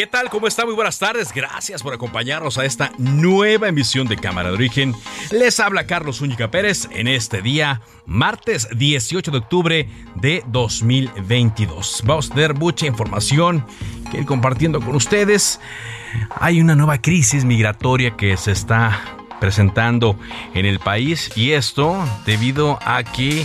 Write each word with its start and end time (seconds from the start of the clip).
¿Qué 0.00 0.06
tal? 0.06 0.30
¿Cómo 0.30 0.46
está? 0.46 0.64
Muy 0.64 0.72
buenas 0.72 0.98
tardes. 0.98 1.30
Gracias 1.30 1.82
por 1.82 1.92
acompañarnos 1.92 2.56
a 2.56 2.64
esta 2.64 2.90
nueva 2.96 3.68
emisión 3.68 4.08
de 4.08 4.16
Cámara 4.16 4.48
de 4.48 4.54
Origen. 4.54 4.94
Les 5.30 5.60
habla 5.60 5.86
Carlos 5.86 6.20
Zúñiga 6.20 6.50
Pérez 6.50 6.88
en 6.90 7.06
este 7.06 7.42
día, 7.42 7.82
martes 8.06 8.66
18 8.74 9.30
de 9.30 9.36
octubre 9.36 9.88
de 10.14 10.42
2022. 10.46 12.00
Vamos 12.06 12.30
a 12.30 12.34
tener 12.34 12.54
mucha 12.54 12.86
información 12.86 13.66
que 14.10 14.20
ir 14.20 14.24
compartiendo 14.24 14.80
con 14.80 14.96
ustedes. 14.96 15.60
Hay 16.30 16.62
una 16.62 16.74
nueva 16.74 17.02
crisis 17.02 17.44
migratoria 17.44 18.16
que 18.16 18.38
se 18.38 18.52
está 18.52 18.98
presentando 19.38 20.18
en 20.54 20.64
el 20.64 20.78
país 20.78 21.30
y 21.36 21.50
esto 21.50 22.02
debido 22.24 22.78
a 22.86 23.04
que 23.04 23.44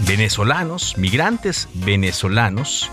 venezolanos, 0.00 0.96
migrantes 0.96 1.68
venezolanos, 1.74 2.90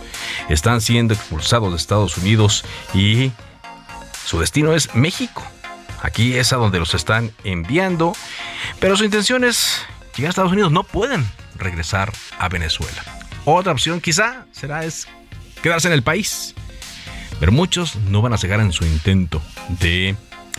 están 0.49 0.81
siendo 0.81 1.13
expulsados 1.13 1.71
de 1.71 1.77
Estados 1.77 2.17
Unidos 2.17 2.65
y 2.93 3.31
su 4.25 4.39
destino 4.39 4.73
es 4.73 4.93
México. 4.95 5.43
Aquí 6.01 6.35
es 6.35 6.51
a 6.53 6.57
donde 6.57 6.79
los 6.79 6.93
están 6.93 7.31
enviando, 7.43 8.13
pero 8.79 8.97
su 8.97 9.05
intención 9.05 9.43
es 9.43 9.81
llegar 10.15 10.29
a 10.29 10.31
Estados 10.31 10.51
Unidos, 10.51 10.71
no 10.71 10.83
pueden 10.83 11.25
regresar 11.55 12.11
a 12.39 12.49
Venezuela. 12.49 13.03
Otra 13.45 13.71
opción 13.71 14.01
quizá 14.01 14.45
será 14.51 14.85
es 14.85 15.07
quedarse 15.61 15.87
en 15.87 15.93
el 15.93 16.03
país, 16.03 16.55
pero 17.39 17.51
muchos 17.51 17.95
no 17.95 18.21
van 18.21 18.33
a 18.33 18.37
cegar 18.37 18.59
en 18.59 18.71
su 18.71 18.85
intento 18.85 19.41
de 19.67 20.15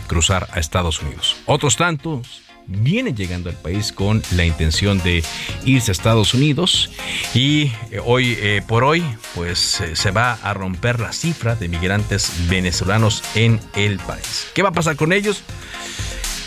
cruzar 0.07 0.47
a 0.51 0.59
Estados 0.59 1.01
Unidos. 1.01 1.35
Otros 1.45 1.75
tantos 1.77 2.44
vienen 2.67 3.15
llegando 3.15 3.49
al 3.49 3.55
país 3.55 3.91
con 3.91 4.21
la 4.31 4.45
intención 4.45 4.97
de 4.99 5.23
irse 5.65 5.91
a 5.91 5.93
Estados 5.93 6.33
Unidos 6.33 6.91
y 7.33 7.71
eh, 7.91 7.99
hoy 8.03 8.37
eh, 8.39 8.61
por 8.67 8.83
hoy 8.83 9.03
pues 9.33 9.81
eh, 9.81 9.95
se 9.95 10.11
va 10.11 10.33
a 10.33 10.53
romper 10.53 10.99
la 10.99 11.13
cifra 11.13 11.55
de 11.55 11.67
migrantes 11.67 12.31
venezolanos 12.49 13.23
en 13.35 13.59
el 13.75 13.99
país. 13.99 14.47
¿Qué 14.53 14.63
va 14.63 14.69
a 14.69 14.73
pasar 14.73 14.95
con 14.95 15.13
ellos? 15.13 15.43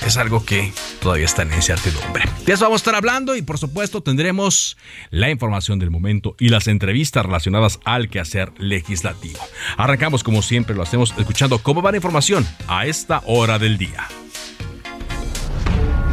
Es 0.06 0.16
algo 0.16 0.44
que 0.44 0.72
todavía 1.02 1.24
está 1.24 1.42
en 1.42 1.52
incertidumbre. 1.52 2.24
De 2.46 2.52
eso 2.52 2.64
vamos 2.64 2.80
a 2.80 2.82
estar 2.82 2.94
hablando 2.94 3.34
y 3.34 3.42
por 3.42 3.58
supuesto 3.58 4.00
tendremos 4.00 4.76
la 5.10 5.28
información 5.28 5.78
del 5.78 5.90
momento 5.90 6.36
y 6.38 6.50
las 6.50 6.68
entrevistas 6.68 7.26
relacionadas 7.26 7.80
al 7.84 8.08
quehacer 8.08 8.52
legislativo. 8.58 9.40
Arrancamos 9.76 10.22
como 10.22 10.42
siempre 10.42 10.76
lo 10.76 10.82
hacemos 10.82 11.12
escuchando 11.18 11.58
cómo 11.58 11.82
va 11.82 11.90
la 11.90 11.98
información 11.98 12.46
a 12.68 12.86
esta 12.86 13.22
hora 13.26 13.58
del 13.58 13.76
día. 13.76 14.06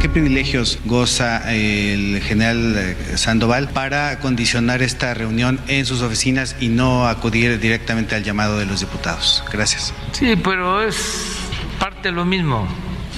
¿Qué 0.06 0.12
privilegios 0.12 0.78
goza 0.84 1.52
el 1.52 2.22
general 2.22 2.76
eh, 2.78 3.16
Sandoval 3.16 3.70
para 3.70 4.20
condicionar 4.20 4.80
esta 4.80 5.14
reunión 5.14 5.58
en 5.66 5.84
sus 5.84 6.00
oficinas 6.00 6.54
y 6.60 6.68
no 6.68 7.08
acudir 7.08 7.58
directamente 7.58 8.14
al 8.14 8.22
llamado 8.22 8.56
de 8.56 8.66
los 8.66 8.78
diputados? 8.78 9.42
Gracias. 9.52 9.92
Sí, 10.12 10.36
pero 10.36 10.80
es 10.80 11.38
parte 11.80 12.10
de 12.10 12.12
lo 12.12 12.24
mismo, 12.24 12.68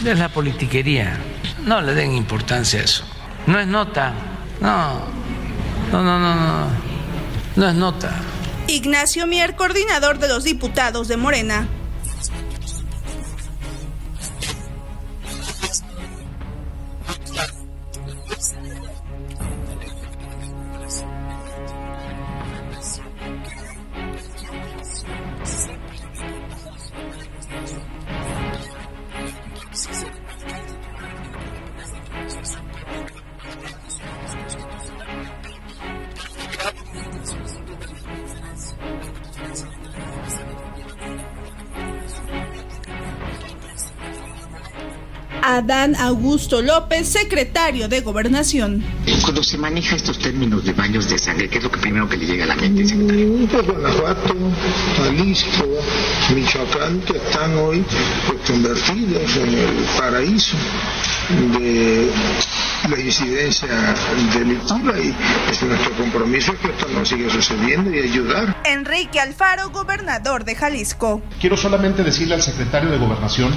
es 0.02 0.18
la 0.18 0.30
politiquería. 0.30 1.18
No 1.62 1.82
le 1.82 1.92
den 1.92 2.14
importancia 2.14 2.80
a 2.80 2.84
eso. 2.84 3.04
No 3.46 3.60
es 3.60 3.66
nota. 3.66 4.14
No, 4.62 5.02
no, 5.92 6.02
no, 6.02 6.18
no, 6.18 6.34
no. 6.36 6.68
No 7.56 7.68
es 7.68 7.74
nota. 7.74 8.12
Ignacio 8.66 9.26
Mier, 9.26 9.56
coordinador 9.56 10.18
de 10.20 10.28
los 10.28 10.42
diputados 10.42 11.06
de 11.06 11.18
Morena. 11.18 11.68
Adán 45.42 45.96
Augusto 45.96 46.62
López, 46.62 47.08
secretario 47.08 47.88
de 47.88 48.02
Gobernación. 48.02 48.84
Cuando 49.22 49.42
se 49.42 49.56
maneja 49.56 49.96
estos 49.96 50.18
términos 50.18 50.64
de 50.64 50.72
baños 50.72 51.08
de 51.08 51.18
sangre, 51.18 51.48
¿qué 51.48 51.58
es 51.58 51.64
lo 51.64 51.70
que 51.70 51.80
primero 51.80 52.08
que 52.08 52.18
le 52.18 52.26
llega 52.26 52.44
a 52.44 52.48
la 52.48 52.54
mente, 52.54 52.86
secretario? 52.86 53.48
Pues 53.50 53.66
Guanajuato, 53.66 54.34
Jalisco, 54.98 55.66
Michoacán, 56.34 57.00
que 57.00 57.16
están 57.16 57.56
hoy 57.56 57.84
pues, 58.26 58.40
convertidos 58.46 59.36
en 59.36 59.54
el 59.54 59.84
paraíso 59.98 60.56
de 61.28 62.10
la 62.88 62.98
incidencia 62.98 63.68
delictiva 64.34 64.98
y 64.98 65.14
es 65.50 65.62
nuestro 65.62 65.92
compromiso 65.92 66.54
que 66.60 66.68
esto 66.68 66.86
no 66.94 67.04
siga 67.04 67.30
sucediendo 67.30 67.94
y 67.94 68.00
ayudar. 68.00 68.56
Enrique 68.64 69.20
Alfaro, 69.20 69.70
gobernador 69.70 70.44
de 70.44 70.54
Jalisco. 70.54 71.22
Quiero 71.40 71.56
solamente 71.56 72.02
decirle 72.02 72.34
al 72.34 72.42
secretario 72.42 72.90
de 72.90 72.96
Gobernación 72.96 73.52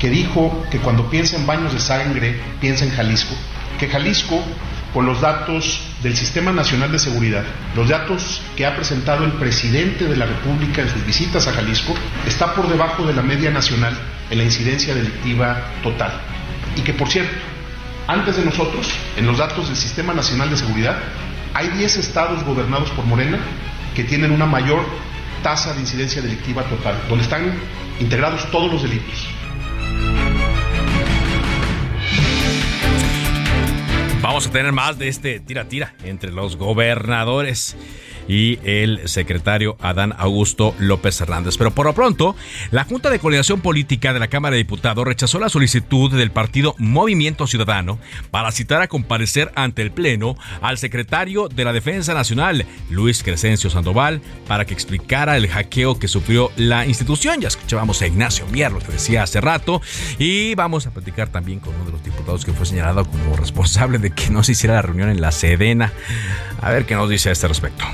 que 0.00 0.10
dijo 0.10 0.64
que 0.70 0.78
cuando 0.78 1.08
piensa 1.08 1.36
en 1.36 1.46
baños 1.46 1.72
de 1.72 1.78
sangre, 1.78 2.40
piensa 2.60 2.84
en 2.84 2.90
Jalisco, 2.90 3.34
que 3.78 3.88
Jalisco, 3.88 4.42
con 4.92 5.06
los 5.06 5.20
datos 5.20 5.80
del 6.02 6.16
Sistema 6.16 6.52
Nacional 6.52 6.90
de 6.90 6.98
Seguridad, 6.98 7.44
los 7.74 7.88
datos 7.88 8.42
que 8.56 8.66
ha 8.66 8.74
presentado 8.74 9.24
el 9.24 9.32
presidente 9.32 10.06
de 10.06 10.16
la 10.16 10.26
República 10.26 10.82
en 10.82 10.88
sus 10.88 11.06
visitas 11.06 11.46
a 11.46 11.52
Jalisco, 11.52 11.94
está 12.26 12.54
por 12.54 12.68
debajo 12.68 13.06
de 13.06 13.14
la 13.14 13.22
media 13.22 13.50
nacional 13.50 13.96
en 14.30 14.38
la 14.38 14.44
incidencia 14.44 14.94
delictiva 14.94 15.62
total. 15.82 16.35
Y 16.76 16.82
que, 16.82 16.92
por 16.92 17.08
cierto, 17.08 17.34
antes 18.06 18.36
de 18.36 18.44
nosotros, 18.44 18.88
en 19.16 19.26
los 19.26 19.38
datos 19.38 19.66
del 19.66 19.76
Sistema 19.76 20.14
Nacional 20.14 20.50
de 20.50 20.56
Seguridad, 20.56 20.96
hay 21.54 21.68
10 21.68 21.96
estados 21.96 22.44
gobernados 22.44 22.90
por 22.90 23.04
Morena 23.04 23.38
que 23.94 24.04
tienen 24.04 24.30
una 24.30 24.46
mayor 24.46 24.84
tasa 25.42 25.72
de 25.74 25.80
incidencia 25.80 26.22
delictiva 26.22 26.62
total, 26.64 27.00
donde 27.08 27.24
están 27.24 27.58
integrados 27.98 28.50
todos 28.50 28.70
los 28.70 28.82
delitos. 28.82 29.26
Vamos 34.20 34.46
a 34.46 34.50
tener 34.50 34.72
más 34.72 34.98
de 34.98 35.08
este 35.08 35.40
tira-tira 35.40 35.94
entre 36.04 36.30
los 36.30 36.56
gobernadores. 36.56 37.76
Y 38.28 38.58
el 38.64 39.08
secretario 39.08 39.76
Adán 39.80 40.14
Augusto 40.18 40.74
López 40.78 41.20
Hernández. 41.20 41.56
Pero 41.56 41.72
por 41.72 41.86
lo 41.86 41.92
pronto, 41.92 42.36
la 42.70 42.84
Junta 42.84 43.10
de 43.10 43.18
Coordinación 43.18 43.60
Política 43.60 44.12
de 44.12 44.20
la 44.20 44.28
Cámara 44.28 44.52
de 44.52 44.58
Diputados 44.58 45.06
rechazó 45.06 45.38
la 45.38 45.48
solicitud 45.48 46.12
del 46.12 46.30
partido 46.30 46.74
Movimiento 46.78 47.46
Ciudadano 47.46 47.98
para 48.30 48.52
citar 48.52 48.82
a 48.82 48.88
comparecer 48.88 49.52
ante 49.54 49.82
el 49.82 49.90
Pleno 49.90 50.36
al 50.60 50.78
secretario 50.78 51.48
de 51.48 51.64
la 51.64 51.72
Defensa 51.72 52.14
Nacional, 52.14 52.66
Luis 52.90 53.22
Crescencio 53.22 53.70
Sandoval, 53.70 54.20
para 54.46 54.64
que 54.64 54.74
explicara 54.74 55.36
el 55.36 55.48
hackeo 55.48 55.98
que 55.98 56.08
sufrió 56.08 56.50
la 56.56 56.86
institución. 56.86 57.40
Ya 57.40 57.48
escuchábamos 57.48 58.02
a 58.02 58.06
Ignacio 58.06 58.46
Mier, 58.48 58.72
lo 58.72 58.78
que 58.78 58.92
decía 58.92 59.22
hace 59.22 59.40
rato, 59.40 59.80
y 60.18 60.54
vamos 60.54 60.86
a 60.86 60.90
platicar 60.90 61.28
también 61.28 61.60
con 61.60 61.74
uno 61.74 61.86
de 61.86 61.92
los 61.92 62.04
diputados 62.04 62.44
que 62.44 62.52
fue 62.52 62.66
señalado 62.66 63.04
como 63.04 63.36
responsable 63.36 63.98
de 63.98 64.10
que 64.10 64.30
no 64.30 64.42
se 64.42 64.52
hiciera 64.52 64.74
la 64.74 64.82
reunión 64.82 65.08
en 65.08 65.20
la 65.20 65.32
Sedena. 65.32 65.92
A 66.60 66.70
ver 66.70 66.86
qué 66.86 66.94
nos 66.94 67.08
dice 67.08 67.28
a 67.28 67.32
este 67.32 67.48
respecto. 67.48 67.84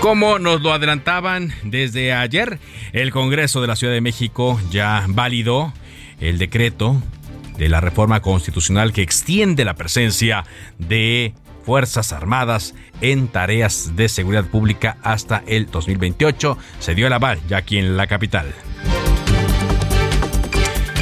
Como 0.00 0.38
nos 0.38 0.60
lo 0.62 0.72
adelantaban 0.72 1.52
desde 1.64 2.12
ayer, 2.12 2.58
el 2.92 3.10
Congreso 3.10 3.60
de 3.60 3.66
la 3.66 3.76
Ciudad 3.76 3.92
de 3.92 4.00
México 4.00 4.60
ya 4.70 5.04
validó 5.08 5.72
el 6.20 6.38
decreto 6.38 7.02
de 7.58 7.68
la 7.68 7.80
reforma 7.80 8.20
constitucional 8.20 8.92
que 8.92 9.02
extiende 9.02 9.64
la 9.64 9.74
presencia 9.74 10.44
de 10.78 11.34
Fuerzas 11.64 12.12
Armadas 12.12 12.74
en 13.00 13.28
tareas 13.28 13.96
de 13.96 14.08
seguridad 14.08 14.44
pública 14.44 14.98
hasta 15.02 15.42
el 15.46 15.66
2028. 15.70 16.56
Se 16.78 16.94
dio 16.94 17.08
el 17.08 17.12
aval 17.12 17.40
ya 17.48 17.56
aquí 17.56 17.78
en 17.78 17.96
la 17.96 18.06
capital 18.06 18.54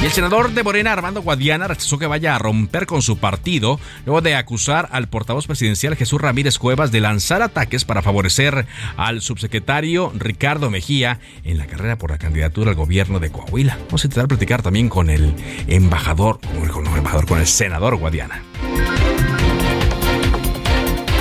el 0.05 0.11
senador 0.11 0.51
de 0.51 0.61
Morena, 0.61 0.93
Armando 0.93 1.23
Guadiana, 1.23 1.67
rechazó 1.67 1.97
que 1.97 2.05
vaya 2.05 2.35
a 2.35 2.37
romper 2.37 2.85
con 2.85 3.01
su 3.01 3.17
partido 3.17 3.79
luego 4.05 4.21
de 4.21 4.35
acusar 4.35 4.87
al 4.91 5.09
portavoz 5.09 5.47
presidencial 5.47 5.95
Jesús 5.95 6.21
Ramírez 6.21 6.59
Cuevas 6.59 6.91
de 6.91 7.01
lanzar 7.01 7.41
ataques 7.41 7.85
para 7.85 8.03
favorecer 8.03 8.67
al 8.97 9.21
subsecretario 9.21 10.13
Ricardo 10.15 10.69
Mejía 10.69 11.19
en 11.43 11.57
la 11.57 11.65
carrera 11.65 11.97
por 11.97 12.11
la 12.11 12.19
candidatura 12.19 12.69
al 12.69 12.75
gobierno 12.75 13.19
de 13.19 13.31
Coahuila. 13.31 13.79
Vamos 13.87 14.03
a 14.03 14.07
intentar 14.07 14.27
platicar 14.27 14.61
también 14.61 14.89
con 14.89 15.09
el 15.09 15.33
embajador, 15.65 16.39
con 16.71 16.85
el 16.85 16.97
embajador, 16.97 17.25
con 17.25 17.39
el 17.39 17.47
senador 17.47 17.95
Guadiana. 17.95 18.43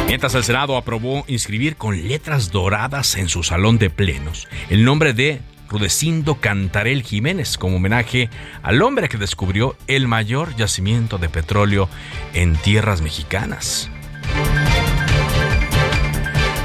Mientras 0.07 0.35
el 0.35 0.45
Senado 0.45 0.77
aprobó 0.77 1.25
inscribir 1.27 1.77
con 1.77 2.07
letras 2.07 2.51
doradas 2.51 3.17
en 3.17 3.31
su 3.31 3.43
salón 3.43 3.79
de 3.79 3.89
plenos 3.89 4.47
el 4.69 4.85
nombre 4.85 5.15
de 5.15 5.41
Rudecindo 5.69 6.37
Cantarel 6.37 7.03
Jiménez 7.03 7.59
como 7.59 7.77
homenaje 7.77 8.31
al 8.63 8.83
hombre 8.83 9.09
que 9.09 9.19
descubrió 9.19 9.77
el 9.87 10.09
mayor 10.09 10.55
yacimiento 10.57 11.19
de 11.19 11.29
petróleo 11.29 11.89
en 12.33 12.57
tierras 12.57 13.01
mexicanas. 13.01 13.91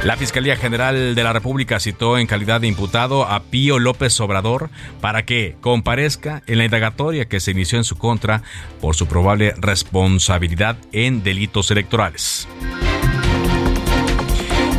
La 0.03 0.15
Fiscalía 0.15 0.55
General 0.55 1.13
de 1.13 1.23
la 1.23 1.33
República 1.33 1.77
citó 1.81 2.17
en 2.17 2.25
calidad 2.25 2.61
de 2.61 2.67
imputado 2.67 3.25
a 3.25 3.41
Pío 3.43 3.79
López 3.79 4.17
Obrador 4.21 4.69
para 5.01 5.25
que 5.25 5.57
comparezca 5.59 6.41
en 6.47 6.57
la 6.57 6.65
indagatoria 6.65 7.27
que 7.27 7.41
se 7.41 7.51
inició 7.51 7.77
en 7.77 7.83
su 7.83 7.97
contra 7.97 8.41
por 8.79 8.95
su 8.95 9.07
probable 9.07 9.53
responsabilidad 9.57 10.77
en 10.93 11.21
delitos 11.21 11.69
electorales. 11.71 12.47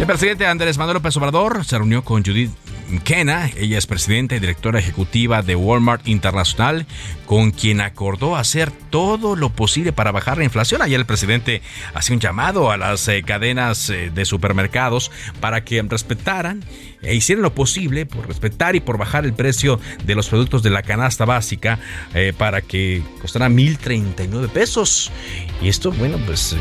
El 0.01 0.07
presidente 0.07 0.47
Andrés 0.47 0.79
Manuel 0.79 0.95
López 0.95 1.15
Obrador 1.19 1.67
se 1.67 1.77
reunió 1.77 2.03
con 2.03 2.25
Judith 2.25 2.53
Kena, 2.99 3.51
ella 3.57 3.79
es 3.79 3.87
presidenta 3.87 4.35
y 4.35 4.41
directora 4.41 4.81
ejecutiva 4.81 5.43
de 5.43 5.55
Walmart 5.55 6.09
Internacional, 6.09 6.87
con 7.27 7.53
quien 7.53 7.81
acordó 7.81 8.37
hacer 8.37 8.73
todo 8.91 9.37
lo 9.37 9.51
posible 9.51 9.93
para 9.93 10.11
bajar 10.11 10.39
la 10.39 10.45
inflación. 10.45 10.83
Ayer 10.83 10.99
el 10.99 11.07
presidente 11.07 11.63
hacía 11.95 12.15
un 12.15 12.21
llamado 12.21 12.71
a 12.71 12.77
las 12.77 13.07
eh, 13.09 13.23
cadenas 13.23 13.89
eh, 13.91 14.11
de 14.13 14.25
supermercados 14.25 15.13
para 15.41 15.65
que 15.65 15.81
respetaran 15.83 16.65
e 17.03 17.15
hicieran 17.15 17.43
lo 17.43 17.55
posible 17.55 18.07
por 18.07 18.27
respetar 18.27 18.75
y 18.75 18.81
por 18.81 18.99
bajar 18.99 19.25
el 19.25 19.33
precio 19.33 19.79
de 20.05 20.15
los 20.15 20.29
productos 20.29 20.63
de 20.63 20.71
la 20.71 20.83
canasta 20.83 21.25
básica 21.25 21.79
eh, 22.15 22.33
para 22.37 22.61
que 22.63 23.03
costara 23.21 23.49
1.039 23.49 24.49
pesos. 24.49 25.13
Y 25.63 25.69
esto, 25.69 25.93
bueno, 25.93 26.19
pues 26.27 26.57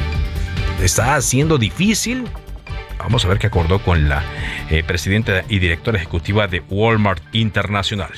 está 0.82 1.20
siendo 1.22 1.58
difícil 1.58 2.26
Vamos 3.00 3.26
a 3.26 3.28
ver 3.28 3.40
qué 3.40 3.48
acordó 3.48 3.80
con 3.80 4.08
la 4.08 4.24
eh, 4.70 4.84
presidenta 4.84 5.44
y 5.50 5.60
directora 5.60 5.98
ejecutiva 5.98 6.48
de 6.48 6.62
Walmart 6.70 7.24
Internacional. 7.34 8.12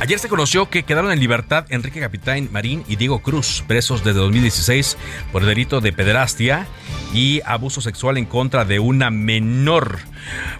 Ayer 0.00 0.18
se 0.18 0.28
conoció 0.28 0.68
que 0.68 0.82
quedaron 0.82 1.12
en 1.12 1.20
libertad 1.20 1.66
Enrique 1.70 2.00
Capitán 2.00 2.48
Marín 2.52 2.84
y 2.88 2.96
Diego 2.96 3.20
Cruz, 3.20 3.64
presos 3.66 4.04
desde 4.04 4.18
2016 4.20 4.98
por 5.32 5.42
el 5.42 5.48
delito 5.48 5.80
de 5.80 5.92
pederastia 5.92 6.66
y 7.14 7.40
abuso 7.46 7.80
sexual 7.80 8.18
en 8.18 8.26
contra 8.26 8.64
de 8.64 8.80
una 8.80 9.10
menor. 9.10 9.98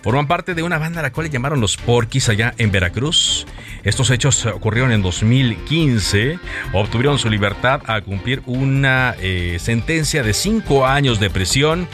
Forman 0.03 0.29
parte 0.29 0.55
de 0.55 0.63
una 0.63 0.79
banda 0.79 1.01
a 1.01 1.03
la 1.03 1.13
cual 1.13 1.27
le 1.27 1.33
llamaron 1.33 1.61
los 1.61 1.77
Porquis 1.77 2.29
allá 2.29 2.55
en 2.59 2.71
Veracruz. 2.71 3.47
Estos 3.83 4.11
hechos 4.11 4.47
ocurrieron 4.47 4.93
en 4.93 5.03
2015. 5.03 6.39
Obtuvieron 6.73 7.19
su 7.19 7.29
libertad 7.29 7.83
al 7.87 8.05
cumplir 8.05 8.41
una 8.47 9.15
eh, 9.19 9.59
sentencia 9.61 10.23
de 10.23 10.33
cinco 10.33 10.87
años 10.87 11.21
de 11.21 11.29
prisión 11.29 11.89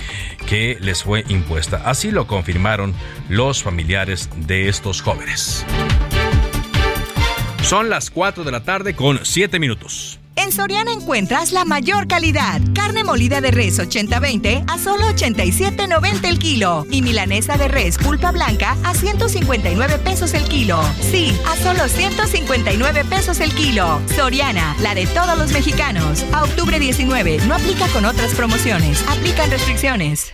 que 0.46 0.78
les 0.80 1.02
fue 1.02 1.24
impuesta. 1.28 1.82
Así 1.84 2.10
lo 2.10 2.26
confirmaron 2.26 2.94
los 3.28 3.62
familiares 3.62 4.28
de 4.36 4.68
estos 4.68 5.00
jóvenes. 5.00 5.64
Son 7.62 7.88
las 7.88 8.10
4 8.10 8.42
de 8.44 8.52
la 8.52 8.64
tarde 8.64 8.94
con 8.94 9.20
7 9.22 9.58
minutos. 9.58 10.18
En 10.36 10.52
Soriana 10.52 10.92
encuentras 10.92 11.52
la 11.52 11.64
mayor 11.64 12.08
calidad. 12.08 12.60
Carne 12.74 13.04
molida 13.04 13.40
de 13.40 13.50
res 13.50 13.78
80-20 13.78 14.64
a 14.66 14.78
solo 14.78 15.04
87.90 15.04 16.24
el 16.24 16.38
kilo. 16.38 16.86
Y 16.90 17.02
milanesa 17.02 17.58
de 17.58 17.68
res 17.68 17.98
pulpa 17.98 18.32
blanca 18.32 18.76
a 18.82 18.94
159 18.94 19.98
pesos 19.98 20.32
el 20.32 20.44
kilo. 20.44 20.80
Sí, 21.00 21.38
a 21.46 21.56
solo 21.56 21.86
159 21.86 23.04
pesos 23.04 23.40
el 23.40 23.52
kilo. 23.52 24.00
Soriana, 24.16 24.74
la 24.80 24.94
de 24.94 25.06
todos 25.06 25.36
los 25.36 25.52
mexicanos. 25.52 26.24
A 26.32 26.44
octubre 26.44 26.78
19, 26.78 27.40
no 27.46 27.54
aplica 27.54 27.86
con 27.88 28.06
otras 28.06 28.34
promociones. 28.34 29.04
Aplican 29.08 29.50
restricciones. 29.50 30.32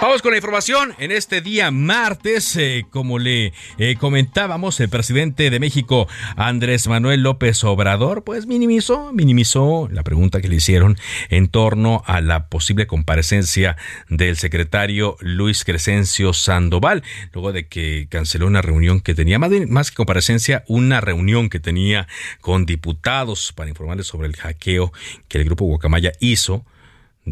Vamos 0.00 0.22
con 0.22 0.30
la 0.30 0.38
información. 0.38 0.94
En 0.98 1.10
este 1.10 1.42
día 1.42 1.70
martes, 1.70 2.56
eh, 2.56 2.86
como 2.88 3.18
le 3.18 3.52
eh, 3.76 3.96
comentábamos, 4.00 4.80
el 4.80 4.88
presidente 4.88 5.50
de 5.50 5.60
México, 5.60 6.08
Andrés 6.36 6.88
Manuel 6.88 7.22
López 7.22 7.62
Obrador, 7.64 8.24
pues 8.24 8.46
minimizó, 8.46 9.12
minimizó 9.12 9.90
la 9.92 10.02
pregunta 10.02 10.40
que 10.40 10.48
le 10.48 10.56
hicieron 10.56 10.96
en 11.28 11.48
torno 11.48 12.02
a 12.06 12.22
la 12.22 12.48
posible 12.48 12.86
comparecencia 12.86 13.76
del 14.08 14.38
secretario 14.38 15.18
Luis 15.20 15.66
Crescencio 15.66 16.32
Sandoval, 16.32 17.02
luego 17.34 17.52
de 17.52 17.68
que 17.68 18.06
canceló 18.08 18.46
una 18.46 18.62
reunión 18.62 19.00
que 19.00 19.14
tenía, 19.14 19.38
más, 19.38 19.50
más 19.68 19.90
que 19.90 19.96
comparecencia, 19.96 20.64
una 20.66 21.02
reunión 21.02 21.50
que 21.50 21.60
tenía 21.60 22.08
con 22.40 22.64
diputados 22.64 23.52
para 23.52 23.68
informarles 23.68 24.06
sobre 24.06 24.28
el 24.28 24.36
hackeo 24.36 24.94
que 25.28 25.36
el 25.36 25.44
grupo 25.44 25.66
Guacamaya 25.66 26.12
hizo 26.20 26.64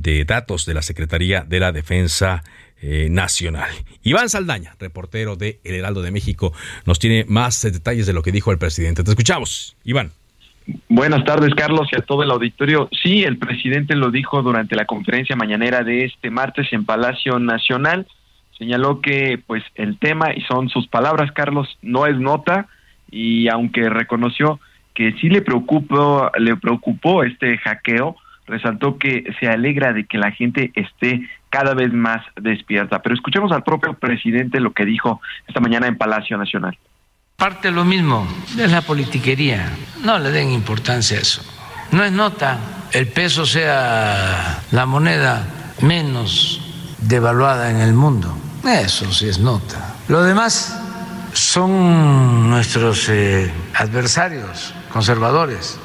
de 0.03 0.25
datos 0.25 0.67
de 0.67 0.75
la 0.75 0.83
Secretaría 0.83 1.43
de 1.43 1.61
la 1.61 1.73
Defensa 1.73 2.43
eh, 2.81 3.09
Nacional. 3.11 3.71
Iván 4.03 4.29
Saldaña, 4.29 4.77
reportero 4.79 5.37
de 5.37 5.61
El 5.65 5.75
Heraldo 5.75 6.03
de 6.03 6.11
México, 6.11 6.53
nos 6.87 6.99
tiene 6.99 7.25
más 7.29 7.63
detalles 7.63 8.07
de 8.07 8.13
lo 8.13 8.23
que 8.23 8.33
dijo 8.33 8.53
el 8.53 8.59
presidente. 8.59 9.03
Te 9.03 9.11
escuchamos, 9.11 9.77
Iván. 9.85 10.13
Buenas 10.89 11.25
tardes, 11.25 11.55
Carlos, 11.55 11.89
y 11.93 11.97
a 11.97 12.03
todo 12.03 12.23
el 12.23 12.31
auditorio. 12.31 12.91
Sí, 13.03 13.25
el 13.25 13.39
presidente 13.39 13.97
lo 13.97 14.11
dijo 14.11 14.43
durante 14.43 14.77
la 14.77 14.85
conferencia 14.85 15.35
mañanera 15.35 15.83
de 15.83 16.05
este 16.05 16.31
martes 16.31 16.73
en 16.73 16.85
Palacio 16.85 17.39
Nacional. 17.39 18.07
Señaló 18.59 19.01
que, 19.01 19.41
pues, 19.47 19.63
el 19.77 19.99
tema, 19.99 20.35
y 20.35 20.43
son 20.43 20.69
sus 20.69 20.87
palabras, 20.89 21.33
Carlos, 21.33 21.79
no 21.81 22.07
es 22.07 22.19
nota, 22.19 22.69
y 23.11 23.49
aunque 23.49 23.89
reconoció 23.89 24.61
que 24.95 25.13
sí 25.21 25.29
le 25.29 25.43
preocupó, 25.43 26.31
le 26.39 26.57
preocupó 26.57 27.23
este 27.23 27.57
hackeo, 27.59 28.17
resaltó 28.49 28.99
que 28.99 29.25
se 29.39 29.49
alegra 29.49 29.93
de 29.93 30.07
que 30.07 30.19
la 30.19 30.33
gente 30.33 30.73
esté 30.75 31.29
cada 31.51 31.75
vez 31.75 31.93
más 31.93 32.25
despierta. 32.41 33.01
Pero 33.01 33.15
escuchemos 33.15 33.53
al 33.53 33.63
propio 33.63 33.95
presidente 33.95 34.61
lo 34.61 34.73
que 34.73 34.85
dijo 34.85 35.21
esta 35.47 35.61
mañana 35.61 35.87
en 35.87 35.97
Palacio 35.97 36.37
Nacional. 36.37 36.77
Parte 37.37 37.71
lo 37.71 37.85
mismo, 37.85 38.27
es 38.59 38.73
la 38.73 38.83
politiquería. 38.83 39.71
No 40.05 40.19
le 40.19 40.31
den 40.31 40.51
importancia 40.51 41.19
a 41.19 41.21
eso. 41.21 41.43
No 41.93 42.03
es 42.05 42.11
nota 42.11 42.59
el 42.93 43.09
peso 43.09 43.45
sea 43.45 44.63
la 44.71 44.87
moneda 44.87 45.47
menos 45.83 46.61
devaluada 46.99 47.71
en 47.71 47.79
el 47.79 47.93
mundo. 47.93 48.37
Eso 48.65 49.13
sí 49.13 49.29
es 49.29 49.39
nota. 49.39 49.95
Lo 50.09 50.23
demás 50.23 50.79
son 51.33 52.51
nuestros 52.51 53.09
eh, 53.09 53.53
adversarios 53.75 54.75
conservadores 54.91 55.79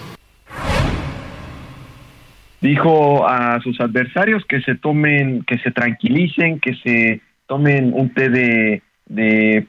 dijo 2.64 3.28
a 3.28 3.60
sus 3.62 3.80
adversarios 3.80 4.44
que 4.46 4.62
se 4.62 4.74
tomen, 4.76 5.44
que 5.44 5.60
se 5.60 5.70
tranquilicen, 5.70 6.60
que 6.60 6.74
se 6.76 7.22
tomen 7.46 7.92
un 7.94 8.10
té 8.14 8.30
de 8.30 8.82
de, 9.06 9.68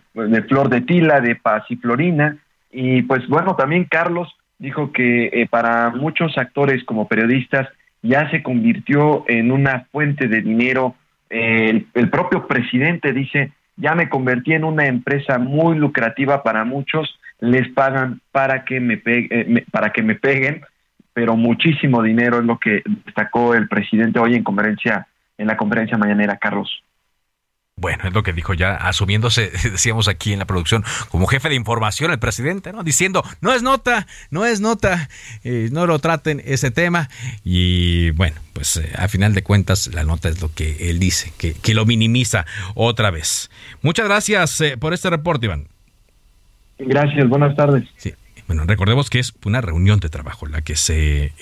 Flor 0.49 0.69
de 0.69 0.81
Tila, 0.83 1.21
de 1.21 1.37
Pasiflorina. 1.37 2.39
Y 2.71 3.03
pues 3.03 3.27
bueno, 3.29 3.57
también 3.57 3.85
Carlos 3.85 4.35
dijo 4.59 4.93
que 4.93 5.27
eh, 5.27 5.47
para 5.49 5.91
muchos 5.91 6.37
actores 6.39 6.85
como 6.85 7.09
periodistas 7.09 7.69
ya 8.03 8.31
se 8.31 8.43
convirtió 8.43 9.25
en 9.29 9.51
una 9.51 9.87
fuente 9.91 10.29
de 10.29 10.43
dinero. 10.43 10.95
el, 11.31 11.87
propio 12.11 12.47
presidente 12.47 13.13
dice, 13.13 13.53
ya 13.77 13.95
me 13.95 14.09
convertí 14.09 14.53
en 14.53 14.65
una 14.65 14.87
empresa 14.87 15.39
muy 15.39 15.77
lucrativa 15.77 16.43
para 16.43 16.65
muchos, 16.65 17.19
les 17.41 17.69
pagan 17.73 18.21
para 18.31 18.65
que 18.65 18.79
me, 18.81 19.01
eh, 19.05 19.65
para 19.71 19.91
que 19.91 20.03
me 20.03 20.15
peguen, 20.15 20.63
pero 21.15 21.37
muchísimo 21.37 22.03
dinero 22.03 22.41
es 22.41 22.45
lo 22.45 22.59
que 22.59 22.83
destacó 23.07 23.55
el 23.55 23.69
presidente 23.69 24.19
hoy 24.19 24.35
en 24.35 24.45
conferencia 24.45 25.07
en 25.39 25.47
la 25.47 25.57
conferencia 25.57 25.97
mañanera, 25.97 26.37
Carlos. 26.37 26.83
Bueno, 27.77 28.05
es 28.05 28.15
lo 28.15 28.23
que 28.23 28.33
dijo 28.33 28.55
ya, 28.55 28.77
asumiéndose, 28.77 29.51
decíamos 29.71 30.07
aquí 30.07 30.33
en 30.33 30.39
la 30.39 30.45
producción, 30.45 30.85
como 31.09 31.27
jefe 31.27 31.49
de 31.49 31.57
información 31.57 32.13
el 32.13 32.19
presidente, 32.19 32.73
¿no? 32.73 32.85
Diciendo, 32.85 33.25
no 33.41 33.53
es 33.53 33.63
nota, 33.63 34.07
no 34.31 34.45
es 34.45 34.61
nota, 34.61 35.09
eh, 35.43 35.71
no 35.73 35.87
lo 35.87 35.99
traten 35.99 36.41
ese 36.45 36.71
tema. 36.71 37.09
Y 37.43 38.11
bueno, 38.13 38.37
pues 38.53 38.77
eh, 38.77 38.93
a 38.97 39.09
final 39.09 39.35
de 39.35 39.43
cuentas 39.43 39.93
la 39.93 40.05
nota 40.05 40.29
es 40.29 40.41
lo 40.41 40.53
que 40.55 40.91
él 40.91 41.01
dice, 41.01 41.33
que, 41.37 41.55
que 41.55 41.75
lo 41.75 41.85
minimiza 41.85 42.47
otra 42.75 43.11
vez. 43.11 43.51
Muchas 43.83 44.07
gracias 44.07 44.61
eh, 44.61 44.77
por 44.77 44.95
este 44.95 45.11
reporte, 45.11 45.47
Iván. 45.47 45.67
Gracias, 46.79 47.29
buenas 47.29 47.57
tardes. 47.57 47.85
Sí. 47.97 48.15
Bueno, 48.47 48.65
recordemos 48.67 49.11
que 49.11 49.19
es 49.19 49.33
una 49.45 49.61
reunión 49.61 50.01
de 50.01 50.09
trabajo 50.09 50.47
la 50.47 50.63
que 50.63 50.77
se 50.77 51.33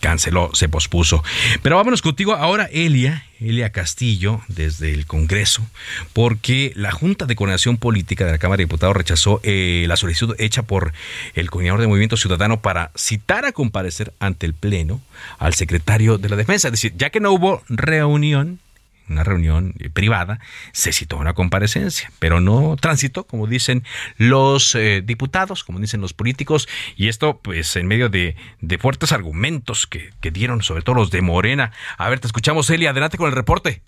canceló, 0.00 0.50
se 0.52 0.68
pospuso. 0.68 1.24
Pero 1.62 1.76
vámonos 1.76 2.02
contigo 2.02 2.34
ahora, 2.34 2.68
Elia, 2.72 3.24
Elia 3.40 3.70
Castillo, 3.70 4.40
desde 4.48 4.92
el 4.92 5.06
Congreso, 5.06 5.66
porque 6.12 6.72
la 6.76 6.92
Junta 6.92 7.26
de 7.26 7.34
Coordinación 7.34 7.76
Política 7.76 8.24
de 8.24 8.32
la 8.32 8.38
Cámara 8.38 8.58
de 8.58 8.64
Diputados 8.64 8.96
rechazó 8.96 9.40
eh, 9.42 9.84
la 9.88 9.96
solicitud 9.96 10.36
hecha 10.38 10.62
por 10.62 10.92
el 11.34 11.50
coordinador 11.50 11.80
de 11.80 11.88
Movimiento 11.88 12.16
Ciudadano 12.16 12.60
para 12.60 12.92
citar 12.94 13.44
a 13.46 13.52
comparecer 13.52 14.12
ante 14.20 14.46
el 14.46 14.54
Pleno 14.54 15.00
al 15.38 15.54
secretario 15.54 16.18
de 16.18 16.28
la 16.28 16.36
Defensa. 16.36 16.68
Es 16.68 16.72
decir, 16.72 16.94
ya 16.96 17.10
que 17.10 17.20
no 17.20 17.32
hubo 17.32 17.62
reunión, 17.68 18.60
una 19.08 19.24
reunión 19.24 19.74
eh, 19.78 19.90
privada, 19.90 20.40
se 20.72 20.92
citó 20.92 21.16
una 21.16 21.34
comparecencia, 21.34 22.10
pero 22.18 22.40
no 22.40 22.76
tránsito, 22.76 23.24
como 23.24 23.46
dicen 23.46 23.84
los 24.16 24.74
eh, 24.74 25.02
diputados, 25.04 25.64
como 25.64 25.78
dicen 25.80 26.00
los 26.00 26.12
políticos, 26.12 26.68
y 26.96 27.08
esto 27.08 27.40
pues 27.42 27.76
en 27.76 27.86
medio 27.86 28.08
de, 28.08 28.36
de 28.60 28.78
fuertes 28.78 29.12
argumentos 29.12 29.86
que, 29.86 30.10
que, 30.20 30.30
dieron, 30.30 30.62
sobre 30.62 30.82
todo 30.82 30.96
los 30.96 31.10
de 31.10 31.22
Morena. 31.22 31.72
A 31.98 32.08
ver, 32.08 32.20
te 32.20 32.26
escuchamos, 32.26 32.68
Eli, 32.70 32.86
adelante 32.86 33.16
con 33.16 33.28
el 33.28 33.34
reporte. 33.34 33.82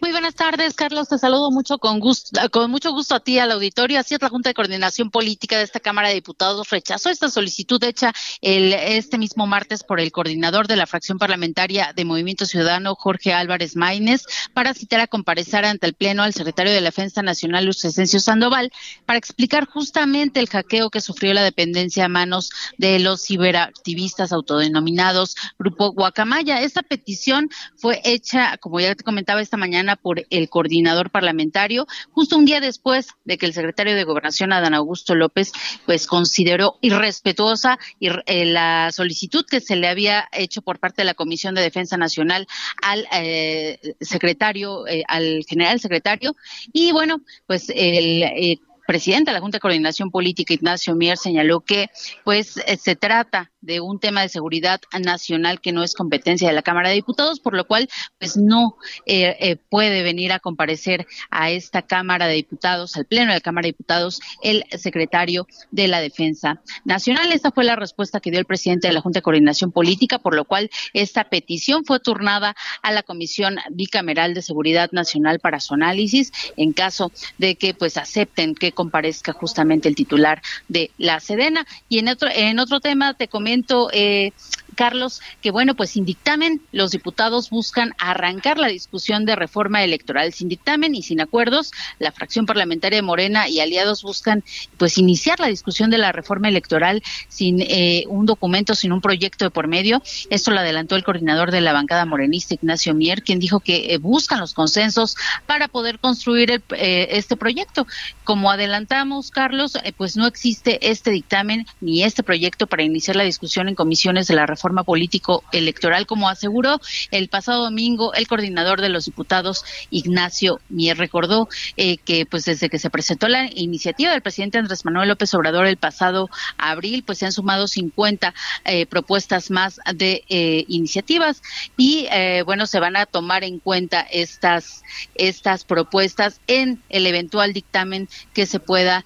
Muy 0.00 0.10
buenas 0.10 0.34
tardes, 0.34 0.74
Carlos. 0.74 1.08
Te 1.08 1.18
saludo 1.18 1.50
mucho 1.50 1.78
con 1.78 2.00
gusto, 2.00 2.40
con 2.50 2.70
mucho 2.70 2.92
gusto 2.92 3.14
a 3.14 3.20
ti 3.20 3.38
al 3.38 3.52
auditorio. 3.52 4.00
Así 4.00 4.14
es, 4.14 4.22
la 4.22 4.28
Junta 4.28 4.48
de 4.48 4.54
Coordinación 4.54 5.10
Política 5.10 5.58
de 5.58 5.64
esta 5.64 5.78
Cámara 5.78 6.08
de 6.08 6.14
Diputados 6.14 6.70
rechazó 6.70 7.10
esta 7.10 7.28
solicitud 7.28 7.82
hecha 7.84 8.12
el, 8.40 8.72
este 8.72 9.18
mismo 9.18 9.46
martes 9.46 9.84
por 9.84 10.00
el 10.00 10.10
coordinador 10.10 10.68
de 10.68 10.76
la 10.76 10.86
fracción 10.86 11.18
parlamentaria 11.18 11.92
de 11.94 12.04
Movimiento 12.04 12.46
Ciudadano, 12.46 12.94
Jorge 12.94 13.32
Álvarez 13.32 13.76
Maínez, 13.76 14.24
para 14.54 14.74
citar 14.74 15.00
a 15.00 15.06
comparecer 15.06 15.64
ante 15.64 15.86
el 15.86 15.94
Pleno 15.94 16.22
al 16.22 16.32
secretario 16.32 16.72
de 16.72 16.80
la 16.80 16.88
Defensa 16.88 17.22
Nacional, 17.22 17.64
Luis 17.64 17.84
Esencio 17.84 18.20
Sandoval, 18.20 18.72
para 19.04 19.18
explicar 19.18 19.66
justamente 19.66 20.40
el 20.40 20.48
hackeo 20.48 20.90
que 20.90 21.00
sufrió 21.00 21.34
la 21.34 21.42
dependencia 21.42 22.06
a 22.06 22.08
manos 22.08 22.50
de 22.78 22.98
los 22.98 23.26
ciberactivistas 23.26 24.32
autodenominados 24.32 25.36
Grupo 25.58 25.92
Guacamaya. 25.92 26.62
Esta 26.62 26.82
petición 26.82 27.50
fue 27.76 28.00
hecha, 28.04 28.56
como 28.58 28.80
ya 28.80 28.94
te 28.94 29.04
comentaba, 29.04 29.41
esta 29.42 29.56
mañana 29.56 29.96
por 29.96 30.24
el 30.30 30.48
coordinador 30.48 31.10
parlamentario, 31.10 31.86
justo 32.12 32.36
un 32.36 32.44
día 32.44 32.60
después 32.60 33.08
de 33.24 33.38
que 33.38 33.46
el 33.46 33.54
secretario 33.54 33.94
de 33.94 34.04
Gobernación, 34.04 34.52
Adán 34.52 34.74
Augusto 34.74 35.14
López, 35.14 35.52
pues 35.86 36.06
consideró 36.06 36.78
irrespetuosa 36.80 37.78
eh, 38.00 38.44
la 38.44 38.90
solicitud 38.92 39.44
que 39.44 39.60
se 39.60 39.76
le 39.76 39.88
había 39.88 40.28
hecho 40.32 40.62
por 40.62 40.78
parte 40.78 41.02
de 41.02 41.06
la 41.06 41.14
Comisión 41.14 41.54
de 41.54 41.62
Defensa 41.62 41.96
Nacional 41.96 42.46
al 42.82 43.06
eh, 43.12 43.78
secretario, 44.00 44.86
eh, 44.86 45.04
al 45.08 45.44
general 45.48 45.80
secretario. 45.80 46.34
Y 46.72 46.92
bueno, 46.92 47.20
pues 47.46 47.70
el 47.74 48.60
presidente 48.92 49.30
de 49.30 49.36
la 49.36 49.40
Junta 49.40 49.56
de 49.56 49.60
Coordinación 49.60 50.10
Política, 50.10 50.52
Ignacio 50.52 50.94
Mier, 50.94 51.16
señaló 51.16 51.60
que 51.60 51.88
pues 52.24 52.60
se 52.78 52.94
trata 52.94 53.50
de 53.62 53.80
un 53.80 54.00
tema 54.00 54.20
de 54.20 54.28
seguridad 54.28 54.80
nacional 55.00 55.62
que 55.62 55.72
no 55.72 55.82
es 55.82 55.94
competencia 55.94 56.48
de 56.48 56.54
la 56.54 56.60
Cámara 56.60 56.90
de 56.90 56.96
Diputados, 56.96 57.40
por 57.40 57.54
lo 57.54 57.66
cual 57.66 57.88
pues 58.18 58.36
no 58.36 58.76
eh, 59.06 59.36
eh, 59.40 59.56
puede 59.70 60.02
venir 60.02 60.32
a 60.32 60.40
comparecer 60.40 61.06
a 61.30 61.50
esta 61.50 61.80
Cámara 61.80 62.26
de 62.26 62.34
Diputados, 62.34 62.96
al 62.96 63.06
Pleno 63.06 63.28
de 63.28 63.38
la 63.38 63.40
Cámara 63.40 63.62
de 63.62 63.72
Diputados, 63.72 64.20
el 64.42 64.64
secretario 64.76 65.46
de 65.70 65.88
la 65.88 66.00
Defensa 66.00 66.60
Nacional. 66.84 67.32
Esta 67.32 67.52
fue 67.52 67.64
la 67.64 67.76
respuesta 67.76 68.20
que 68.20 68.30
dio 68.30 68.40
el 68.40 68.46
presidente 68.46 68.88
de 68.88 68.94
la 68.94 69.00
Junta 69.00 69.20
de 69.20 69.22
Coordinación 69.22 69.72
Política, 69.72 70.18
por 70.18 70.34
lo 70.34 70.44
cual 70.44 70.68
esta 70.92 71.30
petición 71.30 71.86
fue 71.86 72.00
turnada 72.00 72.54
a 72.82 72.92
la 72.92 73.02
Comisión 73.02 73.56
Bicameral 73.70 74.34
de 74.34 74.42
Seguridad 74.42 74.90
Nacional 74.92 75.38
para 75.38 75.60
su 75.60 75.72
análisis 75.74 76.30
en 76.56 76.72
caso 76.72 77.10
de 77.38 77.54
que 77.54 77.72
pues 77.72 77.96
acepten 77.96 78.54
que 78.54 78.72
comparezca 78.82 79.32
justamente 79.32 79.88
el 79.88 79.94
titular 79.94 80.42
de 80.66 80.90
la 80.98 81.20
Sedena. 81.20 81.64
Y 81.88 82.00
en 82.00 82.08
otro, 82.08 82.28
en 82.34 82.58
otro 82.58 82.80
tema 82.80 83.14
te 83.14 83.28
comento 83.28 83.88
eh, 83.92 84.32
Carlos, 84.74 85.20
que 85.40 85.50
bueno, 85.50 85.74
pues 85.74 85.90
sin 85.90 86.04
dictamen, 86.04 86.62
los 86.72 86.90
diputados 86.90 87.50
buscan 87.50 87.92
arrancar 87.98 88.58
la 88.58 88.68
discusión 88.68 89.24
de 89.24 89.36
reforma 89.36 89.84
electoral. 89.84 90.32
Sin 90.32 90.48
dictamen 90.48 90.94
y 90.94 91.02
sin 91.02 91.20
acuerdos, 91.20 91.72
la 91.98 92.12
fracción 92.12 92.46
parlamentaria 92.46 92.96
de 92.96 93.02
Morena 93.02 93.48
y 93.48 93.60
aliados 93.60 94.02
buscan 94.02 94.42
pues 94.78 94.98
iniciar 94.98 95.40
la 95.40 95.48
discusión 95.48 95.90
de 95.90 95.98
la 95.98 96.12
reforma 96.12 96.48
electoral 96.48 97.02
sin 97.28 97.60
eh, 97.60 98.04
un 98.08 98.26
documento, 98.26 98.74
sin 98.74 98.92
un 98.92 99.00
proyecto 99.00 99.44
de 99.44 99.50
por 99.50 99.68
medio. 99.68 100.02
Esto 100.30 100.50
lo 100.50 100.60
adelantó 100.60 100.96
el 100.96 101.04
coordinador 101.04 101.50
de 101.50 101.60
la 101.60 101.72
bancada 101.72 102.06
morenista, 102.06 102.54
Ignacio 102.54 102.94
Mier, 102.94 103.22
quien 103.22 103.38
dijo 103.38 103.60
que 103.60 103.94
eh, 103.94 103.98
buscan 103.98 104.40
los 104.40 104.54
consensos 104.54 105.16
para 105.46 105.68
poder 105.68 105.98
construir 105.98 106.62
este 106.70 107.36
proyecto. 107.36 107.86
Como 108.24 108.50
adelantamos, 108.50 109.30
Carlos, 109.30 109.76
pues 109.96 110.16
no 110.16 110.26
existe 110.26 110.90
este 110.90 111.10
dictamen 111.10 111.66
ni 111.80 112.02
este 112.02 112.22
proyecto 112.22 112.66
para 112.66 112.82
iniciar 112.82 113.16
la 113.16 113.24
discusión 113.24 113.68
en 113.68 113.74
comisiones 113.74 114.26
de 114.26 114.34
la 114.34 114.46
reforma 114.46 114.61
político 114.84 115.42
electoral, 115.52 116.06
como 116.06 116.28
aseguró 116.28 116.80
el 117.10 117.28
pasado 117.28 117.64
domingo 117.64 118.14
el 118.14 118.26
coordinador 118.26 118.80
de 118.80 118.88
los 118.88 119.06
diputados 119.06 119.64
Ignacio 119.90 120.60
Mier. 120.68 120.96
Recordó 120.96 121.48
eh, 121.76 121.98
que 121.98 122.26
pues 122.26 122.44
desde 122.44 122.68
que 122.68 122.78
se 122.78 122.90
presentó 122.90 123.28
la 123.28 123.50
iniciativa 123.52 124.12
del 124.12 124.22
presidente 124.22 124.58
Andrés 124.58 124.84
Manuel 124.84 125.08
López 125.08 125.34
Obrador 125.34 125.66
el 125.66 125.76
pasado 125.76 126.28
abril, 126.58 127.02
pues 127.04 127.18
se 127.18 127.26
han 127.26 127.32
sumado 127.32 127.66
50 127.66 128.34
eh, 128.64 128.86
propuestas 128.86 129.50
más 129.50 129.80
de 129.94 130.24
eh, 130.28 130.64
iniciativas 130.68 131.42
y 131.76 132.06
bueno, 132.44 132.66
se 132.66 132.80
van 132.80 132.96
a 132.96 133.06
tomar 133.06 133.44
en 133.44 133.58
cuenta 133.58 134.00
estas, 134.00 134.82
estas 135.14 135.64
propuestas 135.64 136.40
en 136.46 136.82
el 136.88 137.06
eventual 137.06 137.52
dictamen 137.52 138.08
que 138.32 138.46
se 138.46 138.60
pueda 138.60 139.04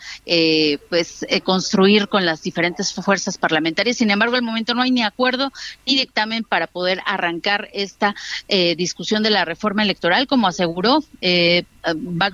pues 0.89 1.25
construir 1.45 2.09
con 2.09 2.27
las 2.27 2.43
diferentes 2.43 2.93
fuerzas 2.93 3.39
parlamentarias. 3.39 3.97
Sin 3.97 4.11
embargo, 4.11 4.37
al 4.37 4.43
momento 4.43 4.75
no 4.75 4.83
hay 4.83 4.91
ni 4.91 5.03
acuerdo 5.03 5.46
ni 5.87 5.97
dictamen 5.97 6.45
para 6.45 6.67
poder 6.67 7.01
arrancar 7.07 7.69
esta 7.73 8.15
eh, 8.49 8.77
discusión 8.77 9.23
de 9.23 9.31
la 9.31 9.45
reforma 9.45 9.83
electoral, 9.83 10.27
como 10.27 10.49
aseguró 10.49 11.03
eh, 11.21 11.65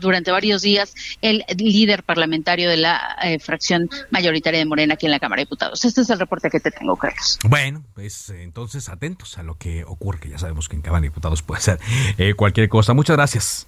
durante 0.00 0.31
varios 0.31 0.62
días 0.62 0.95
el 1.21 1.45
líder 1.57 2.02
parlamentario 2.04 2.71
de 2.71 2.76
la 2.76 3.16
eh, 3.23 3.38
fracción 3.38 3.88
mayoritaria 4.11 4.59
de 4.59 4.64
Morena 4.64 4.95
aquí 4.95 5.07
en 5.07 5.12
la 5.12 5.21
Cámara 5.21 5.40
de 5.40 5.45
Diputados. 5.45 5.85
Este 5.85 6.00
es 6.00 6.11
el 6.11 6.19
reporte 6.19 6.50
que 6.50 6.61
te 6.61 6.71
tengo, 6.71 6.97
Carlos. 6.97 7.38
Bueno, 7.45 7.85
pues 7.95 8.31
entonces 8.31 8.88
atentos 8.88 9.38
a 9.38 9.42
lo 9.42 9.57
que 9.57 9.85
ocurre, 9.85 10.21
que 10.21 10.28
ya 10.28 10.38
sabemos 10.38 10.69
que 10.69 10.76
en 10.76 10.83
Cámara 10.83 11.02
de 11.02 11.09
Diputados 11.09 11.42
puede 11.42 11.61
ser 11.61 11.78
cualquier 12.37 12.69
cosa. 12.69 12.95
Muchas 12.95 13.16
gracias. 13.16 13.66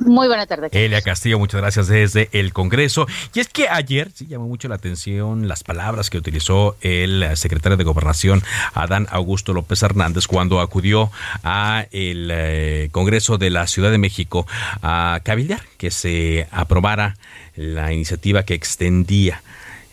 Muy 0.00 0.28
buena 0.28 0.46
tarde. 0.46 0.68
Elia 0.72 1.02
Castillo, 1.02 1.38
muchas 1.38 1.60
gracias 1.60 1.88
desde 1.88 2.30
el 2.32 2.52
Congreso. 2.52 3.06
Y 3.34 3.40
es 3.40 3.48
que 3.48 3.68
ayer 3.68 4.10
sí 4.14 4.26
llamó 4.26 4.48
mucho 4.48 4.66
la 4.68 4.76
atención 4.76 5.46
las 5.46 5.62
palabras 5.62 6.08
que 6.08 6.16
utilizó 6.16 6.76
el 6.80 7.36
secretario 7.36 7.76
de 7.76 7.84
Gobernación, 7.84 8.42
Adán 8.72 9.06
Augusto 9.10 9.52
López 9.52 9.82
Hernández, 9.82 10.26
cuando 10.26 10.60
acudió 10.60 11.10
a 11.44 11.86
el 11.90 12.30
eh, 12.32 12.88
Congreso 12.92 13.36
de 13.36 13.50
la 13.50 13.66
Ciudad 13.66 13.90
de 13.90 13.98
México 13.98 14.46
a 14.82 15.20
cabildear 15.22 15.62
que 15.76 15.90
se 15.90 16.48
aprobara 16.50 17.16
la 17.54 17.92
iniciativa 17.92 18.44
que 18.44 18.54
extendía 18.54 19.42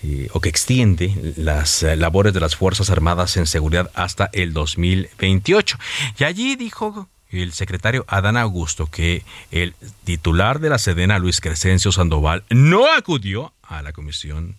eh, 0.04 0.30
o 0.32 0.40
que 0.40 0.48
extiende 0.48 1.34
las 1.36 1.84
labores 1.84 2.34
de 2.34 2.40
las 2.40 2.56
Fuerzas 2.56 2.90
Armadas 2.90 3.36
en 3.36 3.46
seguridad 3.46 3.92
hasta 3.94 4.30
el 4.32 4.54
2028. 4.54 5.78
Y 6.20 6.24
allí 6.24 6.56
dijo 6.56 7.10
el 7.32 7.54
secretario 7.54 8.06
Adán 8.08 8.38
Augusto 8.38 8.88
que 8.88 9.24
el 9.52 9.74
titular 10.04 10.60
de 10.60 10.70
la 10.70 10.78
Sedena, 10.78 11.20
Luis 11.20 11.42
Crescencio 11.42 11.92
Sandoval, 11.92 12.44
no 12.50 12.92
acudió 12.92 13.54
a 13.64 13.82
la 13.82 13.92
comisión 13.92 14.56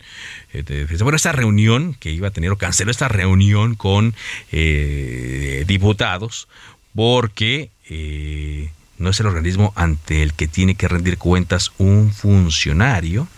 eh, 0.52 0.62
de 0.62 0.80
defensa. 0.80 1.04
Bueno, 1.04 1.16
esta 1.16 1.32
reunión 1.32 1.94
que 1.94 2.10
iba 2.10 2.28
a 2.28 2.30
tener, 2.30 2.50
o 2.50 2.58
canceló 2.58 2.90
esta 2.90 3.08
reunión 3.08 3.74
con 3.74 4.14
eh, 4.52 5.64
diputados, 5.66 6.48
porque 6.94 7.70
eh, 7.88 8.70
no 8.98 9.10
es 9.10 9.20
el 9.20 9.26
organismo 9.26 9.72
ante 9.76 10.22
el 10.22 10.34
que 10.34 10.48
tiene 10.48 10.74
que 10.74 10.88
rendir 10.88 11.18
cuentas 11.18 11.72
un 11.78 12.12
funcionario. 12.12 13.28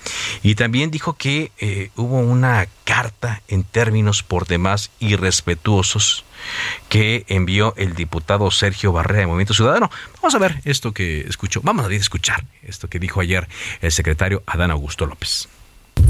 Y 0.43 0.55
también 0.55 0.91
dijo 0.91 1.15
que 1.15 1.53
eh, 1.59 1.91
hubo 1.97 2.19
una 2.19 2.67
carta 2.85 3.43
en 3.49 3.65
términos 3.65 4.23
por 4.23 4.47
demás 4.47 4.91
irrespetuosos 4.99 6.25
que 6.89 7.25
envió 7.29 7.75
el 7.77 7.95
diputado 7.95 8.51
Sergio 8.51 8.93
Barrera 8.93 9.21
de 9.21 9.27
Movimiento 9.27 9.55
Ciudadano. 9.55 9.91
Vamos 10.17 10.35
a 10.35 10.39
ver 10.39 10.61
esto 10.65 10.93
que 10.93 11.21
escuchó, 11.21 11.61
vamos 11.63 11.87
a 11.87 11.95
escuchar 11.95 12.45
esto 12.63 12.89
que 12.89 12.99
dijo 12.99 13.21
ayer 13.21 13.49
el 13.81 13.93
secretario 13.93 14.43
Adán 14.47 14.71
Augusto 14.71 15.07
López. 15.07 15.49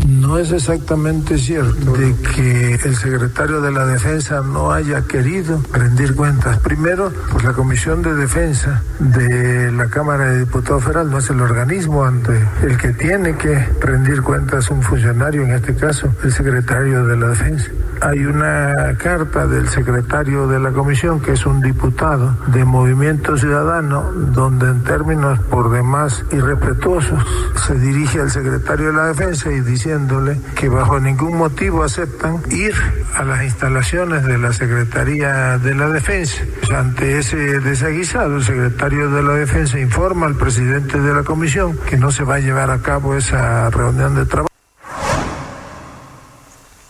No 0.09 0.38
es 0.38 0.52
exactamente 0.52 1.38
cierto 1.38 1.92
de 1.92 2.14
que 2.35 2.75
el 2.75 2.97
secretario 2.97 3.61
de 3.61 3.71
la 3.71 3.87
Defensa 3.87 4.40
no 4.40 4.73
haya 4.73 5.02
querido 5.02 5.62
rendir 5.73 6.14
cuentas. 6.14 6.59
Primero, 6.59 7.12
pues 7.30 7.45
la 7.45 7.52
Comisión 7.52 8.02
de 8.02 8.14
Defensa 8.14 8.83
de 8.99 9.71
la 9.73 9.87
Cámara 9.87 10.30
de 10.30 10.40
Diputados 10.40 10.85
Federal 10.85 11.11
no 11.11 11.19
es 11.19 11.30
el 11.30 11.40
organismo 11.40 12.04
ante 12.04 12.33
el 12.62 12.76
que 12.76 12.92
tiene 12.92 13.37
que 13.37 13.54
rendir 13.80 14.23
cuentas 14.23 14.71
un 14.71 14.83
funcionario, 14.83 15.42
en 15.42 15.52
este 15.52 15.75
caso 15.75 16.09
el 16.25 16.33
secretario 16.33 17.04
de 17.07 17.16
la 17.16 17.28
Defensa. 17.28 17.71
Hay 18.00 18.25
una 18.25 18.97
carta 18.97 19.47
del 19.47 19.69
secretario 19.69 20.47
de 20.47 20.59
la 20.59 20.71
Comisión, 20.71 21.21
que 21.21 21.33
es 21.33 21.45
un 21.45 21.61
diputado 21.61 22.35
de 22.47 22.64
Movimiento 22.64 23.37
Ciudadano, 23.37 24.11
donde 24.12 24.69
en 24.69 24.83
términos 24.85 25.38
por 25.50 25.71
demás 25.71 26.25
irrespetuosos 26.33 27.21
se 27.66 27.75
dirige 27.75 28.21
al 28.21 28.30
secretario 28.30 28.87
de 28.87 28.92
la 28.95 29.07
Defensa 29.09 29.50
y 29.52 29.61
dice 29.61 29.89
diciéndole 29.90 30.38
que 30.54 30.68
bajo 30.68 31.00
ningún 31.00 31.37
motivo 31.37 31.82
aceptan 31.82 32.42
ir 32.52 32.75
a 33.14 33.25
las 33.25 33.42
instalaciones 33.42 34.25
de 34.25 34.38
la 34.38 34.52
Secretaría 34.52 35.59
de 35.59 35.75
la 35.75 35.88
Defensa. 35.88 36.44
Ante 36.73 37.18
ese 37.18 37.37
desaguisado, 37.37 38.37
el 38.37 38.44
secretario 38.44 39.11
de 39.11 39.23
la 39.23 39.32
Defensa 39.32 39.80
informa 39.80 40.26
al 40.26 40.37
presidente 40.37 41.00
de 41.00 41.12
la 41.12 41.25
comisión 41.25 41.76
que 41.88 41.97
no 41.97 42.12
se 42.12 42.23
va 42.23 42.37
a 42.37 42.38
llevar 42.38 42.70
a 42.70 42.80
cabo 42.82 43.16
esa 43.16 43.68
reunión 43.70 44.14
de 44.14 44.26
trabajo. 44.26 44.49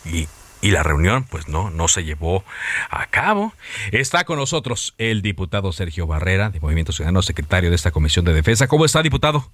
Y 0.04 0.28
y 0.62 0.72
la 0.72 0.82
reunión 0.82 1.24
pues 1.24 1.48
no 1.48 1.70
no 1.70 1.88
se 1.88 2.04
llevó 2.04 2.44
a 2.90 3.06
cabo. 3.06 3.54
Está 3.92 4.24
con 4.24 4.36
nosotros 4.36 4.94
el 4.98 5.22
diputado 5.22 5.72
Sergio 5.72 6.06
Barrera 6.06 6.50
de 6.50 6.60
Movimiento 6.60 6.92
Ciudadano, 6.92 7.22
secretario 7.22 7.70
de 7.70 7.76
esta 7.76 7.92
Comisión 7.92 8.26
de 8.26 8.34
Defensa. 8.34 8.68
¿Cómo 8.68 8.84
está, 8.84 9.02
diputado? 9.02 9.50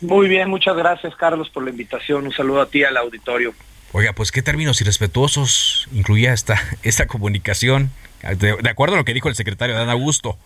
Muy 0.00 0.28
bien, 0.28 0.50
muchas 0.50 0.76
gracias 0.76 1.14
Carlos 1.16 1.48
por 1.50 1.64
la 1.64 1.70
invitación. 1.70 2.26
Un 2.26 2.32
saludo 2.32 2.60
a 2.60 2.66
ti 2.66 2.84
al 2.84 2.96
auditorio. 2.96 3.54
Oiga, 3.92 4.12
pues 4.12 4.30
qué 4.30 4.42
términos 4.42 4.80
irrespetuosos 4.80 5.88
incluía 5.92 6.32
esta, 6.32 6.60
esta 6.82 7.06
comunicación, 7.06 7.90
de, 8.38 8.68
acuerdo 8.68 8.94
a 8.94 8.98
lo 8.98 9.04
que 9.04 9.14
dijo 9.14 9.28
el 9.28 9.34
secretario 9.34 9.74
Dan 9.74 9.88
Augusto. 9.88 10.36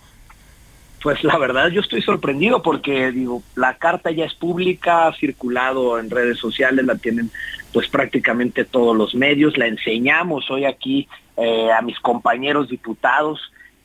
Pues 1.03 1.25
la 1.25 1.39
verdad 1.39 1.69
yo 1.69 1.81
estoy 1.81 2.03
sorprendido 2.03 2.63
porque 2.63 3.11
digo, 3.11 3.43
la 3.57 3.75
carta 3.75 4.11
ya 4.11 4.27
es 4.27 4.35
pública, 4.35 5.09
ha 5.09 5.15
circulado 5.15 5.99
en 5.99 6.11
redes 6.11 6.39
sociales, 6.39 6.85
la 6.85 6.97
tienen 6.97 7.31
pues 7.73 7.89
prácticamente 7.89 8.65
todos 8.65 8.95
los 8.95 9.15
medios, 9.15 9.57
la 9.57 9.67
enseñamos 9.67 10.51
hoy 10.51 10.67
aquí 10.67 11.09
eh, 11.39 11.71
a 11.73 11.81
mis 11.81 11.99
compañeros 12.01 12.69
diputados 12.69 13.41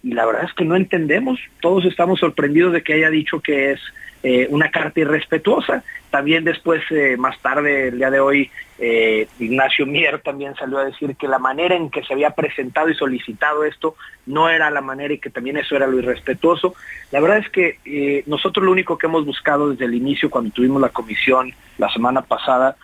y 0.05 0.13
la 0.13 0.23
verdad 0.27 0.43
es 0.43 0.53
que 0.53 0.65
no 0.65 0.75
entendemos, 0.75 1.39
todos 1.61 1.83
estamos 1.85 2.19
sorprendidos 2.19 2.71
de 2.73 2.83
que 2.83 2.93
haya 2.93 3.09
dicho 3.09 3.39
que 3.39 3.71
es 3.71 3.81
eh, 4.21 4.45
una 4.51 4.69
carta 4.69 4.99
irrespetuosa. 4.99 5.83
También 6.11 6.43
después, 6.43 6.83
eh, 6.91 7.17
más 7.17 7.39
tarde, 7.39 7.87
el 7.87 7.97
día 7.97 8.11
de 8.11 8.19
hoy, 8.19 8.51
eh, 8.77 9.27
Ignacio 9.39 9.87
Mier 9.87 10.19
también 10.19 10.53
salió 10.53 10.77
a 10.77 10.85
decir 10.85 11.15
que 11.15 11.27
la 11.27 11.39
manera 11.39 11.75
en 11.75 11.89
que 11.89 12.03
se 12.03 12.13
había 12.13 12.29
presentado 12.29 12.87
y 12.89 12.93
solicitado 12.93 13.65
esto 13.65 13.95
no 14.27 14.47
era 14.47 14.69
la 14.69 14.81
manera 14.81 15.11
y 15.11 15.17
que 15.17 15.31
también 15.31 15.57
eso 15.57 15.75
era 15.75 15.87
lo 15.87 15.97
irrespetuoso. 15.97 16.75
La 17.09 17.19
verdad 17.19 17.39
es 17.39 17.49
que 17.49 18.23
nosotros 18.27 18.63
lo 18.63 18.71
único 18.71 18.99
que 18.99 19.07
hemos 19.07 19.25
buscado 19.25 19.71
desde 19.71 19.85
el 19.85 19.95
inicio, 19.95 20.29
cuando 20.29 20.51
tuvimos 20.51 20.79
la 20.79 20.89
comisión 20.89 21.51
la 21.79 21.91
semana 21.91 22.21
pasada, 22.21 22.77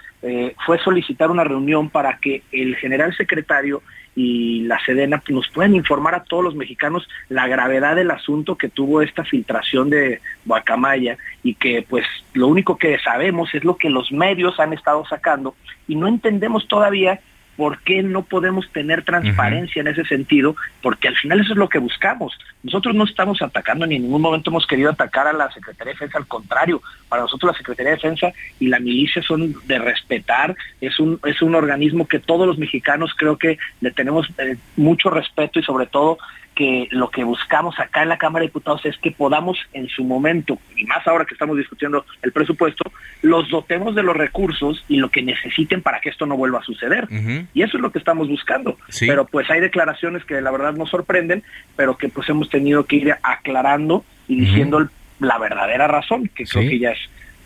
fue 0.65 0.79
solicitar 0.79 1.29
una 1.29 1.43
reunión 1.43 1.91
para 1.91 2.17
que 2.17 2.41
el 2.51 2.75
general 2.77 3.15
secretario 3.15 3.83
y 4.15 4.61
la 4.61 4.79
Sedena 4.85 5.21
nos 5.29 5.47
pueden 5.49 5.75
informar 5.75 6.15
a 6.15 6.23
todos 6.23 6.43
los 6.43 6.55
mexicanos 6.55 7.07
la 7.29 7.47
gravedad 7.47 7.95
del 7.95 8.11
asunto 8.11 8.57
que 8.57 8.69
tuvo 8.69 9.01
esta 9.01 9.23
filtración 9.23 9.89
de 9.89 10.19
Guacamaya 10.45 11.17
y 11.43 11.55
que 11.55 11.85
pues 11.87 12.05
lo 12.33 12.47
único 12.47 12.77
que 12.77 12.99
sabemos 12.99 13.53
es 13.53 13.63
lo 13.63 13.77
que 13.77 13.89
los 13.89 14.11
medios 14.11 14.59
han 14.59 14.73
estado 14.73 15.05
sacando 15.05 15.55
y 15.87 15.95
no 15.95 16.07
entendemos 16.07 16.67
todavía 16.67 17.21
¿por 17.55 17.79
qué 17.79 18.01
no 18.01 18.23
podemos 18.23 18.71
tener 18.71 19.03
transparencia 19.03 19.81
en 19.81 19.87
ese 19.87 20.03
sentido? 20.05 20.55
Porque 20.81 21.07
al 21.07 21.15
final 21.15 21.39
eso 21.39 21.53
es 21.53 21.57
lo 21.57 21.69
que 21.69 21.79
buscamos. 21.79 22.37
Nosotros 22.63 22.95
no 22.95 23.03
estamos 23.03 23.41
atacando 23.41 23.85
ni 23.85 23.95
en 23.95 24.03
ningún 24.03 24.21
momento 24.21 24.49
hemos 24.49 24.67
querido 24.67 24.91
atacar 24.91 25.27
a 25.27 25.33
la 25.33 25.51
Secretaría 25.51 25.91
de 25.91 25.95
Defensa, 25.95 26.17
al 26.17 26.27
contrario, 26.27 26.81
para 27.09 27.23
nosotros 27.23 27.51
la 27.51 27.57
Secretaría 27.57 27.91
de 27.91 27.97
Defensa 27.97 28.31
y 28.59 28.67
la 28.67 28.79
milicia 28.79 29.21
son 29.21 29.55
de 29.65 29.79
respetar, 29.79 30.55
es 30.79 30.99
un, 30.99 31.19
es 31.25 31.41
un 31.41 31.55
organismo 31.55 32.07
que 32.07 32.19
todos 32.19 32.47
los 32.47 32.57
mexicanos 32.57 33.13
creo 33.17 33.37
que 33.37 33.57
le 33.81 33.91
tenemos 33.91 34.27
eh, 34.37 34.57
mucho 34.75 35.09
respeto 35.09 35.59
y 35.59 35.63
sobre 35.63 35.87
todo 35.87 36.17
que 36.55 36.87
lo 36.91 37.09
que 37.09 37.23
buscamos 37.23 37.79
acá 37.79 38.03
en 38.03 38.09
la 38.09 38.17
Cámara 38.17 38.43
de 38.43 38.47
Diputados 38.47 38.85
es 38.85 38.97
que 38.97 39.11
podamos 39.11 39.57
en 39.73 39.87
su 39.87 40.03
momento, 40.03 40.59
y 40.75 40.85
más 40.85 41.05
ahora 41.07 41.25
que 41.25 41.33
estamos 41.33 41.57
discutiendo 41.57 42.05
el 42.21 42.31
presupuesto, 42.31 42.91
los 43.21 43.49
dotemos 43.49 43.95
de 43.95 44.03
los 44.03 44.15
recursos 44.15 44.83
y 44.87 44.97
lo 44.97 45.09
que 45.09 45.21
necesiten 45.21 45.81
para 45.81 46.01
que 46.01 46.09
esto 46.09 46.25
no 46.25 46.35
vuelva 46.35 46.59
a 46.59 46.63
suceder. 46.63 47.07
Y 47.53 47.61
eso 47.61 47.77
es 47.77 47.81
lo 47.81 47.91
que 47.91 47.99
estamos 47.99 48.27
buscando. 48.27 48.77
Pero 48.99 49.25
pues 49.25 49.49
hay 49.49 49.61
declaraciones 49.61 50.25
que 50.25 50.41
la 50.41 50.51
verdad 50.51 50.73
nos 50.73 50.89
sorprenden, 50.89 51.43
pero 51.75 51.97
que 51.97 52.09
pues 52.09 52.27
hemos 52.29 52.49
tenido 52.49 52.85
que 52.85 52.97
ir 52.97 53.15
aclarando 53.23 54.03
y 54.27 54.41
diciendo 54.41 54.87
la 55.19 55.37
verdadera 55.37 55.87
razón, 55.87 56.29
que 56.33 56.45
creo 56.45 56.69
que 56.69 56.79
ya 56.79 56.91
es 56.91 56.99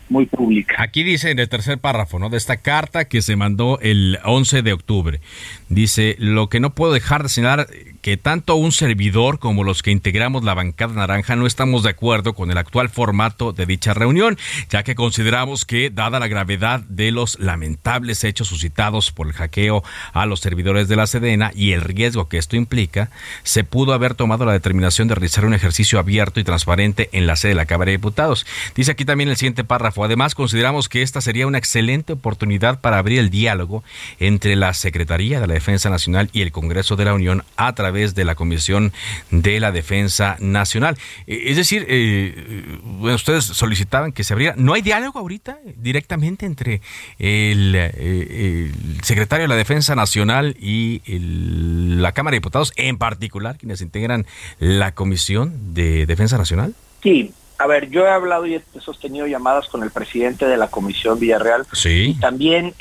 muy 0.08 0.26
pública. 0.26 0.76
Aquí 0.78 1.02
dice 1.02 1.30
en 1.30 1.38
el 1.38 1.48
tercer 1.48 1.78
párrafo, 1.78 2.18
¿no? 2.18 2.28
De 2.28 2.36
esta 2.36 2.58
carta 2.58 3.06
que 3.06 3.22
se 3.22 3.36
mandó 3.36 3.78
el 3.80 4.18
11 4.24 4.62
de 4.62 4.72
octubre. 4.72 5.20
Dice, 5.68 6.16
lo 6.18 6.48
que 6.48 6.60
no 6.60 6.74
puedo 6.74 6.92
dejar 6.92 7.24
de 7.24 7.28
señalar 7.28 7.66
que 8.06 8.16
tanto 8.16 8.54
un 8.54 8.70
servidor 8.70 9.40
como 9.40 9.64
los 9.64 9.82
que 9.82 9.90
integramos 9.90 10.44
la 10.44 10.54
bancada 10.54 10.94
naranja 10.94 11.34
no 11.34 11.44
estamos 11.44 11.82
de 11.82 11.90
acuerdo 11.90 12.34
con 12.34 12.52
el 12.52 12.56
actual 12.56 12.88
formato 12.88 13.52
de 13.52 13.66
dicha 13.66 13.94
reunión, 13.94 14.38
ya 14.70 14.84
que 14.84 14.94
consideramos 14.94 15.64
que, 15.64 15.90
dada 15.90 16.20
la 16.20 16.28
gravedad 16.28 16.82
de 16.88 17.10
los 17.10 17.36
lamentables 17.40 18.22
hechos 18.22 18.46
suscitados 18.46 19.10
por 19.10 19.26
el 19.26 19.32
hackeo 19.32 19.82
a 20.12 20.24
los 20.24 20.38
servidores 20.38 20.86
de 20.86 20.94
la 20.94 21.08
Sedena 21.08 21.50
y 21.52 21.72
el 21.72 21.80
riesgo 21.80 22.28
que 22.28 22.38
esto 22.38 22.54
implica, 22.54 23.10
se 23.42 23.64
pudo 23.64 23.92
haber 23.92 24.14
tomado 24.14 24.44
la 24.44 24.52
determinación 24.52 25.08
de 25.08 25.16
realizar 25.16 25.44
un 25.44 25.54
ejercicio 25.54 25.98
abierto 25.98 26.38
y 26.38 26.44
transparente 26.44 27.08
en 27.10 27.26
la 27.26 27.34
sede 27.34 27.48
de 27.48 27.56
la 27.56 27.66
Cámara 27.66 27.90
de 27.90 27.96
Diputados. 27.96 28.46
Dice 28.76 28.92
aquí 28.92 29.04
también 29.04 29.30
el 29.30 29.36
siguiente 29.36 29.64
párrafo. 29.64 30.04
Además, 30.04 30.36
consideramos 30.36 30.88
que 30.88 31.02
esta 31.02 31.20
sería 31.20 31.48
una 31.48 31.58
excelente 31.58 32.12
oportunidad 32.12 32.80
para 32.80 32.98
abrir 32.98 33.18
el 33.18 33.30
diálogo 33.30 33.82
entre 34.20 34.54
la 34.54 34.74
Secretaría 34.74 35.40
de 35.40 35.48
la 35.48 35.54
Defensa 35.54 35.90
Nacional 35.90 36.30
y 36.32 36.42
el 36.42 36.52
Congreso 36.52 36.94
de 36.94 37.04
la 37.04 37.12
Unión 37.12 37.42
a 37.56 37.74
través 37.74 37.95
de 37.96 38.24
la 38.24 38.34
Comisión 38.34 38.92
de 39.30 39.58
la 39.58 39.72
Defensa 39.72 40.36
Nacional. 40.38 40.96
Eh, 41.26 41.44
es 41.46 41.56
decir, 41.56 41.86
eh, 41.88 42.78
ustedes 43.00 43.44
solicitaban 43.44 44.12
que 44.12 44.24
se 44.24 44.34
abriera. 44.34 44.54
¿No 44.56 44.74
hay 44.74 44.82
diálogo 44.82 45.18
ahorita 45.18 45.58
directamente 45.76 46.46
entre 46.46 46.82
el, 47.18 47.72
eh, 47.74 48.70
secretario 49.02 49.44
de 49.44 49.48
la 49.48 49.56
Defensa 49.56 49.94
Nacional 49.94 50.56
y 50.60 51.00
la 51.96 52.12
Cámara 52.12 52.34
de 52.34 52.38
Diputados, 52.38 52.72
en 52.76 52.98
particular 52.98 53.56
quienes 53.56 53.80
integran 53.80 54.26
la 54.58 54.92
Comisión 54.92 55.74
de 55.74 56.06
Defensa 56.06 56.36
Nacional? 56.36 56.74
Sí, 57.02 57.32
a 57.58 57.66
ver, 57.66 57.88
yo 57.88 58.04
he 58.04 58.10
hablado 58.10 58.46
y 58.46 58.56
he 58.56 58.62
sostenido 58.80 59.26
llamadas 59.26 59.68
con 59.68 59.82
el 59.82 59.90
presidente 59.90 60.46
de 60.46 60.58
la 60.58 60.68
Comisión 60.68 61.18
Villarreal. 61.18 61.66
Sí. 61.72 62.10
Y 62.10 62.14
también 62.20 62.74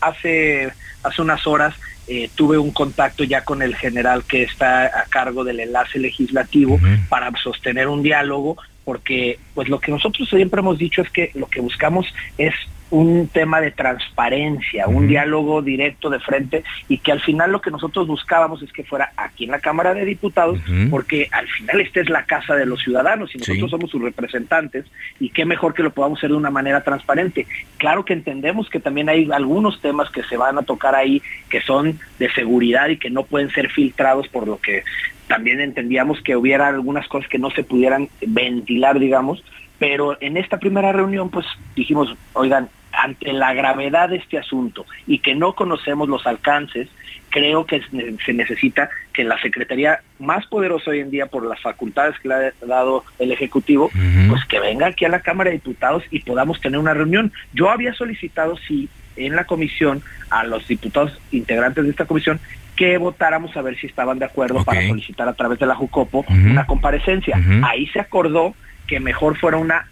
hace, 0.00 0.72
hace 1.02 1.22
unas 1.22 1.46
horas 1.46 1.74
eh, 2.08 2.30
tuve 2.34 2.56
un 2.56 2.70
contacto 2.70 3.22
ya 3.22 3.44
con 3.44 3.60
el 3.60 3.76
general 3.76 4.24
que 4.24 4.42
está 4.42 4.86
a 4.86 5.04
cargo 5.10 5.44
del 5.44 5.60
enlace 5.60 5.98
legislativo 5.98 6.80
para 7.10 7.30
sostener 7.42 7.86
un 7.88 8.02
diálogo, 8.02 8.56
porque 8.84 9.38
pues 9.52 9.68
lo 9.68 9.78
que 9.78 9.92
nosotros 9.92 10.28
siempre 10.28 10.60
hemos 10.60 10.78
dicho 10.78 11.02
es 11.02 11.10
que 11.10 11.30
lo 11.34 11.46
que 11.46 11.60
buscamos 11.60 12.06
es 12.38 12.54
un 12.90 13.28
tema 13.28 13.60
de 13.60 13.70
transparencia, 13.70 14.86
un 14.88 15.06
diálogo 15.08 15.62
directo 15.62 16.08
de 16.10 16.20
frente 16.20 16.64
y 16.88 16.98
que 16.98 17.12
al 17.12 17.20
final 17.20 17.52
lo 17.52 17.60
que 17.60 17.70
nosotros 17.70 18.06
buscábamos 18.06 18.62
es 18.62 18.72
que 18.72 18.84
fuera 18.84 19.12
aquí 19.16 19.44
en 19.44 19.50
la 19.50 19.60
Cámara 19.60 19.94
de 19.94 20.04
Diputados, 20.04 20.58
porque 20.90 21.28
al 21.30 21.46
final 21.48 21.80
esta 21.80 22.00
es 22.00 22.08
la 22.08 22.24
casa 22.24 22.54
de 22.54 22.66
los 22.66 22.82
ciudadanos 22.82 23.34
y 23.34 23.38
nosotros 23.38 23.70
somos 23.70 23.90
sus 23.90 24.02
representantes 24.02 24.86
y 25.20 25.30
qué 25.30 25.44
mejor 25.44 25.74
que 25.74 25.82
lo 25.82 25.90
podamos 25.90 26.18
hacer 26.18 26.30
de 26.30 26.36
una 26.36 26.50
manera 26.50 26.82
transparente. 26.82 27.46
Claro 27.76 28.04
que 28.04 28.14
entendemos 28.14 28.70
que 28.70 28.80
también 28.80 29.08
hay 29.08 29.28
algunos 29.32 29.80
temas 29.80 30.10
que 30.10 30.22
se 30.24 30.36
van 30.36 30.58
a 30.58 30.62
tocar 30.62 30.94
ahí 30.94 31.22
que 31.50 31.60
son 31.60 31.98
de 32.18 32.30
seguridad 32.32 32.88
y 32.88 32.96
que 32.96 33.10
no 33.10 33.24
pueden 33.24 33.50
ser 33.50 33.70
filtrados 33.70 34.28
por 34.28 34.46
lo 34.46 34.58
que 34.58 34.82
también 35.26 35.60
entendíamos 35.60 36.20
que 36.22 36.36
hubiera 36.36 36.68
algunas 36.68 37.06
cosas 37.06 37.28
que 37.28 37.38
no 37.38 37.50
se 37.50 37.62
pudieran 37.62 38.08
ventilar, 38.26 38.98
digamos, 38.98 39.44
pero 39.78 40.16
en 40.20 40.36
esta 40.36 40.58
primera 40.58 40.92
reunión 40.92 41.30
pues 41.30 41.46
dijimos, 41.76 42.16
oigan, 42.32 42.68
ante 42.98 43.32
la 43.32 43.54
gravedad 43.54 44.08
de 44.08 44.16
este 44.16 44.38
asunto 44.38 44.84
y 45.06 45.20
que 45.20 45.34
no 45.34 45.54
conocemos 45.54 46.08
los 46.08 46.26
alcances, 46.26 46.88
creo 47.30 47.64
que 47.64 47.80
se 48.24 48.32
necesita 48.32 48.90
que 49.12 49.22
la 49.22 49.40
Secretaría 49.40 50.00
más 50.18 50.46
poderosa 50.46 50.90
hoy 50.90 51.00
en 51.00 51.10
día 51.10 51.26
por 51.26 51.46
las 51.46 51.60
facultades 51.60 52.18
que 52.18 52.28
le 52.28 52.34
ha 52.34 52.52
dado 52.66 53.04
el 53.18 53.30
Ejecutivo, 53.30 53.90
pues 54.28 54.44
que 54.46 54.58
venga 54.58 54.86
aquí 54.86 55.04
a 55.04 55.10
la 55.10 55.20
Cámara 55.20 55.50
de 55.50 55.56
Diputados 55.56 56.02
y 56.10 56.20
podamos 56.20 56.60
tener 56.60 56.80
una 56.80 56.94
reunión. 56.94 57.32
Yo 57.52 57.70
había 57.70 57.94
solicitado, 57.94 58.56
sí, 58.66 58.88
en 59.16 59.36
la 59.36 59.44
comisión 59.44 60.02
a 60.30 60.44
los 60.44 60.66
diputados 60.66 61.18
integrantes 61.30 61.84
de 61.84 61.90
esta 61.90 62.06
comisión 62.06 62.40
que 62.76 62.96
votáramos 62.98 63.56
a 63.56 63.62
ver 63.62 63.76
si 63.76 63.86
estaban 63.86 64.18
de 64.18 64.24
acuerdo 64.24 64.64
para 64.64 64.86
solicitar 64.86 65.28
a 65.28 65.34
través 65.34 65.58
de 65.58 65.66
la 65.66 65.74
Jucopo 65.74 66.24
una 66.28 66.66
comparecencia. 66.66 67.40
Ahí 67.62 67.86
se 67.88 68.00
acordó 68.00 68.54
que 68.86 68.98
mejor 68.98 69.36
fuera 69.36 69.56
una 69.56 69.86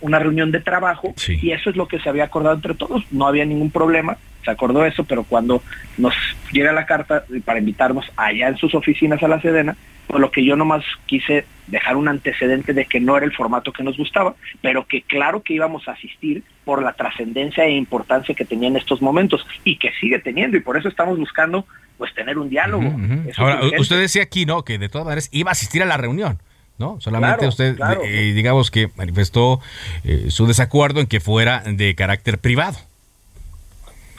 una 0.00 0.18
reunión 0.18 0.50
de 0.50 0.60
trabajo 0.60 1.14
y 1.28 1.52
eso 1.52 1.70
es 1.70 1.76
lo 1.76 1.88
que 1.88 2.00
se 2.00 2.08
había 2.08 2.24
acordado 2.24 2.56
entre 2.56 2.74
todos, 2.74 3.04
no 3.10 3.26
había 3.26 3.44
ningún 3.44 3.70
problema, 3.70 4.16
se 4.44 4.50
acordó 4.50 4.84
eso, 4.84 5.04
pero 5.04 5.24
cuando 5.24 5.62
nos 5.96 6.14
llega 6.52 6.72
la 6.72 6.86
carta 6.86 7.24
para 7.44 7.58
invitarnos 7.58 8.04
allá 8.16 8.48
en 8.48 8.56
sus 8.56 8.74
oficinas 8.74 9.22
a 9.22 9.28
la 9.28 9.40
Sedena, 9.40 9.76
por 10.06 10.20
lo 10.20 10.30
que 10.30 10.44
yo 10.44 10.54
nomás 10.54 10.84
quise 11.06 11.46
dejar 11.66 11.96
un 11.96 12.08
antecedente 12.08 12.74
de 12.74 12.84
que 12.84 13.00
no 13.00 13.16
era 13.16 13.24
el 13.24 13.32
formato 13.32 13.72
que 13.72 13.82
nos 13.82 13.96
gustaba, 13.96 14.34
pero 14.60 14.86
que 14.86 15.02
claro 15.02 15.42
que 15.42 15.54
íbamos 15.54 15.88
a 15.88 15.92
asistir 15.92 16.42
por 16.64 16.82
la 16.82 16.92
trascendencia 16.92 17.64
e 17.64 17.72
importancia 17.72 18.34
que 18.34 18.44
tenía 18.44 18.68
en 18.68 18.76
estos 18.76 19.00
momentos 19.00 19.46
y 19.64 19.76
que 19.76 19.92
sigue 20.00 20.18
teniendo 20.18 20.56
y 20.56 20.60
por 20.60 20.76
eso 20.76 20.88
estamos 20.88 21.18
buscando 21.18 21.66
pues 21.96 22.12
tener 22.14 22.38
un 22.38 22.50
diálogo. 22.50 22.92
Ahora, 23.36 23.60
usted 23.78 23.98
decía 23.98 24.22
aquí, 24.22 24.46
¿no? 24.46 24.62
Que 24.62 24.78
de 24.78 24.88
todas 24.88 25.04
maneras 25.04 25.28
iba 25.32 25.50
a 25.50 25.52
asistir 25.52 25.82
a 25.82 25.86
la 25.86 25.96
reunión. 25.96 26.38
¿No? 26.78 27.00
Solamente 27.00 27.46
usted, 27.46 27.78
eh, 28.04 28.32
digamos 28.34 28.70
que 28.70 28.90
manifestó 28.96 29.60
eh, 30.04 30.26
su 30.28 30.46
desacuerdo 30.46 31.00
en 31.00 31.06
que 31.06 31.20
fuera 31.20 31.62
de 31.66 31.94
carácter 31.94 32.38
privado. 32.38 32.78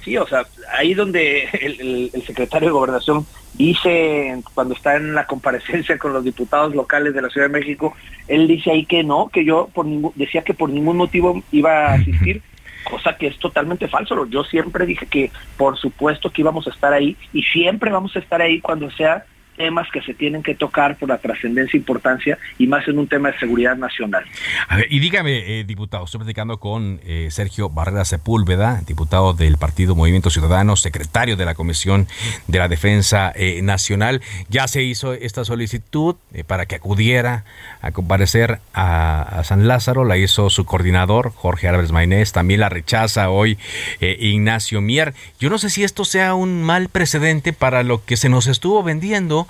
Sí, 0.04 0.18
o 0.18 0.28
sea, 0.28 0.46
ahí 0.78 0.94
donde 0.94 1.50
el, 1.62 2.12
secretario 2.26 2.68
de 2.68 2.74
Gobernación 2.74 3.26
dice, 3.54 4.40
cuando 4.54 4.76
está 4.76 4.96
en 4.98 5.16
la 5.16 5.26
comparecencia 5.26 5.98
con 5.98 6.14
los 6.14 6.24
diputados 6.24 6.76
locales 6.76 7.16
de 7.16 7.24
la 7.24 7.30
Ciudad 7.30 7.48
de 7.48 7.60
México, 7.60 7.96
él 8.28 8.48
dice 8.48 8.72
ahí 8.72 8.86
que 8.86 9.04
no, 9.04 9.30
que 9.30 9.44
yo 9.44 9.68
por 9.74 9.86
ningún, 9.86 10.14
decía 10.16 10.44
que 10.44 10.54
por 10.54 10.70
ningún 10.70 10.98
motivo 10.98 11.44
iba 11.52 11.88
a 11.88 11.94
asistir, 11.96 12.44
cosa 12.84 13.18
que 13.18 13.28
es 13.28 13.40
totalmente 13.40 13.88
falso. 13.88 14.28
Yo 14.28 14.44
siempre 14.44 14.86
dije 14.86 15.08
que 15.08 15.32
por 15.58 15.76
supuesto 15.76 16.30
que 16.30 16.42
íbamos 16.42 16.68
a 16.68 16.70
estar 16.70 16.94
ahí 16.94 17.18
y 17.34 17.42
siempre 17.42 17.92
vamos 17.92 18.16
a 18.16 18.20
estar 18.20 18.42
ahí 18.42 18.62
cuando 18.62 18.92
sea 18.92 19.26
temas 19.56 19.88
que 19.92 20.02
se 20.02 20.14
tienen 20.14 20.44
que 20.44 20.56
tocar 20.56 20.98
por 20.98 21.10
la 21.10 21.18
trascendencia 21.18 21.78
e 21.78 21.80
importancia 21.80 22.38
y 22.58 22.68
más 22.68 22.88
en 22.88 23.00
un 23.00 23.08
tema 23.08 23.32
de 23.32 23.40
seguridad 23.40 23.76
nacional. 23.76 24.26
A 24.68 24.78
ver, 24.78 24.88
y 24.90 25.00
dígame, 25.00 25.60
eh, 25.60 25.64
diputado, 25.64 26.06
estoy 26.06 26.20
platicando 26.20 26.60
con 26.60 27.00
eh, 27.06 27.30
Sergio 27.32 27.70
Barrera 27.70 28.06
Sepúlveda, 28.06 28.82
diputado 28.86 29.34
del 29.34 29.58
Partido 29.58 29.96
Movimiento 29.96 30.30
Ciudadano, 30.30 30.76
secretario 30.76 31.36
de 31.36 31.46
la 31.46 31.56
Comisión 31.56 32.08
de 32.48 32.60
la 32.60 32.68
Defensa 32.68 33.32
eh, 33.36 33.62
Nacional. 33.62 34.22
Ya 34.50 34.68
se 34.68 34.84
hizo 34.84 35.14
esta 35.14 35.46
solicitud 35.46 36.16
para 36.48 36.66
que 36.66 36.76
acudiera 36.76 37.46
a 37.82 37.92
comparecer 37.92 38.60
a, 38.74 39.42
San 39.44 39.68
Lázaro, 39.68 40.06
la 40.06 40.18
hizo 40.18 40.50
su 40.50 40.66
coordinador, 40.66 41.32
Jorge 41.34 41.68
Álvarez 41.68 41.92
Maynés, 41.92 42.32
también 42.32 42.60
la 42.60 42.70
rechaza 42.70 43.30
hoy 43.30 43.58
Ignacio 44.00 44.82
Mier. 44.82 45.14
Yo 45.40 45.50
no 45.50 45.58
sé 45.58 45.70
si 45.70 45.84
esto 45.84 46.06
sea 46.06 46.34
un 46.34 46.64
mal 46.64 46.90
precedente 46.90 47.54
para 47.54 47.84
lo 47.84 48.04
que 48.04 48.18
se 48.18 48.30
nos 48.30 48.48
estuvo 48.48 48.84
vendiendo 48.84 49.45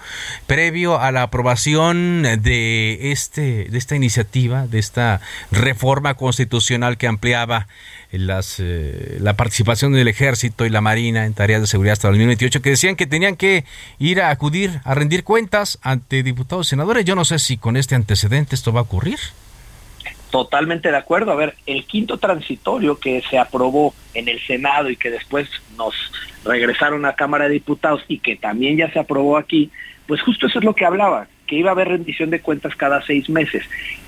previo 0.48 1.00
a 1.00 1.12
la 1.12 1.24
aprobación 1.24 2.24
de 2.24 3.12
este 3.12 3.66
de 3.66 3.78
esta 3.78 3.96
iniciativa, 3.96 4.68
de 4.68 4.80
esta 4.80 5.22
reforma 5.52 6.16
constitucional 6.16 6.98
que 6.98 7.08
ampliaba 7.08 7.68
las, 8.12 8.60
eh, 8.60 9.18
la 9.20 9.36
participación 9.36 9.94
del 9.94 10.08
ejército 10.08 10.66
y 10.66 10.70
la 10.70 10.82
marina 10.82 11.26
en 11.26 11.34
tareas 11.34 11.62
de 11.62 11.68
seguridad 11.68 11.94
hasta 11.94 12.08
el 12.08 12.14
2028, 12.14 12.62
que 12.62 12.70
decían 12.70 12.96
que 12.96 13.08
tenían 13.08 13.36
que 13.36 13.66
ir 14.00 14.22
a 14.22 14.30
acudir 14.30 14.80
a 14.84 14.94
rendir 14.94 15.24
cuentas 15.24 15.80
ante 15.82 16.24
diputados 16.24 16.68
y 16.68 16.70
senadores. 16.72 17.06
Yo 17.06 17.16
no 17.16 17.26
sé 17.26 17.40
si 17.40 17.58
con 17.58 17.78
este 17.78 17.96
antecedente 17.96 18.56
esto 18.56 18.72
va 18.72 18.82
a 18.82 18.84
ocurrir. 18.84 19.20
Totalmente 20.32 20.92
de 20.92 20.98
acuerdo. 20.98 21.32
A 21.32 21.36
ver, 21.36 21.56
el 21.66 21.86
quinto 21.86 22.18
transitorio 22.18 23.00
que 23.00 23.24
se 23.30 23.38
aprobó 23.38 23.94
en 24.14 24.28
el 24.28 24.46
Senado 24.46 24.90
y 24.90 24.98
que 24.98 25.10
después 25.10 25.48
nos 25.78 25.94
regresaron 26.46 27.06
a 27.06 27.16
Cámara 27.16 27.46
de 27.46 27.56
Diputados 27.56 28.04
y 28.08 28.20
que 28.20 28.36
también 28.36 28.78
ya 28.78 28.92
se 28.92 29.00
aprobó 29.00 29.38
aquí, 29.38 29.72
pues 30.08 30.22
justo 30.22 30.48
eso 30.48 30.60
es 30.60 30.66
lo 30.66 30.76
que 30.76 30.86
hablaba, 30.86 31.28
que 31.48 31.56
iba 31.56 31.70
a 31.70 31.74
haber 31.74 31.90
rendición 31.90 32.30
de 32.30 32.42
cuentas 32.42 32.76
cada 32.76 33.02
seis 33.02 33.30
meses. 33.30 33.64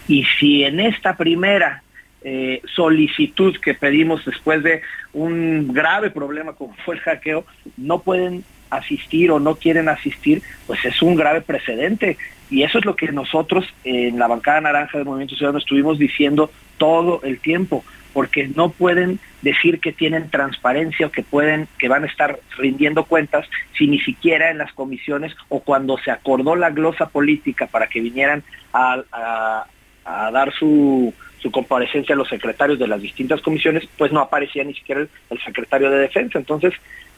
Y 0.07 0.25
si 0.39 0.63
en 0.63 0.79
esta 0.79 1.17
primera 1.17 1.83
eh, 2.23 2.61
solicitud 2.75 3.55
que 3.57 3.73
pedimos 3.73 4.23
después 4.25 4.63
de 4.63 4.81
un 5.13 5.73
grave 5.73 6.11
problema 6.11 6.53
como 6.53 6.75
fue 6.85 6.95
el 6.95 7.01
hackeo, 7.01 7.45
no 7.77 7.99
pueden 7.99 8.43
asistir 8.69 9.31
o 9.31 9.39
no 9.39 9.55
quieren 9.55 9.89
asistir, 9.89 10.41
pues 10.65 10.83
es 10.85 11.01
un 11.01 11.15
grave 11.15 11.41
precedente. 11.41 12.17
Y 12.49 12.63
eso 12.63 12.79
es 12.79 12.85
lo 12.85 12.95
que 12.95 13.11
nosotros 13.11 13.65
en 13.83 14.19
la 14.19 14.27
bancada 14.27 14.61
naranja 14.61 14.97
del 14.97 15.05
Movimiento 15.05 15.35
Ciudadano 15.35 15.59
estuvimos 15.59 15.99
diciendo 15.99 16.49
todo 16.77 17.21
el 17.23 17.39
tiempo, 17.39 17.83
porque 18.17 18.47
no 18.47 18.71
pueden 18.71 19.19
decir 19.43 19.79
que 19.79 19.91
tienen 19.91 20.31
transparencia 20.31 21.05
o 21.05 21.11
que 21.11 21.21
pueden, 21.21 21.67
que 21.77 21.87
van 21.87 22.03
a 22.03 22.07
estar 22.07 22.39
rindiendo 22.57 23.05
cuentas 23.05 23.47
si 23.77 23.85
ni 23.85 23.99
siquiera 23.99 24.49
en 24.49 24.57
las 24.57 24.73
comisiones 24.73 25.35
o 25.49 25.59
cuando 25.59 25.99
se 25.99 26.09
acordó 26.09 26.55
la 26.55 26.71
glosa 26.71 27.09
política 27.09 27.67
para 27.67 27.85
que 27.85 28.01
vinieran 28.01 28.41
a, 28.73 29.67
dar 30.03 30.51
su, 30.51 31.13
comparecencia 31.51 32.15
a 32.15 32.17
los 32.17 32.27
secretarios 32.27 32.79
de 32.79 32.87
las 32.87 33.03
distintas 33.03 33.39
comisiones, 33.41 33.87
pues 33.99 34.11
no 34.11 34.19
aparecía 34.19 34.63
ni 34.63 34.73
siquiera 34.73 35.05
el 35.29 35.39
secretario 35.45 35.91
de 35.91 35.99
defensa. 35.99 36.39
Entonces, 36.39 36.73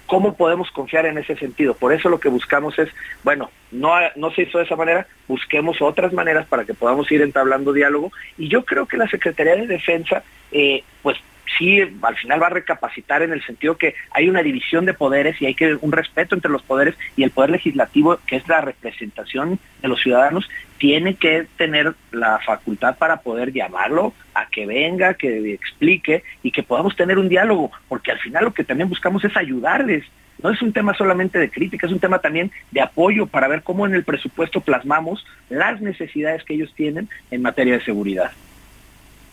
¿Cómo 0.09 0.33
podemos 0.33 0.71
confiar 0.71 1.05
en 1.05 1.19
ese 1.19 1.35
sentido? 1.35 1.75
Por 1.75 1.93
eso 1.93 2.09
lo 2.09 2.19
que 2.19 2.29
buscamos 2.29 2.79
es, 2.79 2.89
bueno, 3.23 3.51
no, 3.69 3.91
no 4.15 4.31
se 4.31 4.41
hizo 4.41 4.57
de 4.57 4.63
esa 4.63 4.75
manera, 4.75 5.05
busquemos 5.27 5.83
otras 5.83 6.13
maneras 6.13 6.47
para 6.47 6.65
que 6.65 6.73
podamos 6.73 7.11
ir 7.11 7.21
entablando 7.21 7.73
diálogo 7.73 8.11
y 8.35 8.47
yo 8.47 8.65
creo 8.65 8.87
que 8.87 8.97
la 8.97 9.07
Secretaría 9.07 9.55
de 9.55 9.67
Defensa, 9.67 10.23
eh, 10.51 10.83
pues 11.03 11.19
sí 11.57 11.81
al 11.81 12.15
final 12.15 12.41
va 12.41 12.47
a 12.47 12.51
recapacitar 12.51 13.21
en 13.21 13.33
el 13.33 13.43
sentido 13.43 13.77
que 13.77 13.95
hay 14.11 14.29
una 14.29 14.43
división 14.43 14.85
de 14.85 14.93
poderes 14.93 15.41
y 15.41 15.45
hay 15.45 15.55
que 15.55 15.75
un 15.81 15.91
respeto 15.91 16.35
entre 16.35 16.51
los 16.51 16.61
poderes 16.61 16.95
y 17.15 17.23
el 17.23 17.31
poder 17.31 17.49
legislativo, 17.51 18.19
que 18.25 18.37
es 18.37 18.47
la 18.47 18.61
representación 18.61 19.59
de 19.81 19.87
los 19.87 20.01
ciudadanos, 20.01 20.49
tiene 20.77 21.15
que 21.15 21.47
tener 21.57 21.93
la 22.11 22.39
facultad 22.39 22.97
para 22.97 23.17
poder 23.17 23.51
llamarlo 23.51 24.13
a 24.33 24.47
que 24.47 24.65
venga, 24.65 25.13
que 25.13 25.53
explique 25.53 26.23
y 26.43 26.51
que 26.51 26.63
podamos 26.63 26.95
tener 26.95 27.17
un 27.17 27.29
diálogo, 27.29 27.71
porque 27.87 28.11
al 28.11 28.19
final 28.19 28.45
lo 28.45 28.53
que 28.53 28.63
también 28.63 28.89
buscamos 28.89 29.23
es 29.23 29.35
ayudarles. 29.35 30.05
No 30.41 30.51
es 30.51 30.61
un 30.61 30.71
tema 30.71 30.93
solamente 30.93 31.37
de 31.37 31.49
crítica, 31.49 31.85
es 31.85 31.91
un 31.91 31.99
tema 31.99 32.19
también 32.19 32.49
de 32.71 32.79
apoyo 32.79 33.27
para 33.27 33.49
ver 33.49 33.61
cómo 33.61 33.85
en 33.85 33.93
el 33.93 34.05
presupuesto 34.05 34.61
plasmamos 34.61 35.25
las 35.49 35.81
necesidades 35.81 36.45
que 36.45 36.53
ellos 36.53 36.73
tienen 36.75 37.09
en 37.29 37.41
materia 37.41 37.73
de 37.73 37.83
seguridad. 37.83 38.31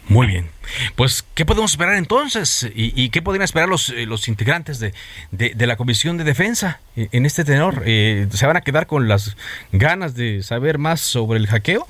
Muy 0.09 0.29
bien. 0.29 0.47
Pues, 0.95 1.27
¿qué 1.35 1.45
podemos 1.45 1.73
esperar 1.73 1.97
entonces? 1.97 2.71
¿Y, 2.75 3.09
qué 3.11 3.23
podrían 3.23 3.43
esperar 3.43 3.69
los, 3.69 3.89
eh, 3.91 4.07
los 4.07 4.29
integrantes 4.29 4.79
de, 4.79 4.93
de, 5.33 5.67
la 5.67 5.77
Comisión 5.77 6.17
de 6.17 6.25
Defensa 6.25 6.81
eh, 6.97 7.09
en 7.11 7.27
este 7.27 7.45
tenor? 7.45 7.83
Eh, 7.87 8.29
¿Se 8.31 8.47
van 8.47 8.57
a 8.57 8.61
quedar 8.61 8.87
con 8.87 9.09
las 9.09 9.37
ganas 9.73 10.15
de 10.15 10.43
saber 10.43 10.79
más 10.79 11.01
sobre 11.01 11.39
el 11.39 11.49
hackeo? 11.49 11.87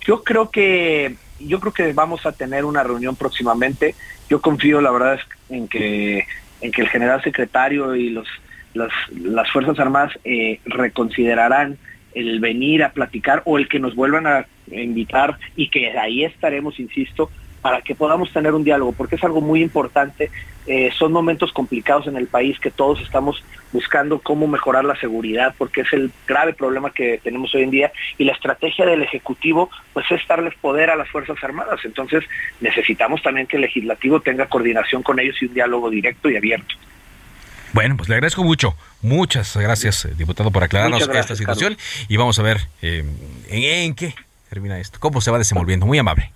Yo 0.00 0.24
creo 0.24 0.50
que 0.50 1.14
yo 1.40 1.60
creo 1.60 1.72
que 1.72 1.92
vamos 1.92 2.26
a 2.26 2.32
tener 2.32 2.64
una 2.64 2.82
reunión 2.82 3.14
próximamente. 3.14 3.94
Yo 4.28 4.40
confío, 4.40 4.80
la 4.80 4.90
verdad, 4.90 5.20
en 5.50 5.68
que 5.68 6.26
en 6.60 6.72
que 6.72 6.82
el 6.82 6.88
general 6.88 7.22
secretario 7.22 7.94
y 7.94 8.10
los 8.10 8.26
las, 8.74 8.90
las 9.12 9.50
fuerzas 9.50 9.78
armadas 9.78 10.12
reconsiderarán 10.64 11.78
el 12.14 12.40
venir 12.40 12.82
a 12.82 12.92
platicar 12.92 13.42
o 13.44 13.58
el 13.58 13.68
que 13.68 13.78
nos 13.78 13.94
vuelvan 13.94 14.26
a 14.26 14.46
invitar 14.72 15.38
y 15.56 15.68
que 15.68 15.96
ahí 15.98 16.24
estaremos, 16.24 16.78
insisto, 16.78 17.30
para 17.60 17.82
que 17.82 17.94
podamos 17.94 18.32
tener 18.32 18.54
un 18.54 18.64
diálogo, 18.64 18.92
porque 18.92 19.16
es 19.16 19.24
algo 19.24 19.40
muy 19.40 19.62
importante. 19.62 20.30
Eh, 20.66 20.90
son 20.96 21.12
momentos 21.12 21.52
complicados 21.52 22.06
en 22.06 22.16
el 22.16 22.26
país 22.26 22.58
que 22.60 22.70
todos 22.70 23.00
estamos 23.00 23.42
buscando 23.72 24.18
cómo 24.18 24.46
mejorar 24.46 24.84
la 24.84 24.98
seguridad, 25.00 25.54
porque 25.56 25.80
es 25.80 25.92
el 25.92 26.12
grave 26.26 26.52
problema 26.52 26.90
que 26.90 27.18
tenemos 27.22 27.54
hoy 27.54 27.62
en 27.62 27.70
día. 27.70 27.92
Y 28.18 28.24
la 28.24 28.32
estrategia 28.32 28.86
del 28.86 29.02
Ejecutivo, 29.02 29.70
pues 29.92 30.06
es 30.10 30.20
darles 30.28 30.54
poder 30.56 30.90
a 30.90 30.96
las 30.96 31.08
Fuerzas 31.08 31.36
Armadas. 31.42 31.80
Entonces 31.84 32.24
necesitamos 32.60 33.22
también 33.22 33.46
que 33.46 33.56
el 33.56 33.62
Legislativo 33.62 34.20
tenga 34.20 34.46
coordinación 34.46 35.02
con 35.02 35.18
ellos 35.18 35.36
y 35.40 35.46
un 35.46 35.54
diálogo 35.54 35.90
directo 35.90 36.30
y 36.30 36.36
abierto. 36.36 36.74
Bueno, 37.72 37.96
pues 37.96 38.08
le 38.08 38.14
agradezco 38.14 38.44
mucho. 38.44 38.74
Muchas 39.02 39.56
gracias, 39.56 40.04
eh, 40.04 40.12
diputado, 40.16 40.50
por 40.50 40.64
aclararnos 40.64 41.08
esta 41.08 41.36
situación. 41.36 41.76
Y 42.08 42.16
vamos 42.16 42.38
a 42.38 42.42
ver 42.42 42.58
eh, 42.82 43.04
en, 43.48 43.94
qué 43.94 44.14
termina 44.48 44.78
esto, 44.78 44.98
cómo 45.00 45.20
se 45.20 45.30
va 45.30 45.38
desenvolviendo. 45.38 45.86
Muy 45.86 45.98
amable. 45.98 46.32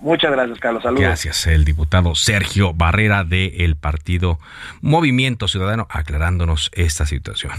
Muchas 0.00 0.32
gracias, 0.32 0.58
Carlos. 0.58 0.82
Saludos. 0.82 1.02
Gracias, 1.02 1.46
el 1.46 1.64
diputado 1.64 2.14
Sergio 2.14 2.74
Barrera 2.74 3.24
del 3.24 3.76
partido 3.76 4.38
Movimiento 4.82 5.48
Ciudadano 5.48 5.86
aclarándonos 5.88 6.70
esta 6.74 7.06
situación. 7.06 7.52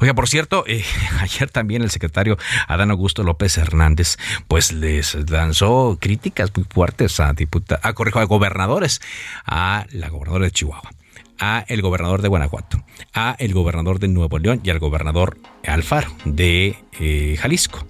Oiga, 0.00 0.12
por 0.12 0.28
cierto, 0.28 0.64
eh, 0.66 0.84
ayer 1.20 1.50
también 1.50 1.82
el 1.82 1.90
secretario 1.90 2.36
Adán 2.66 2.90
Augusto 2.90 3.22
López 3.22 3.56
Hernández 3.56 4.18
pues 4.48 4.72
les 4.72 5.30
lanzó 5.30 5.98
críticas 6.00 6.50
muy 6.54 6.66
fuertes 6.68 7.20
a 7.20 7.32
diputados, 7.32 7.84
a, 7.84 7.92
corrijo, 7.94 8.18
a 8.18 8.24
gobernadores, 8.24 9.00
a 9.46 9.86
la 9.90 10.08
gobernadora 10.08 10.46
de 10.46 10.50
Chihuahua 10.50 10.90
a 11.38 11.64
el 11.68 11.82
gobernador 11.82 12.22
de 12.22 12.28
Guanajuato, 12.28 12.82
a 13.14 13.36
el 13.38 13.52
gobernador 13.52 13.98
de 13.98 14.08
Nuevo 14.08 14.38
León 14.38 14.60
y 14.62 14.70
al 14.70 14.78
gobernador 14.78 15.38
Alfaro 15.66 16.10
de 16.24 16.76
eh, 17.00 17.36
Jalisco. 17.38 17.86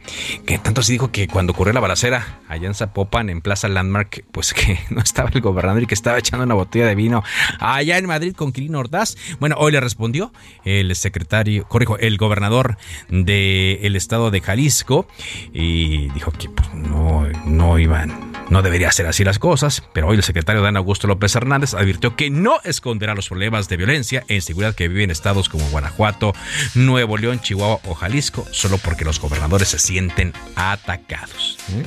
Que 0.47 0.59
tanto 0.59 0.83
se 0.83 0.93
dijo 0.93 1.11
que 1.11 1.29
cuando 1.29 1.53
ocurrió 1.53 1.73
la 1.73 1.81
balacera 1.81 2.41
allá 2.49 2.67
en 2.67 2.75
Zapopan, 2.75 3.31
en 3.31 3.41
Plaza 3.41 3.69
Landmark, 3.69 4.25
pues 4.33 4.53
que 4.53 4.79
no 4.91 5.01
estaba 5.01 5.31
el 5.33 5.41
gobernador 5.41 5.83
y 5.83 5.87
que 5.87 5.95
estaba 5.95 6.19
echando 6.19 6.45
una 6.45 6.55
botella 6.55 6.87
de 6.87 6.95
vino 6.95 7.23
allá 7.61 7.99
en 7.99 8.07
Madrid 8.07 8.35
con 8.35 8.53
Quirino 8.53 8.79
Ordaz. 8.79 9.17
Bueno, 9.41 9.57
hoy 9.59 9.73
le 9.73 9.81
respondió 9.81 10.33
el 10.65 10.95
secretario, 10.97 11.67
corrijo, 11.69 11.99
el 11.99 12.17
gobernador 12.17 12.77
del 13.09 13.97
estado 13.97 14.31
de 14.31 14.41
Jalisco 14.41 15.07
y 15.53 16.09
dijo 16.11 16.33
que 16.33 16.49
pues, 16.49 16.73
no, 16.75 17.27
no 17.47 17.79
iban, 17.79 18.28
no 18.51 18.63
debería 18.63 18.91
ser 18.93 19.07
así 19.07 19.25
las 19.25 19.39
cosas, 19.39 19.83
pero 19.93 20.09
hoy 20.09 20.17
el 20.17 20.23
secretario 20.23 20.63
Dan 20.63 20.77
Augusto 20.77 21.07
López 21.07 21.35
Hernández 21.35 21.75
advirtió 21.75 22.17
que 22.17 22.31
no 22.31 22.57
esconderá 22.65 23.15
los 23.15 23.29
problemas 23.29 23.69
de 23.69 23.77
violencia 23.77 24.25
e 24.29 24.37
inseguridad 24.37 24.75
que 24.75 24.89
viven 24.89 25.11
estados 25.11 25.49
como 25.49 25.69
Guanajuato, 25.71 26.33
Nuevo 26.75 27.17
León, 27.17 27.41
Chihuahua 27.41 27.81
o 27.85 27.95
Jalisco, 27.95 28.47
solo 28.51 28.79
porque 28.79 29.05
los 29.05 29.21
gobernadores 29.21 29.69
se 29.69 29.79
sienten 29.79 30.33
atacados. 30.57 31.59
¿Eh? 31.73 31.85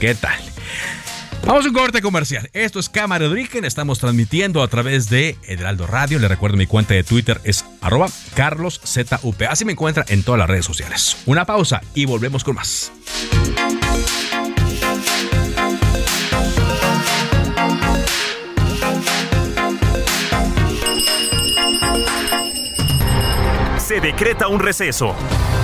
¿Qué 0.00 0.14
tal? 0.14 0.38
Vamos 1.44 1.64
a 1.64 1.68
un 1.68 1.74
corte 1.74 2.02
comercial. 2.02 2.50
Esto 2.52 2.80
es 2.80 2.88
Cámara 2.88 3.26
de 3.26 3.30
Origen. 3.30 3.64
Estamos 3.64 4.00
transmitiendo 4.00 4.62
a 4.62 4.68
través 4.68 5.08
de 5.08 5.36
Heraldo 5.44 5.86
Radio. 5.86 6.18
Le 6.18 6.26
recuerdo 6.26 6.56
mi 6.56 6.66
cuenta 6.66 6.94
de 6.94 7.04
Twitter 7.04 7.40
es 7.44 7.64
arroba 7.80 8.08
carloszup. 8.34 9.42
Así 9.48 9.64
me 9.64 9.72
encuentra 9.72 10.04
en 10.08 10.24
todas 10.24 10.40
las 10.40 10.48
redes 10.48 10.64
sociales. 10.64 11.18
Una 11.26 11.44
pausa 11.44 11.82
y 11.94 12.04
volvemos 12.04 12.42
con 12.42 12.56
más. 12.56 12.90
Se 23.86 24.00
decreta 24.00 24.48
un 24.48 24.58
receso. 24.58 25.14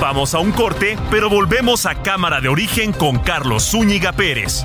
Vamos 0.00 0.32
a 0.32 0.38
un 0.38 0.52
corte, 0.52 0.96
pero 1.10 1.28
volvemos 1.28 1.86
a 1.86 2.04
Cámara 2.04 2.40
de 2.40 2.48
Origen 2.48 2.92
con 2.92 3.18
Carlos 3.18 3.64
Zúñiga 3.64 4.12
Pérez. 4.12 4.64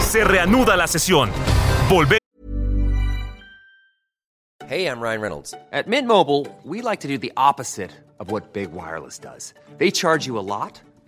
Se 0.00 0.22
reanuda 0.22 0.76
la 0.76 0.86
sesión. 0.86 1.30
Volvemos. 1.88 2.18
Hey, 4.68 4.84
I'm 4.84 5.00
Ryan 5.00 5.22
Reynolds. 5.22 5.54
At 5.72 5.86
Mint 5.86 6.06
Mobile, 6.06 6.46
we 6.62 6.82
like 6.82 7.00
to 7.00 7.08
do 7.08 7.16
the 7.16 7.32
opposite 7.34 7.92
of 8.20 8.30
what 8.30 8.52
Big 8.52 8.70
Wireless 8.74 9.18
does. 9.18 9.54
They 9.78 9.90
charge 9.90 10.26
you 10.26 10.38
a 10.38 10.44
lot, 10.44 10.82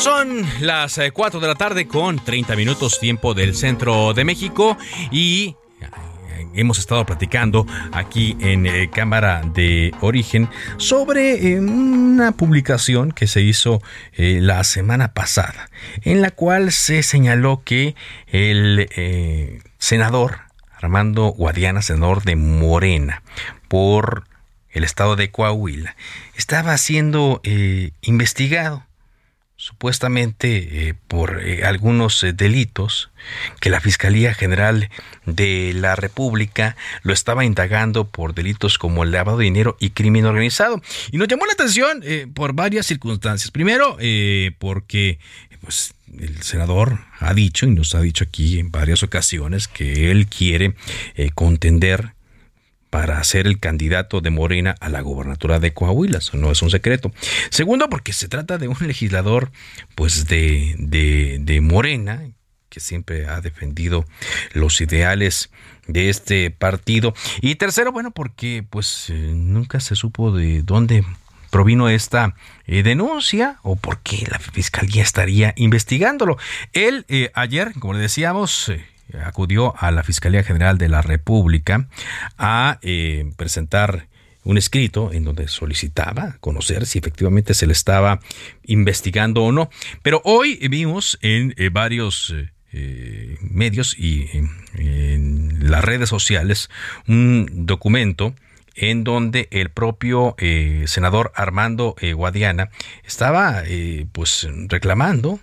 Son 0.00 0.46
las 0.60 0.98
4 1.12 1.40
de 1.40 1.46
la 1.46 1.56
tarde 1.56 1.86
con 1.86 2.24
30 2.24 2.56
minutos 2.56 2.98
tiempo 2.98 3.34
del 3.34 3.54
centro 3.54 4.14
de 4.14 4.24
México. 4.24 4.78
Y 5.10 5.56
hemos 6.54 6.78
estado 6.78 7.04
platicando 7.04 7.66
aquí 7.92 8.34
en 8.40 8.64
eh, 8.64 8.88
Cámara 8.90 9.42
de 9.44 9.92
Origen 10.00 10.48
sobre 10.78 11.52
eh, 11.52 11.60
una 11.60 12.32
publicación 12.32 13.12
que 13.12 13.26
se 13.26 13.42
hizo 13.42 13.82
eh, 14.14 14.38
la 14.40 14.64
semana 14.64 15.12
pasada, 15.12 15.68
en 16.00 16.22
la 16.22 16.30
cual 16.30 16.72
se 16.72 17.02
señaló 17.02 17.60
que 17.62 17.94
el 18.26 18.88
senador 19.76 20.38
Armando 20.80 21.26
Guadiana, 21.26 21.82
senador 21.82 22.22
de 22.22 22.36
Morena, 22.36 23.22
por 23.68 24.24
el 24.70 24.84
estado 24.84 25.14
de 25.14 25.30
Coahuila, 25.30 25.94
estaba 26.34 26.78
siendo 26.78 27.42
investigado 28.00 28.86
supuestamente 29.60 30.88
eh, 30.88 30.94
por 31.06 31.42
eh, 31.46 31.64
algunos 31.64 32.22
eh, 32.22 32.32
delitos 32.32 33.10
que 33.60 33.68
la 33.68 33.78
Fiscalía 33.78 34.32
General 34.32 34.88
de 35.26 35.74
la 35.74 35.96
República 35.96 36.78
lo 37.02 37.12
estaba 37.12 37.44
indagando 37.44 38.08
por 38.08 38.32
delitos 38.32 38.78
como 38.78 39.04
el 39.04 39.10
lavado 39.10 39.36
de 39.36 39.44
dinero 39.44 39.76
y 39.78 39.90
crimen 39.90 40.24
organizado. 40.24 40.80
Y 41.12 41.18
nos 41.18 41.28
llamó 41.28 41.44
la 41.44 41.52
atención 41.52 42.02
por 42.32 42.54
varias 42.54 42.86
circunstancias. 42.86 43.50
Primero, 43.50 43.98
porque 44.58 45.18
pues, 45.60 45.92
el 46.18 46.42
senador 46.42 47.00
ha 47.18 47.34
dicho, 47.34 47.66
y 47.66 47.70
nos 47.70 47.94
ha 47.94 48.00
dicho 48.00 48.24
aquí 48.24 48.58
en 48.58 48.70
varias 48.70 49.02
ocasiones, 49.02 49.68
que 49.68 50.10
él 50.10 50.26
quiere 50.26 50.74
contender 51.34 52.14
para 52.90 53.22
ser 53.24 53.46
el 53.46 53.60
candidato 53.60 54.20
de 54.20 54.30
Morena 54.30 54.74
a 54.80 54.88
la 54.88 55.00
gobernatura 55.00 55.60
de 55.60 55.72
Coahuila. 55.72 56.18
Eso 56.18 56.36
no 56.36 56.50
es 56.50 56.60
un 56.60 56.70
secreto. 56.70 57.12
Segundo, 57.50 57.88
porque 57.88 58.12
se 58.12 58.28
trata 58.28 58.58
de 58.58 58.68
un 58.68 58.76
legislador 58.80 59.50
pues 59.94 60.26
de, 60.26 60.74
de, 60.78 61.60
Morena, 61.60 62.22
que 62.68 62.80
siempre 62.80 63.26
ha 63.26 63.40
defendido 63.40 64.04
los 64.52 64.80
ideales 64.80 65.50
de 65.86 66.10
este 66.10 66.50
partido. 66.50 67.14
Y 67.40 67.54
tercero, 67.54 67.92
bueno, 67.92 68.10
porque 68.10 68.64
pues 68.68 69.10
eh, 69.10 69.14
nunca 69.34 69.80
se 69.80 69.94
supo 69.94 70.32
de 70.32 70.62
dónde 70.62 71.04
provino 71.50 71.88
esta 71.88 72.36
eh, 72.66 72.82
denuncia 72.82 73.58
o 73.62 73.74
por 73.76 73.98
qué 74.00 74.26
la 74.30 74.38
fiscalía 74.38 75.02
estaría 75.02 75.52
investigándolo. 75.56 76.38
Él 76.72 77.04
eh, 77.08 77.30
ayer, 77.34 77.72
como 77.78 77.94
le 77.94 78.00
decíamos, 78.00 78.70
acudió 79.24 79.74
a 79.78 79.90
la 79.90 80.02
Fiscalía 80.02 80.42
General 80.42 80.78
de 80.78 80.88
la 80.88 81.02
República 81.02 81.88
a 82.38 82.78
eh, 82.82 83.32
presentar 83.36 84.08
un 84.42 84.56
escrito 84.56 85.12
en 85.12 85.24
donde 85.24 85.48
solicitaba 85.48 86.36
conocer 86.40 86.86
si 86.86 86.98
efectivamente 86.98 87.52
se 87.52 87.66
le 87.66 87.72
estaba 87.72 88.20
investigando 88.64 89.44
o 89.44 89.52
no. 89.52 89.70
Pero 90.02 90.22
hoy 90.24 90.56
vimos 90.68 91.18
en 91.20 91.54
eh, 91.58 91.68
varios 91.70 92.34
eh, 92.72 93.36
medios 93.42 93.98
y 93.98 94.28
en 94.74 95.70
las 95.70 95.84
redes 95.84 96.08
sociales 96.08 96.70
un 97.06 97.66
documento 97.66 98.34
en 98.76 99.04
donde 99.04 99.48
el 99.50 99.70
propio 99.70 100.36
senador 100.86 101.32
Armando 101.34 101.96
Guadiana 102.14 102.70
estaba 103.04 103.64
pues 104.12 104.48
reclamando 104.68 105.40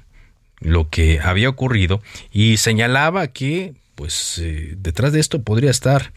lo 0.59 0.89
que 0.89 1.19
había 1.19 1.49
ocurrido 1.49 2.01
y 2.31 2.57
señalaba 2.57 3.27
que 3.27 3.75
pues 3.95 4.37
eh, 4.37 4.75
detrás 4.77 5.11
de 5.11 5.19
esto 5.19 5.41
podría 5.41 5.71
estar 5.71 6.13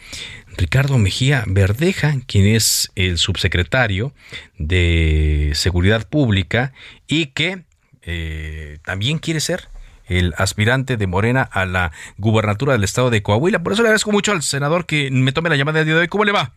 Ricardo 0.58 0.98
Mejía 0.98 1.44
Verdeja, 1.46 2.14
quien 2.26 2.46
es 2.46 2.90
el 2.94 3.16
subsecretario 3.16 4.12
de 4.58 5.52
Seguridad 5.54 6.06
Pública 6.06 6.74
y 7.06 7.26
que 7.26 7.64
eh, 8.02 8.78
también 8.84 9.18
quiere 9.18 9.40
ser 9.40 9.68
el 10.04 10.34
aspirante 10.36 10.98
de 10.98 11.06
Morena 11.06 11.42
a 11.42 11.64
la 11.64 11.92
gubernatura 12.18 12.74
del 12.74 12.84
estado 12.84 13.08
de 13.08 13.22
Coahuila. 13.22 13.62
Por 13.62 13.72
eso 13.72 13.82
le 13.82 13.88
agradezco 13.88 14.12
mucho 14.12 14.32
al 14.32 14.42
senador 14.42 14.84
que 14.84 15.10
me 15.10 15.32
tome 15.32 15.48
la 15.48 15.56
llamada 15.56 15.78
del 15.78 15.86
día 15.86 15.94
de 15.94 16.00
hoy. 16.02 16.08
¿Cómo 16.08 16.24
le 16.24 16.32
va? 16.32 16.52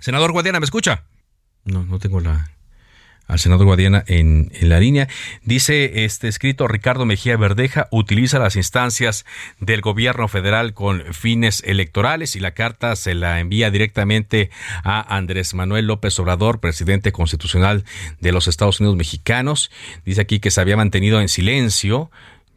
Senador 0.00 0.32
Guadiana, 0.32 0.60
¿me 0.60 0.64
escucha? 0.64 1.04
No, 1.64 1.84
no 1.84 1.98
tengo 1.98 2.20
la, 2.20 2.50
al 3.28 3.38
senador 3.38 3.66
Guadiana 3.66 4.02
en, 4.06 4.50
la 4.60 4.80
línea. 4.80 5.06
Dice 5.44 6.04
este 6.04 6.28
escrito, 6.28 6.66
Ricardo 6.66 7.04
Mejía 7.04 7.36
Verdeja 7.36 7.86
utiliza 7.90 8.38
las 8.38 8.56
instancias 8.56 9.24
del 9.60 9.82
gobierno 9.82 10.26
federal 10.26 10.74
con 10.74 11.14
fines 11.14 11.62
electorales 11.64 12.34
y 12.34 12.40
la 12.40 12.52
carta 12.52 12.96
se 12.96 13.14
la 13.14 13.38
envía 13.38 13.70
directamente 13.70 14.50
a 14.82 15.16
Andrés 15.16 15.54
Manuel 15.54 15.86
López 15.86 16.18
Obrador, 16.18 16.58
presidente 16.58 17.12
constitucional 17.12 17.84
de 18.20 18.32
los 18.32 18.48
Estados 18.48 18.80
Unidos 18.80 18.96
mexicanos. 18.96 19.70
Dice 20.04 20.22
aquí 20.22 20.40
que 20.40 20.50
se 20.50 20.60
había 20.60 20.76
mantenido 20.76 21.20
en 21.20 21.28
silencio 21.28 22.10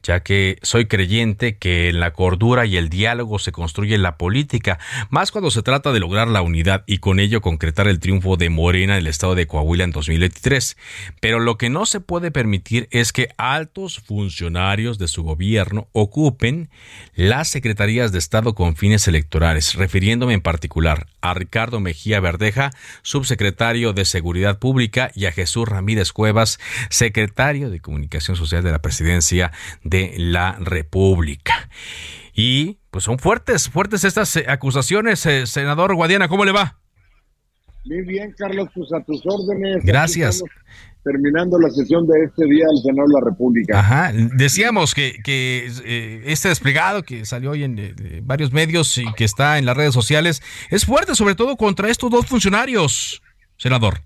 ya 0.04 0.22
que 0.22 0.58
soy 0.62 0.86
creyente 0.88 1.58
que 1.58 1.90
en 1.90 2.00
la 2.00 2.14
cordura 2.14 2.66
y 2.66 2.78
el 2.78 2.90
diálogo 2.90 3.40
se 3.40 3.52
construye 3.52 3.98
la 3.98 4.18
política, 4.18 4.80
más 5.10 5.32
cuando 5.32 5.52
se 5.52 5.64
trata 5.64 5.92
de 5.92 6.00
lograr 6.00 6.28
la 6.28 6.42
unidad 6.42 6.84
y 6.86 7.00
con 7.00 7.20
ello 7.20 7.42
concretar 7.42 7.88
el 7.88 8.00
triunfo 8.00 8.38
de 8.38 8.50
Morena 8.50 8.94
en 8.94 9.00
el 9.00 9.08
estado 9.08 9.36
de 9.36 9.48
Coahuila 9.48 9.84
en 9.84 9.92
2023. 9.92 10.78
Pero 11.20 11.40
lo 11.40 11.58
que 11.58 11.70
no 11.70 11.86
se 11.86 12.00
puede 12.00 12.32
permitir 12.32 12.88
es 12.92 13.14
que 13.14 13.30
altos 13.38 14.00
funcionarios 14.00 14.98
de 14.98 15.08
su 15.08 15.24
gobierno 15.24 15.88
ocupen 15.92 16.70
las 17.16 17.50
secretarías 17.50 18.12
de 18.12 18.20
Estado 18.20 18.56
con 18.56 18.76
fines 18.76 19.08
electorales, 19.08 19.76
refiriéndome 19.76 20.34
en 20.34 20.42
particular 20.42 21.08
a 21.22 21.34
Ricardo 21.34 21.80
Mejía 21.80 22.20
Verdeja, 22.20 22.72
subsecretario 23.02 23.94
de 23.94 24.06
Seguridad 24.06 24.60
Pública, 24.60 25.12
y 25.16 25.26
a 25.26 25.32
Jesús 25.32 25.68
Ramírez 25.68 26.12
Cuevas, 26.12 26.60
secretario 26.90 27.70
de 27.70 27.80
Comunicación 27.80 28.38
Social 28.38 28.64
de 28.64 28.72
la 28.72 28.80
Presidencia 28.80 29.52
de 29.91 30.15
la 30.17 30.54
República. 30.54 31.69
Y 32.34 32.80
pues 32.89 33.04
son 33.04 33.19
fuertes, 33.19 33.69
fuertes 33.69 34.04
estas 34.06 34.36
eh, 34.38 34.45
acusaciones, 34.47 35.25
eh, 35.25 35.45
senador 35.45 35.93
Guadiana, 35.93 36.30
¿cómo 36.30 36.45
le 36.45 36.54
va? 36.54 36.80
Muy 37.84 38.01
bien, 38.04 38.34
Carlos, 38.38 38.69
pues 38.73 38.91
a 38.93 39.04
tus 39.04 39.21
órdenes. 39.25 39.84
Gracias. 39.84 40.43
Terminando 41.04 41.60
la 41.60 41.69
sesión 41.71 42.08
de 42.08 42.13
este 42.23 42.45
día 42.45 42.65
del 42.67 42.77
Senado 42.84 43.08
de 43.08 43.13
la 43.19 43.32
República. 43.32 43.80
Ajá, 43.80 44.12
decíamos 44.13 44.93
que, 44.93 45.15
que 45.23 45.69
eh, 45.84 46.21
este 46.25 46.49
desplegado 46.49 47.04
que 47.04 47.25
salió 47.25 47.51
hoy 47.51 47.63
en 47.63 47.93
varios 48.23 48.54
medios 48.54 48.97
y 48.97 49.12
que 49.13 49.25
está 49.25 49.58
en 49.58 49.65
las 49.65 49.75
redes 49.75 49.93
sociales 49.93 50.41
es 50.69 50.86
fuerte, 50.86 51.15
sobre 51.15 51.36
todo 51.36 51.58
contra 51.58 51.89
estos 51.89 52.12
dos 52.12 52.27
funcionarios, 52.27 53.21
senador. 53.58 54.01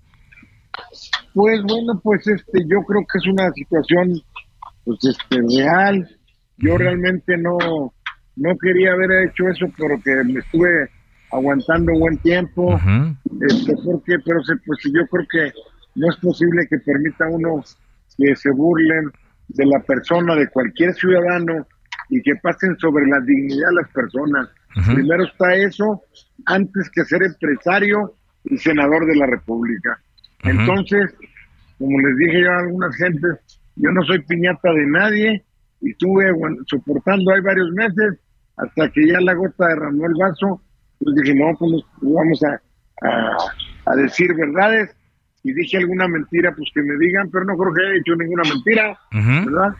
Pues 1.34 1.62
bueno, 1.62 2.00
pues 2.02 2.26
este, 2.26 2.62
yo 2.66 2.82
creo 2.82 3.02
que 3.02 3.18
es 3.18 3.26
una 3.26 3.52
situación 3.52 4.22
pues 4.86 4.98
este 5.02 5.42
real. 5.58 6.08
Yo 6.58 6.78
realmente 6.78 7.36
no, 7.36 7.58
no 8.36 8.56
quería 8.62 8.92
haber 8.92 9.28
hecho 9.28 9.48
eso, 9.48 9.66
pero 9.76 10.00
que 10.02 10.24
me 10.24 10.40
estuve 10.40 10.88
aguantando 11.30 11.92
buen 11.98 12.16
tiempo, 12.18 12.80
este, 13.42 13.74
porque, 13.84 14.16
pero 14.24 14.42
se, 14.44 14.54
pues 14.64 14.78
yo 14.84 15.06
creo 15.10 15.26
que 15.30 15.52
no 15.96 16.08
es 16.08 16.16
posible 16.16 16.66
que 16.70 16.78
permita 16.78 17.26
uno 17.28 17.62
que 18.16 18.34
se 18.36 18.50
burlen 18.52 19.10
de 19.48 19.66
la 19.66 19.80
persona, 19.80 20.34
de 20.36 20.48
cualquier 20.48 20.94
ciudadano, 20.94 21.66
y 22.08 22.22
que 22.22 22.36
pasen 22.36 22.76
sobre 22.78 23.06
la 23.06 23.20
dignidad 23.20 23.68
de 23.68 23.74
las 23.74 23.90
personas. 23.90 24.48
Primero 24.94 25.24
está 25.24 25.54
eso, 25.54 26.02
antes 26.46 26.90
que 26.90 27.04
ser 27.04 27.22
empresario 27.22 28.14
y 28.44 28.56
senador 28.58 29.06
de 29.06 29.16
la 29.16 29.26
República. 29.26 29.98
Entonces, 30.44 31.14
como 31.78 31.98
les 31.98 32.16
dije 32.18 32.42
yo 32.42 32.50
a 32.50 32.58
algunas 32.60 32.96
gentes, 32.96 33.60
yo 33.76 33.90
no 33.90 34.02
soy 34.04 34.22
piñata 34.22 34.72
de 34.72 34.86
nadie 34.86 35.44
y 35.82 35.90
estuve 35.90 36.32
soportando 36.66 37.32
ahí 37.32 37.40
varios 37.42 37.70
meses 37.72 38.18
hasta 38.56 38.90
que 38.90 39.06
ya 39.06 39.20
la 39.20 39.34
gota 39.34 39.68
derramó 39.68 40.06
el 40.06 40.14
vaso. 40.18 40.62
Pues 40.98 41.14
dije, 41.16 41.34
no, 41.34 41.54
pues 41.58 41.72
vamos 42.00 42.40
a, 42.44 43.90
a, 43.90 43.96
decir 43.96 44.34
verdades. 44.34 44.96
Y 45.42 45.52
dije 45.52 45.76
alguna 45.76 46.08
mentira, 46.08 46.52
pues 46.56 46.70
que 46.74 46.82
me 46.82 46.96
digan, 46.98 47.30
pero 47.30 47.44
no 47.44 47.56
creo 47.56 47.72
que 47.74 47.82
haya 47.82 47.94
dicho 47.98 48.16
ninguna 48.16 48.42
mentira, 48.48 48.98
¿verdad? 49.12 49.76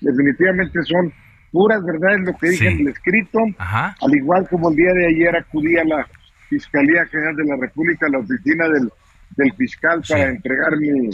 Definitivamente 0.00 0.82
son 0.82 1.12
puras 1.52 1.82
verdades 1.84 2.20
lo 2.20 2.36
que 2.36 2.50
dije 2.50 2.68
en 2.68 2.80
el 2.80 2.88
escrito. 2.88 3.38
Al 3.58 4.14
igual 4.14 4.46
como 4.50 4.70
el 4.70 4.76
día 4.76 4.92
de 4.92 5.06
ayer 5.06 5.36
acudí 5.36 5.78
a 5.78 5.84
la 5.84 6.06
Fiscalía 6.50 7.06
General 7.06 7.36
de 7.36 7.44
la 7.44 7.56
República, 7.56 8.06
a 8.06 8.10
la 8.10 8.18
oficina 8.18 8.68
del, 8.68 8.90
del 9.36 9.52
fiscal, 9.54 10.02
para 10.06 10.28
entregar 10.28 10.76
mi 10.76 11.08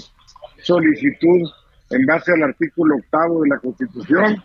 solicitud 0.62 1.49
en 1.92 2.07
base 2.07 2.33
al 2.33 2.42
artículo 2.42 2.96
octavo 2.96 3.42
de 3.42 3.48
la 3.48 3.59
Constitución 3.59 4.42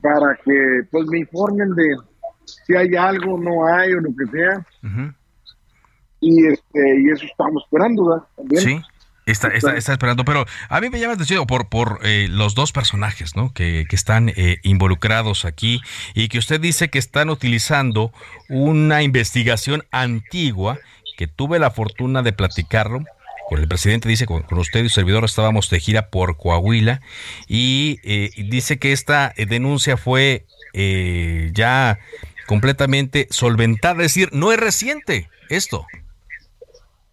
para 0.00 0.36
que 0.44 0.82
pues 0.90 1.06
me 1.08 1.20
informen 1.20 1.74
de 1.74 1.96
si 2.44 2.74
hay 2.74 2.94
algo, 2.96 3.38
no 3.38 3.66
hay 3.66 3.92
o 3.92 4.00
lo 4.00 4.10
que 4.10 4.26
sea. 4.30 4.66
Y 6.20 6.46
este 6.46 7.00
y 7.00 7.10
eso 7.10 7.26
estamos 7.26 7.64
esperando, 7.64 8.06
¿verdad? 8.06 8.26
También. 8.36 8.62
Sí. 8.62 8.80
Está, 9.24 9.48
está, 9.48 9.76
esperando, 9.76 10.24
pero 10.24 10.46
a 10.68 10.80
mí 10.80 10.90
me 10.90 10.98
llama 10.98 11.12
la 11.12 11.14
atención 11.14 11.46
por, 11.46 11.68
por 11.68 12.00
eh, 12.02 12.26
los 12.28 12.56
dos 12.56 12.72
personajes 12.72 13.36
¿no? 13.36 13.52
que, 13.54 13.86
que 13.88 13.94
están 13.94 14.30
eh, 14.30 14.58
involucrados 14.64 15.44
aquí 15.44 15.80
y 16.12 16.26
que 16.26 16.38
usted 16.38 16.60
dice 16.60 16.90
que 16.90 16.98
están 16.98 17.30
utilizando 17.30 18.12
una 18.48 19.04
investigación 19.04 19.84
antigua 19.92 20.80
que 21.16 21.28
tuve 21.28 21.60
la 21.60 21.70
fortuna 21.70 22.22
de 22.22 22.32
platicarlo 22.32 23.04
el 23.50 23.68
presidente 23.68 24.08
dice, 24.08 24.26
con, 24.26 24.44
usted 24.50 24.84
y 24.84 24.88
su 24.88 24.94
servidor 24.94 25.24
estábamos 25.24 25.68
de 25.70 25.80
gira 25.80 26.08
por 26.08 26.36
Coahuila 26.36 27.00
y 27.48 27.98
eh, 28.04 28.30
dice 28.48 28.78
que 28.78 28.92
esta 28.92 29.32
eh, 29.36 29.46
denuncia 29.46 29.96
fue 29.96 30.46
eh, 30.72 31.50
ya 31.52 31.98
completamente 32.46 33.26
solventada, 33.30 34.02
es 34.02 34.14
decir, 34.14 34.28
no 34.32 34.52
es 34.52 34.58
reciente 34.58 35.28
esto. 35.48 35.86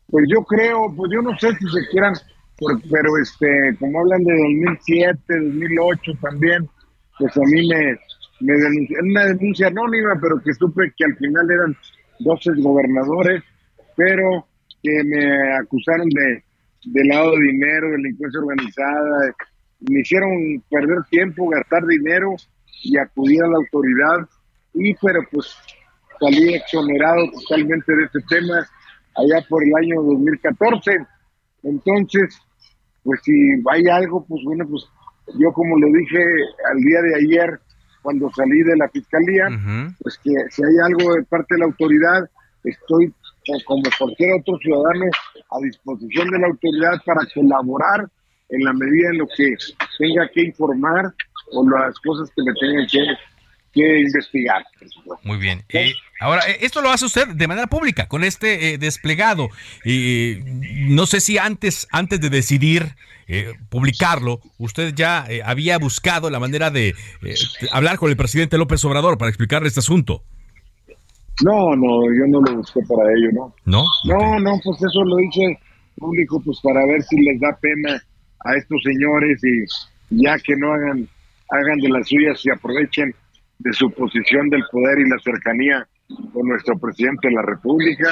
Pues 0.10 0.26
yo 0.34 0.44
creo, 0.44 0.94
pues 0.96 1.12
yo 1.14 1.22
no 1.22 1.38
sé 1.38 1.50
si 1.58 1.66
se 1.70 1.88
quieran, 1.92 2.14
pero 2.90 3.18
este, 3.22 3.48
como 3.80 4.00
hablan 4.00 4.24
de 4.24 4.34
2007, 4.34 5.22
2008 5.28 6.12
también, 6.22 6.70
pues 7.18 7.36
a 7.38 7.42
mí 7.42 7.68
me, 7.68 8.00
me 8.40 8.54
una 9.04 9.26
denuncia 9.26 9.68
anónima, 9.68 10.18
pero 10.22 10.42
que 10.44 10.54
supe 10.54 10.92
que 10.98 11.06
al 11.06 11.16
final 11.18 11.52
eran 11.52 11.78
12 12.20 12.52
gobernadores, 12.62 13.44
pero 13.96 14.49
que 14.82 15.04
me 15.04 15.58
acusaron 15.58 16.08
de, 16.10 16.44
de 16.86 17.06
lado 17.06 17.32
de 17.32 17.52
dinero, 17.52 17.92
delincuencia 17.92 18.40
organizada, 18.40 19.36
me 19.82 20.02
hicieron 20.02 20.64
perder 20.70 20.98
tiempo, 21.10 21.50
gastar 21.50 21.86
dinero 21.86 22.36
y 22.84 22.98
acudir 22.98 23.44
a 23.44 23.48
la 23.48 23.58
autoridad. 23.58 24.30
Y 24.74 24.94
pero 24.96 25.20
pues 25.32 25.56
salí 26.20 26.54
exonerado 26.54 27.30
totalmente 27.32 27.96
de 27.96 28.04
este 28.04 28.20
tema 28.30 28.68
allá 29.16 29.46
por 29.50 29.64
el 29.64 29.72
año 29.76 30.02
2014. 30.04 30.92
Entonces, 31.64 32.40
pues 33.04 33.20
si 33.24 33.32
hay 33.72 33.84
algo, 33.92 34.26
pues 34.26 34.42
bueno, 34.46 34.66
pues 34.70 34.86
yo 35.40 35.52
como 35.54 35.78
le 35.78 35.88
dije 36.00 36.24
al 36.72 36.78
día 36.78 37.02
de 37.02 37.16
ayer 37.16 37.60
cuando 38.02 38.30
salí 38.32 38.64
de 38.64 38.78
la 38.78 38.90
fiscalía, 38.90 39.48
pues 40.02 40.18
que 40.24 40.32
si 40.50 40.64
hay 40.64 40.78
algo 40.86 41.16
de 41.16 41.24
parte 41.24 41.56
de 41.56 41.60
la 41.60 41.66
autoridad, 41.66 42.30
estoy 42.64 43.14
como 43.66 43.84
cualquier 43.98 44.40
otro 44.40 44.58
ciudadano 44.60 45.06
a 45.52 45.60
disposición 45.64 46.30
de 46.30 46.40
la 46.40 46.48
autoridad 46.48 47.02
para 47.06 47.22
colaborar 47.34 48.10
en 48.50 48.64
la 48.64 48.74
medida 48.74 49.10
en 49.12 49.18
lo 49.20 49.28
que 49.28 49.56
tenga 49.98 50.30
que 50.34 50.44
informar 50.44 51.14
o 51.52 51.70
las 51.70 51.98
cosas 52.00 52.30
que 52.36 52.44
me 52.44 52.54
tengan 52.60 52.88
que, 53.72 54.00
investigar. 54.02 54.66
Muy 55.24 55.38
bien. 55.38 55.64
Eh, 55.70 55.94
ahora, 56.20 56.42
eh, 56.50 56.58
esto 56.62 56.82
lo 56.82 56.90
hace 56.90 57.06
usted 57.06 57.28
de 57.30 57.48
manera 57.48 57.68
pública, 57.68 58.08
con 58.08 58.24
este 58.24 58.74
eh, 58.74 58.78
desplegado. 58.78 59.50
Y 59.86 60.40
no 60.90 61.06
sé 61.06 61.22
si 61.22 61.38
antes, 61.38 61.88
antes 61.92 62.20
de 62.20 62.30
decidir 62.30 62.96
publicarlo, 63.70 64.42
usted 64.58 64.96
ya 64.96 65.28
había 65.46 65.78
buscado 65.78 66.32
la 66.32 66.40
manera 66.40 66.72
de 66.72 66.96
hablar 67.72 67.98
con 67.98 68.10
el 68.10 68.18
presidente 68.18 68.58
López 68.58 68.84
Obrador 68.84 69.20
para 69.20 69.30
explicarle 69.30 69.68
este 69.68 69.82
asunto. 69.82 70.24
No, 71.46 71.76
no, 71.76 72.02
yo 72.14 72.28
no 72.28 72.42
lo 72.42 72.58
busqué 72.58 72.82
para 72.88 73.10
ello, 73.12 73.30
¿no? 73.34 73.56
¿No? 73.66 73.84
No, 74.06 74.40
no, 74.40 74.60
pues 74.64 74.78
eso 74.82 75.04
lo 75.04 75.20
hice 75.20 75.58
público, 75.96 76.42
pues 76.44 76.60
para 76.62 76.86
ver 76.86 77.02
si 77.04 77.20
les 77.22 77.40
da 77.40 77.58
pena 77.62 78.02
a 78.46 78.56
estos 78.56 78.82
señores 78.84 79.42
y 79.44 80.24
ya 80.24 80.38
que 80.40 80.56
no 80.56 80.74
hagan, 80.74 81.08
hagan 81.50 81.78
de 81.80 81.90
las 81.90 82.08
suyas 82.08 82.44
y 82.46 82.50
aprovechen 82.50 83.14
de 83.60 83.74
su 83.74 83.92
posición 83.92 84.50
del 84.50 84.64
poder 84.72 85.00
y 85.00 85.10
la 85.10 85.20
cercanía 85.20 85.88
con 86.34 86.48
nuestro 86.48 86.78
presidente 86.80 87.28
de 87.28 87.36
la 87.36 87.42
República, 87.44 88.10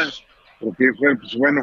porque 0.59 0.85
pues 0.97 1.35
bueno, 1.37 1.61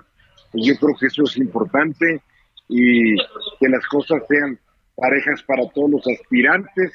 pues 0.51 0.67
yo 0.67 0.75
creo 0.79 0.97
que 0.99 1.07
eso 1.07 1.23
es 1.25 1.37
importante 1.37 2.23
y 2.69 3.15
que 3.61 3.69
las 3.69 3.87
cosas 3.89 4.23
sean 4.29 4.59
parejas 4.97 5.43
para 5.47 5.69
todos 5.75 5.91
los 5.91 6.07
aspirantes 6.07 6.93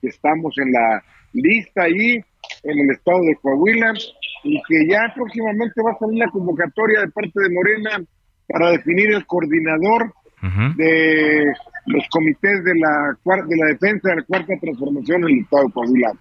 que 0.00 0.08
estamos 0.08 0.54
en 0.58 0.72
la 0.72 1.04
lista 1.32 1.82
ahí 1.82 2.20
en 2.62 2.78
el 2.78 2.90
estado 2.90 3.20
de 3.22 3.36
Coahuila 3.36 3.92
y 4.44 4.60
que 4.68 4.86
ya 4.88 5.12
próximamente 5.14 5.82
va 5.82 5.92
a 5.92 5.98
salir 5.98 6.18
la 6.18 6.30
convocatoria 6.30 7.00
de 7.00 7.08
parte 7.08 7.40
de 7.40 7.54
Morena 7.54 8.04
para 8.48 8.70
definir 8.72 9.12
el 9.12 9.26
coordinador 9.26 10.12
de 10.76 11.44
los 11.86 12.04
comités 12.10 12.64
de 12.64 12.74
la 12.74 13.16
de 13.46 13.56
la 13.56 13.66
defensa 13.66 14.08
de 14.08 14.16
la 14.16 14.22
cuarta 14.22 14.54
transformación 14.60 15.22
en 15.24 15.28
el 15.30 15.40
estado 15.40 15.66
de 15.66 15.72
Coahuila, 15.72 16.12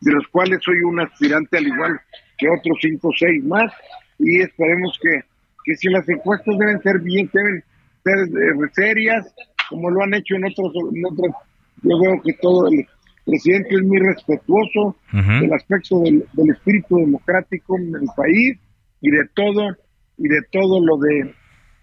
de 0.00 0.12
los 0.12 0.26
cuales 0.28 0.58
soy 0.62 0.80
un 0.80 1.00
aspirante 1.00 1.58
al 1.58 1.66
igual 1.66 2.00
que 2.38 2.48
otros 2.48 2.78
cinco 2.80 3.08
o 3.08 3.12
seis 3.18 3.44
más 3.44 3.72
y 4.18 4.40
esperemos 4.40 4.98
que, 5.02 5.20
que 5.64 5.74
si 5.76 5.88
las 5.88 6.08
encuestas 6.08 6.56
deben 6.58 6.80
ser 6.80 7.00
bien, 7.00 7.30
deben 7.32 7.64
ser 8.02 8.18
eh, 8.18 8.70
serias, 8.72 9.34
como 9.68 9.90
lo 9.90 10.02
han 10.02 10.14
hecho 10.14 10.36
en 10.36 10.44
otros, 10.44 10.72
en 10.94 11.04
otros, 11.04 11.34
yo 11.82 11.98
veo 12.00 12.22
que 12.22 12.32
todo 12.40 12.68
el 12.68 12.86
presidente 13.26 13.74
es 13.74 13.82
muy 13.82 13.98
respetuoso 13.98 14.96
del 15.12 15.52
aspecto 15.52 16.00
del, 16.00 16.24
espíritu 16.50 16.98
democrático 16.98 17.76
en 17.76 17.94
el 17.96 18.08
país 18.16 18.56
y 19.00 19.10
de 19.10 19.28
todo 19.34 19.76
y 20.16 20.28
de 20.28 20.40
todo 20.50 20.80
lo 20.80 20.96
de 20.96 21.34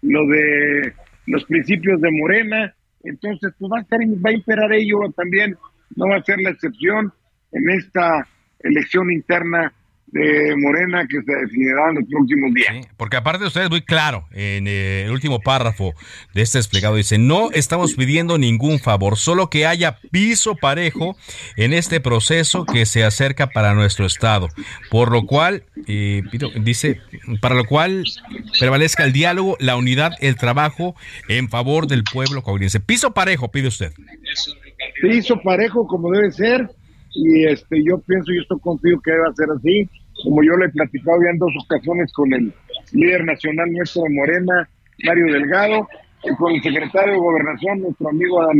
lo 0.02 0.26
de 0.26 0.92
los 1.26 1.44
principios 1.44 2.00
de 2.00 2.10
Morena. 2.10 2.74
Entonces 3.04 3.52
pues 3.58 3.70
va 3.70 3.78
a 3.78 3.82
estar 3.82 4.00
va 4.00 4.30
a 4.30 4.32
imperar 4.32 4.72
ello 4.72 4.98
también. 5.14 5.56
No 5.96 6.08
va 6.08 6.16
a 6.16 6.24
ser 6.24 6.40
la 6.40 6.50
excepción 6.50 7.12
en 7.52 7.70
esta 7.70 8.26
elección 8.60 9.12
interna 9.12 9.72
de 10.14 10.54
Morena 10.56 11.04
que 11.08 11.20
se 11.22 11.34
definirá 11.34 11.88
en 11.90 11.96
los 11.96 12.04
próximos 12.08 12.54
días. 12.54 12.86
porque 12.96 13.16
aparte 13.16 13.46
usted 13.46 13.62
es 13.62 13.70
muy 13.70 13.82
claro 13.82 14.26
en 14.30 14.68
eh, 14.68 15.02
el 15.06 15.10
último 15.10 15.40
párrafo 15.40 15.92
de 16.32 16.42
este 16.42 16.58
desplegado, 16.58 16.94
dice, 16.94 17.18
no 17.18 17.50
estamos 17.50 17.94
pidiendo 17.94 18.38
ningún 18.38 18.78
favor, 18.78 19.16
solo 19.16 19.50
que 19.50 19.66
haya 19.66 19.98
piso 20.12 20.54
parejo 20.54 21.16
en 21.56 21.72
este 21.72 22.00
proceso 22.00 22.64
que 22.64 22.86
se 22.86 23.02
acerca 23.02 23.48
para 23.48 23.74
nuestro 23.74 24.06
Estado, 24.06 24.48
por 24.88 25.10
lo 25.10 25.26
cual, 25.26 25.64
eh, 25.88 26.22
dice, 26.62 27.00
para 27.40 27.56
lo 27.56 27.64
cual 27.64 28.04
prevalezca 28.60 29.02
el 29.02 29.12
diálogo, 29.12 29.56
la 29.58 29.74
unidad, 29.76 30.12
el 30.20 30.36
trabajo 30.36 30.94
en 31.28 31.48
favor 31.48 31.88
del 31.88 32.04
pueblo 32.04 32.42
coahuilense. 32.42 32.78
Piso 32.78 33.12
parejo, 33.14 33.50
pide 33.50 33.66
usted. 33.66 33.92
Piso 35.02 35.40
parejo 35.42 35.88
como 35.88 36.12
debe 36.12 36.30
ser 36.30 36.70
y 37.14 37.46
este 37.46 37.82
yo 37.84 37.98
pienso 37.98 38.32
y 38.32 38.38
esto 38.38 38.58
confío 38.58 39.00
que 39.00 39.10
va 39.10 39.28
a 39.28 39.34
ser 39.34 39.48
así 39.56 39.88
como 40.22 40.42
yo 40.42 40.56
le 40.56 40.66
he 40.66 40.70
platicado 40.70 41.18
ya 41.22 41.30
en 41.30 41.38
dos 41.38 41.52
ocasiones 41.64 42.12
con 42.12 42.32
el 42.32 42.52
líder 42.92 43.24
nacional 43.24 43.72
nuestro 43.72 44.02
de 44.02 44.10
Morena, 44.10 44.68
Mario 45.04 45.32
Delgado, 45.32 45.88
y 46.22 46.34
con 46.36 46.52
el 46.54 46.62
secretario 46.62 47.12
de 47.12 47.18
Gobernación, 47.18 47.80
nuestro 47.80 48.08
amigo 48.08 48.40
Adán 48.40 48.56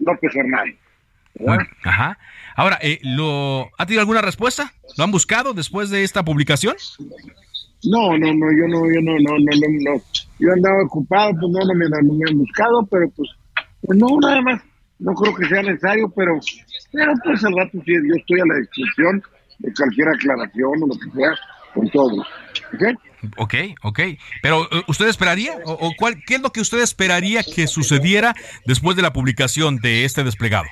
López 0.00 0.36
Hernández. 0.36 0.76
ajá. 1.84 2.18
Ahora, 2.56 2.78
eh, 2.82 3.00
¿lo, 3.02 3.70
¿ha 3.78 3.86
tenido 3.86 4.00
alguna 4.00 4.20
respuesta? 4.20 4.72
¿Lo 4.96 5.04
han 5.04 5.10
buscado 5.10 5.54
después 5.54 5.90
de 5.90 6.04
esta 6.04 6.24
publicación? 6.24 6.76
No, 7.84 8.16
no, 8.16 8.32
no, 8.32 8.46
yo 8.52 8.68
no, 8.68 8.86
yo 8.92 9.00
no, 9.02 9.18
no, 9.18 9.38
no, 9.38 9.92
no, 9.92 10.02
Yo 10.38 10.52
andaba 10.52 10.82
ocupado, 10.84 11.32
pues 11.32 11.52
no, 11.52 11.60
no 11.60 11.74
me, 11.74 11.84
han 12.28 12.38
buscado, 12.38 12.86
pero 12.86 13.10
pues, 13.16 13.30
pues, 13.82 13.98
no, 13.98 14.06
nada 14.20 14.40
más. 14.42 14.62
No 15.00 15.12
creo 15.12 15.34
que 15.34 15.46
sea 15.46 15.60
necesario, 15.60 16.08
pero, 16.14 16.38
pero 16.92 17.12
pues 17.24 17.44
al 17.44 17.52
rato 17.56 17.78
sí, 17.84 17.92
yo 17.92 18.14
estoy 18.14 18.40
a 18.40 18.46
la 18.46 18.54
disposición 18.60 19.18
de 19.18 19.24
cualquier 19.76 20.08
aclaración 20.08 20.82
o 20.82 20.86
lo 20.86 20.94
que 20.94 21.10
sea, 21.16 21.34
con 21.74 21.88
todo. 21.90 22.20
¿Ok? 22.74 22.82
Ok, 23.38 23.54
ok. 23.82 24.00
Pero 24.42 24.64
eh, 24.64 24.82
¿usted 24.86 25.08
esperaría? 25.08 25.54
¿O, 25.64 25.92
cuál, 25.96 26.22
qué 26.26 26.34
es 26.36 26.40
lo 26.40 26.50
que 26.50 26.60
usted 26.60 26.80
esperaría 26.80 27.42
que 27.42 27.66
sucediera 27.66 28.34
después 28.66 28.96
de 28.96 29.02
la 29.02 29.12
publicación 29.12 29.78
de 29.78 30.04
este 30.04 30.24
desplegado? 30.24 30.66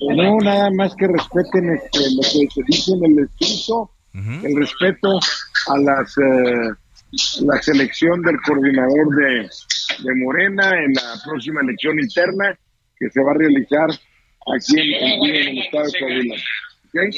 No, 0.00 0.38
nada 0.38 0.70
más 0.70 0.94
que 0.96 1.06
respeten 1.06 1.74
este, 1.74 1.98
lo 2.14 2.22
que 2.22 2.50
se 2.50 2.62
dice 2.66 2.92
en 2.92 3.04
el 3.04 3.24
escrito, 3.24 3.90
el 4.14 4.56
respeto 4.56 5.18
a 5.68 5.78
las 5.78 6.16
eh, 6.18 6.74
la 7.42 7.62
selección 7.62 8.22
del 8.22 8.36
coordinador 8.42 9.16
de, 9.16 9.48
Morena 10.16 10.70
en 10.84 10.92
la 10.94 11.14
próxima 11.24 11.60
elección 11.60 11.98
interna 12.00 12.58
que 12.98 13.08
se 13.10 13.22
va 13.22 13.32
a 13.32 13.34
realizar 13.34 13.90
aquí 13.90 14.80
en, 14.80 15.24
el 15.24 15.58
estado 15.58 15.84
de 15.84 15.98
Coahuila. 15.98 16.34
¿Okay? 16.88 17.10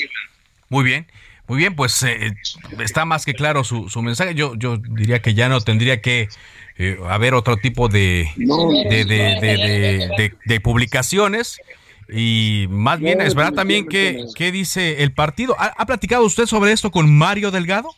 Muy 0.68 0.84
bien. 0.84 1.06
Muy 1.48 1.58
bien, 1.58 1.76
pues 1.76 2.02
eh, 2.02 2.32
está 2.80 3.04
más 3.04 3.24
que 3.24 3.34
claro 3.34 3.62
su, 3.62 3.88
su, 3.88 4.02
mensaje. 4.02 4.34
Yo, 4.34 4.56
yo 4.56 4.78
diría 4.78 5.20
que 5.20 5.34
ya 5.34 5.48
no 5.48 5.60
tendría 5.60 6.00
que 6.00 6.28
eh, 6.76 6.98
haber 7.08 7.34
otro 7.34 7.56
tipo 7.56 7.88
de, 7.88 8.28
de, 8.36 10.32
de, 10.44 10.60
publicaciones 10.60 11.60
y 12.08 12.66
más 12.68 12.98
bien 12.98 13.20
es 13.20 13.34
verdad 13.34 13.52
también 13.52 13.86
que, 13.86 14.24
qué 14.34 14.50
dice 14.50 15.04
el 15.04 15.12
partido. 15.12 15.54
¿Ha, 15.58 15.86
platicado 15.86 16.24
usted 16.24 16.46
sobre 16.46 16.72
esto 16.72 16.90
con 16.90 17.16
Mario 17.16 17.52
Delgado? 17.52 17.90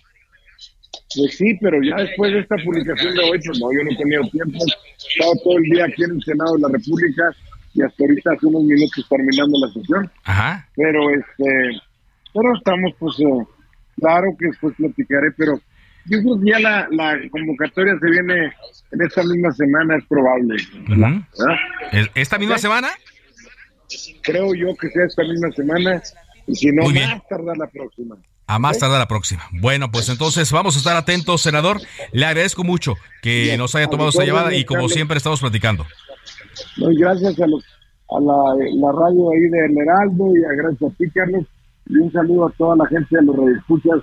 Pues 1.15 1.39
sí, 1.39 1.59
pero 1.61 1.83
ya 1.83 1.97
después 1.97 2.33
de 2.33 2.41
esta 2.41 2.57
publicación 2.63 3.15
de 3.15 3.23
hoy, 3.23 3.41
pues 3.43 3.59
no, 3.59 3.73
yo 3.73 3.83
no 3.83 3.91
he 3.91 3.97
tenido 3.97 4.23
tiempo. 4.29 4.59
He 4.59 5.13
estado 5.13 5.33
todo 5.43 5.57
el 5.57 5.65
día 5.65 5.87
aquí 5.87 6.05
en 6.05 6.11
el 6.11 6.23
Senado 6.23 6.55
de 6.55 6.61
la 6.61 6.69
República 6.69 7.23
y 7.73 7.83
hasta 7.83 8.05
ahorita 8.05 8.33
hace 8.33 8.47
unos 8.47 8.63
minutos 8.63 9.07
terminando 9.09 9.59
la 9.59 9.73
sesión. 9.73 10.11
Ajá. 10.25 10.69
Pero 10.77 11.01
este 11.11 11.81
pero 12.33 12.57
estamos, 12.57 12.93
pues, 12.99 13.19
eh, 13.21 13.47
claro 13.97 14.27
que 14.39 14.47
después 14.47 14.75
platicaré, 14.77 15.31
pero 15.37 15.61
yo 16.07 16.23
creo 16.23 16.41
que 16.41 16.51
ya 16.51 16.59
la, 16.59 16.89
la 16.91 17.19
convocatoria 17.31 17.95
se 18.01 18.11
viene 18.11 18.53
en 18.93 19.03
esta 19.03 19.23
misma 19.23 19.53
semana, 19.53 19.97
es 19.97 20.05
probable. 20.07 20.57
¿Esta 22.15 22.39
misma 22.39 22.59
semana? 22.59 22.89
Creo 24.23 24.55
yo 24.55 24.75
que 24.77 24.89
sea 24.91 25.05
esta 25.07 25.23
misma 25.23 25.51
semana, 25.53 26.03
y 26.47 26.55
si 26.55 26.73
no, 26.73 26.89
más 26.89 27.29
tardar 27.29 27.57
la 27.57 27.67
próxima. 27.67 28.17
A 28.47 28.59
más 28.59 28.79
tardar 28.79 28.99
la 28.99 29.09
próxima. 29.09 29.43
Bueno, 29.61 29.91
pues 29.91 30.09
entonces 30.09 30.51
vamos 30.51 30.77
a 30.77 30.79
estar 30.79 30.97
atentos, 30.97 31.43
senador. 31.43 31.81
Le 32.13 32.25
agradezco 32.25 32.65
mucho 32.65 32.95
que 33.21 33.55
nos 33.59 33.75
haya 33.75 33.89
tomado 33.89 34.09
esta 34.09 34.25
llamada 34.25 34.55
y 34.55 34.65
como 34.65 34.89
siempre 34.89 35.19
estamos 35.19 35.41
platicando. 35.41 35.87
gracias 36.77 37.39
a, 37.39 37.47
los, 37.47 37.65
a 38.11 38.21
la, 38.21 38.55
la 38.75 38.93
radio 38.93 39.31
ahí 39.33 39.51
de 39.51 39.83
Heraldo 39.83 40.33
y 40.35 40.45
a 40.45 40.53
gracias 40.57 40.91
a 40.91 40.97
ti, 40.97 41.11
Carlos 41.11 41.45
y 41.89 41.97
un 41.99 42.13
saludo 42.13 42.47
a 42.47 42.53
toda 42.53 42.77
la 42.77 42.87
gente 42.87 43.17
de 43.17 43.23
los 43.23 43.37
radioescuchas 43.37 44.01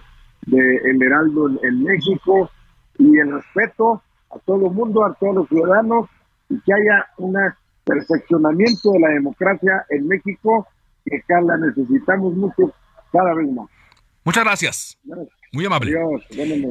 de 0.48 0.78
El 0.86 1.02
Heraldo 1.02 1.50
en, 1.64 1.84
México 1.84 2.50
y 2.98 3.18
el 3.18 3.34
respeto 3.34 4.02
a 4.32 4.40
todo 4.40 4.68
el 4.68 4.74
mundo, 4.74 5.06
a 5.06 5.14
todos 5.16 5.36
los 5.36 5.48
ciudadanos 5.50 6.10
y 6.50 6.60
que 6.62 6.74
haya 6.74 7.06
un 7.18 7.36
perfeccionamiento 7.84 8.92
de 8.92 9.00
la 9.00 9.10
democracia 9.10 9.86
en 9.90 10.08
México 10.08 10.68
que 11.06 11.22
cada 11.28 11.58
necesitamos 11.58 12.34
mucho 12.36 12.74
cada 13.12 13.34
vez 13.36 13.52
más. 13.52 13.70
Muchas 14.24 14.44
gracias. 14.44 14.98
Muy 15.56 15.66
amable. 15.66 15.96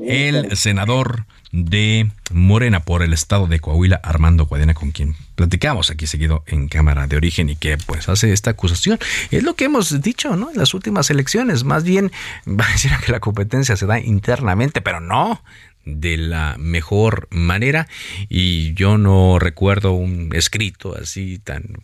el 0.07 0.55
senador 0.59 1.24
de 1.53 2.11
Morena 2.30 2.80
por 2.80 3.03
el 3.03 3.14
estado 3.14 3.47
de 3.47 3.59
Coahuila, 3.59 3.99
Armando 4.03 4.45
Guadiana, 4.45 4.74
con 4.74 4.91
quien 4.91 5.16
platicamos 5.37 5.91
aquí 5.91 6.07
seguido 6.07 6.45
en 6.47 6.68
Cámara 6.68 7.07
de 7.07 7.16
Origen 7.16 7.49
y 7.49 7.57
que 7.57 7.78
pues 7.78 8.11
hace 8.11 8.30
esta 8.35 8.51
acusación. 8.51 8.99
Es 9.30 9.43
lo 9.43 9.55
que 9.55 9.64
hemos 9.64 10.03
dicho, 10.03 10.37
¿no? 10.37 10.51
En 10.51 10.59
las 10.59 10.74
últimas 10.74 11.09
elecciones, 11.09 11.64
más 11.64 11.82
bien 11.82 12.12
pareciera 12.59 12.99
que 12.99 13.11
la 13.11 13.20
competencia 13.20 13.74
se 13.74 13.87
da 13.87 13.99
internamente, 13.99 14.82
pero 14.82 15.01
no 15.01 15.43
de 15.87 16.18
la 16.18 16.57
mejor 16.59 17.26
manera 17.30 17.89
y 18.28 18.74
yo 18.74 18.99
no 18.99 19.39
recuerdo 19.39 19.93
un 19.93 20.28
escrito 20.35 20.95
así 20.95 21.39
tan 21.39 21.82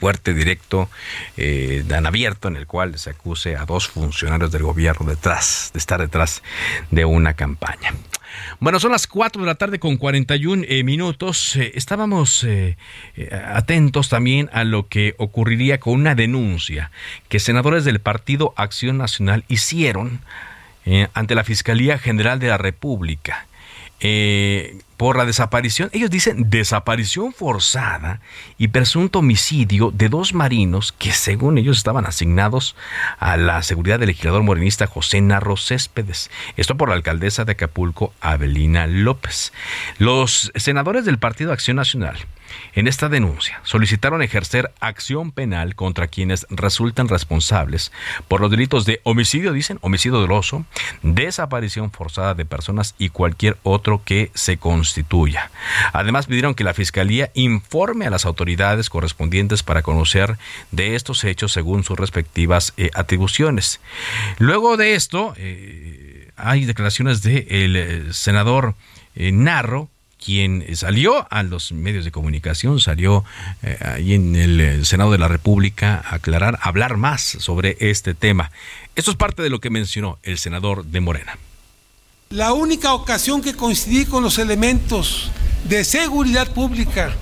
fuerte, 0.00 0.32
directo, 0.32 0.88
eh, 1.36 1.84
tan 1.86 2.06
abierto, 2.06 2.48
en 2.48 2.56
el 2.56 2.66
cual 2.66 2.98
se 2.98 3.10
acuse 3.10 3.56
a 3.56 3.66
dos 3.66 3.88
funcionarios 3.88 4.50
del 4.50 4.62
gobierno 4.62 5.06
detrás, 5.06 5.70
de 5.74 5.78
estar 5.78 6.00
detrás 6.00 6.42
de 6.90 7.04
una 7.04 7.34
campaña. 7.34 7.92
Bueno, 8.60 8.80
son 8.80 8.92
las 8.92 9.06
4 9.06 9.42
de 9.42 9.46
la 9.46 9.56
tarde 9.56 9.78
con 9.78 9.98
41 9.98 10.64
eh, 10.66 10.84
minutos. 10.84 11.56
Eh, 11.56 11.72
estábamos 11.74 12.44
eh, 12.44 12.76
atentos 13.44 14.08
también 14.08 14.48
a 14.52 14.64
lo 14.64 14.88
que 14.88 15.14
ocurriría 15.18 15.80
con 15.80 15.94
una 15.94 16.14
denuncia 16.14 16.90
que 17.28 17.40
senadores 17.40 17.84
del 17.84 18.00
Partido 18.00 18.54
Acción 18.56 18.96
Nacional 18.96 19.44
hicieron 19.48 20.20
ante 21.12 21.34
la 21.34 21.44
Fiscalía 21.44 21.98
General 21.98 22.40
de 22.40 22.48
la 22.48 22.56
República 22.56 23.46
por 24.96 25.16
la 25.16 25.24
desaparición, 25.24 25.90
ellos 25.92 26.10
dicen 26.10 26.50
desaparición 26.50 27.32
forzada 27.32 28.20
y 28.58 28.68
presunto 28.68 29.20
homicidio 29.20 29.90
de 29.90 30.08
dos 30.08 30.34
marinos 30.34 30.92
que 30.92 31.12
según 31.12 31.58
ellos 31.58 31.78
estaban 31.78 32.06
asignados 32.06 32.76
a 33.18 33.36
la 33.36 33.62
seguridad 33.62 33.98
del 33.98 34.08
legislador 34.08 34.42
morenista 34.42 34.86
José 34.86 35.20
Narro 35.20 35.56
Céspedes. 35.56 36.30
Esto 36.56 36.76
por 36.76 36.88
la 36.88 36.96
alcaldesa 36.96 37.44
de 37.44 37.52
Acapulco, 37.52 38.12
Abelina 38.20 38.86
López. 38.86 39.52
Los 39.98 40.52
senadores 40.54 41.04
del 41.04 41.18
Partido 41.18 41.52
Acción 41.52 41.76
Nacional 41.76 42.18
en 42.74 42.88
esta 42.88 43.08
denuncia 43.08 43.60
solicitaron 43.64 44.22
ejercer 44.22 44.72
acción 44.80 45.32
penal 45.32 45.74
contra 45.74 46.08
quienes 46.08 46.46
resultan 46.50 47.08
responsables 47.08 47.92
por 48.28 48.40
los 48.40 48.50
delitos 48.50 48.84
de 48.84 49.00
homicidio, 49.04 49.52
dicen, 49.52 49.78
homicidio 49.82 50.18
doloso, 50.18 50.64
desaparición 51.02 51.90
forzada 51.90 52.34
de 52.34 52.44
personas 52.44 52.94
y 52.98 53.10
cualquier 53.10 53.56
otro 53.62 54.02
que 54.04 54.30
se 54.34 54.56
constituya. 54.56 55.50
Además 55.92 56.26
pidieron 56.26 56.54
que 56.54 56.64
la 56.64 56.74
Fiscalía 56.74 57.30
informe 57.34 58.06
a 58.06 58.10
las 58.10 58.24
autoridades 58.24 58.90
correspondientes 58.90 59.62
para 59.62 59.82
conocer 59.82 60.38
de 60.70 60.94
estos 60.94 61.24
hechos 61.24 61.52
según 61.52 61.84
sus 61.84 61.98
respectivas 61.98 62.72
eh, 62.76 62.90
atribuciones. 62.94 63.80
Luego 64.38 64.76
de 64.76 64.94
esto, 64.94 65.34
eh, 65.36 66.30
hay 66.36 66.64
declaraciones 66.64 67.22
del 67.22 67.72
de 67.72 68.08
eh, 68.08 68.12
senador 68.12 68.74
Narro, 69.14 69.88
quien 70.24 70.64
salió 70.76 71.26
a 71.30 71.42
los 71.42 71.72
medios 71.72 72.04
de 72.04 72.10
comunicación, 72.10 72.80
salió 72.80 73.24
eh, 73.62 73.78
ahí 73.80 74.14
en 74.14 74.36
el 74.36 74.60
eh, 74.60 74.84
Senado 74.84 75.12
de 75.12 75.18
la 75.18 75.28
República 75.28 76.02
a 76.04 76.16
aclarar, 76.16 76.58
a 76.60 76.68
hablar 76.68 76.96
más 76.96 77.22
sobre 77.22 77.76
este 77.80 78.14
tema. 78.14 78.50
Esto 78.94 79.10
es 79.10 79.16
parte 79.16 79.42
de 79.42 79.50
lo 79.50 79.60
que 79.60 79.70
mencionó 79.70 80.18
el 80.22 80.38
senador 80.38 80.84
de 80.84 81.00
Morena. 81.00 81.38
La 82.30 82.52
única 82.52 82.92
ocasión 82.92 83.42
que 83.42 83.54
coincidí 83.54 84.04
con 84.04 84.22
los 84.22 84.38
elementos 84.38 85.30
de 85.64 85.84
seguridad 85.84 86.52
pública 86.52 87.12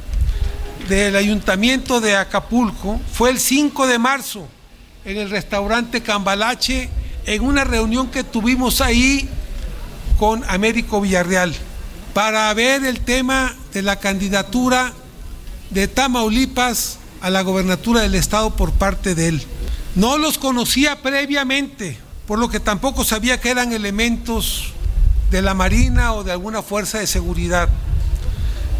del 0.88 1.16
ayuntamiento 1.16 2.00
de 2.00 2.16
Acapulco 2.16 3.00
fue 3.12 3.30
el 3.30 3.38
5 3.38 3.86
de 3.86 3.98
marzo 3.98 4.48
en 5.04 5.16
el 5.16 5.30
restaurante 5.30 6.02
Cambalache 6.02 6.90
en 7.26 7.42
una 7.42 7.64
reunión 7.64 8.10
que 8.10 8.24
tuvimos 8.24 8.80
ahí 8.80 9.28
con 10.18 10.44
Américo 10.48 11.00
Villarreal 11.00 11.54
para 12.14 12.52
ver 12.54 12.84
el 12.84 13.00
tema 13.00 13.54
de 13.72 13.82
la 13.82 13.96
candidatura 13.96 14.92
de 15.70 15.88
Tamaulipas 15.88 16.98
a 17.20 17.30
la 17.30 17.42
gobernatura 17.42 18.00
del 18.00 18.14
estado 18.14 18.50
por 18.56 18.72
parte 18.72 19.14
de 19.14 19.28
él. 19.28 19.42
No 19.94 20.18
los 20.18 20.38
conocía 20.38 21.02
previamente, 21.02 21.98
por 22.26 22.38
lo 22.38 22.48
que 22.48 22.60
tampoco 22.60 23.04
sabía 23.04 23.40
que 23.40 23.50
eran 23.50 23.72
elementos 23.72 24.72
de 25.30 25.42
la 25.42 25.54
Marina 25.54 26.12
o 26.14 26.24
de 26.24 26.32
alguna 26.32 26.62
fuerza 26.62 26.98
de 26.98 27.06
seguridad. 27.06 27.68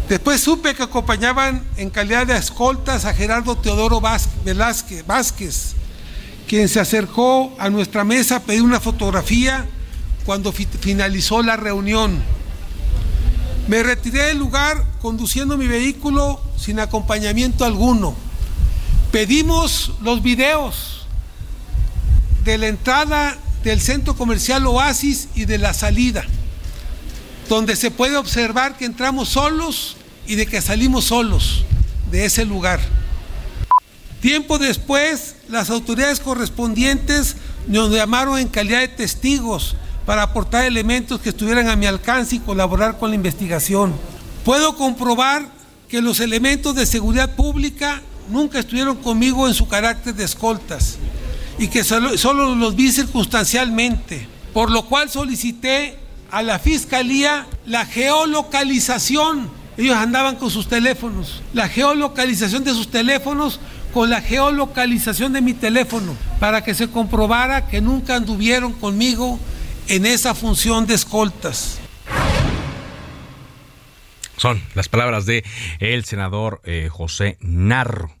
Después 0.07 0.41
supe 0.41 0.73
que 0.73 0.83
acompañaban 0.83 1.63
en 1.77 1.91
calidad 1.91 2.25
de 2.25 2.35
escoltas 2.35 3.05
a 3.05 3.13
Gerardo 3.13 3.55
Teodoro 3.55 4.01
Velázquez, 4.43 5.05
Vázquez, 5.05 5.73
quien 6.47 6.67
se 6.67 6.79
acercó 6.79 7.55
a 7.59 7.69
nuestra 7.69 8.03
mesa 8.03 8.37
a 8.37 8.39
pedir 8.39 8.63
una 8.63 8.79
fotografía 8.79 9.67
cuando 10.25 10.51
finalizó 10.51 11.43
la 11.43 11.57
reunión. 11.57 12.23
Me 13.67 13.83
retiré 13.83 14.23
del 14.23 14.39
lugar 14.39 14.83
conduciendo 15.01 15.57
mi 15.57 15.67
vehículo 15.67 16.41
sin 16.57 16.79
acompañamiento 16.79 17.65
alguno. 17.65 18.15
Pedimos 19.11 19.93
los 20.01 20.21
videos 20.21 21.05
de 22.43 22.57
la 22.57 22.67
entrada 22.67 23.37
del 23.63 23.81
centro 23.81 24.15
comercial 24.15 24.65
Oasis 24.65 25.27
y 25.35 25.45
de 25.45 25.57
la 25.57 25.73
salida, 25.73 26.25
donde 27.47 27.75
se 27.75 27.91
puede 27.91 28.17
observar 28.17 28.77
que 28.77 28.85
entramos 28.85 29.29
solos 29.29 29.97
y 30.27 30.35
de 30.35 30.45
que 30.45 30.61
salimos 30.61 31.05
solos 31.05 31.65
de 32.11 32.25
ese 32.25 32.45
lugar. 32.45 32.79
Tiempo 34.21 34.57
después, 34.59 35.35
las 35.47 35.69
autoridades 35.69 36.19
correspondientes 36.19 37.35
nos 37.67 37.91
llamaron 37.91 38.37
en 38.37 38.47
calidad 38.47 38.79
de 38.79 38.89
testigos 38.89 39.75
para 40.09 40.23
aportar 40.23 40.65
elementos 40.65 41.21
que 41.21 41.29
estuvieran 41.29 41.69
a 41.69 41.75
mi 41.75 41.85
alcance 41.85 42.37
y 42.37 42.39
colaborar 42.39 42.97
con 42.97 43.11
la 43.11 43.15
investigación. 43.15 43.93
Puedo 44.43 44.75
comprobar 44.75 45.45
que 45.87 46.01
los 46.01 46.19
elementos 46.19 46.73
de 46.73 46.87
seguridad 46.87 47.35
pública 47.35 48.01
nunca 48.27 48.57
estuvieron 48.57 48.95
conmigo 48.95 49.47
en 49.47 49.53
su 49.53 49.67
carácter 49.67 50.15
de 50.15 50.23
escoltas 50.23 50.97
y 51.59 51.67
que 51.67 51.83
solo, 51.83 52.55
los 52.55 52.75
vi 52.75 52.91
circunstancialmente, 52.91 54.27
por 54.51 54.71
lo 54.71 54.87
cual 54.87 55.11
solicité 55.11 55.99
a 56.31 56.41
la 56.41 56.57
fiscalía 56.57 57.45
la 57.67 57.85
geolocalización. 57.85 59.47
Ellos 59.77 59.95
andaban 59.95 60.37
con 60.37 60.49
sus 60.49 60.67
teléfonos, 60.67 61.43
la 61.53 61.69
geolocalización 61.69 62.63
de 62.63 62.71
sus 62.71 62.89
teléfonos 62.89 63.59
con 63.93 64.09
la 64.09 64.21
geolocalización 64.21 65.33
de 65.33 65.41
mi 65.41 65.53
teléfono, 65.53 66.15
para 66.39 66.63
que 66.63 66.73
se 66.73 66.89
comprobara 66.89 67.67
que 67.67 67.79
nunca 67.79 68.15
anduvieron 68.15 68.73
conmigo 68.73 69.37
en 69.89 70.05
esa 70.05 70.35
función 70.35 70.85
de 70.85 70.93
escoltas. 70.93 71.79
Son 74.37 74.61
las 74.73 74.87
palabras 74.87 75.25
de 75.25 75.43
el 75.79 76.05
senador 76.05 76.61
eh, 76.63 76.87
José 76.89 77.37
Narro, 77.41 78.15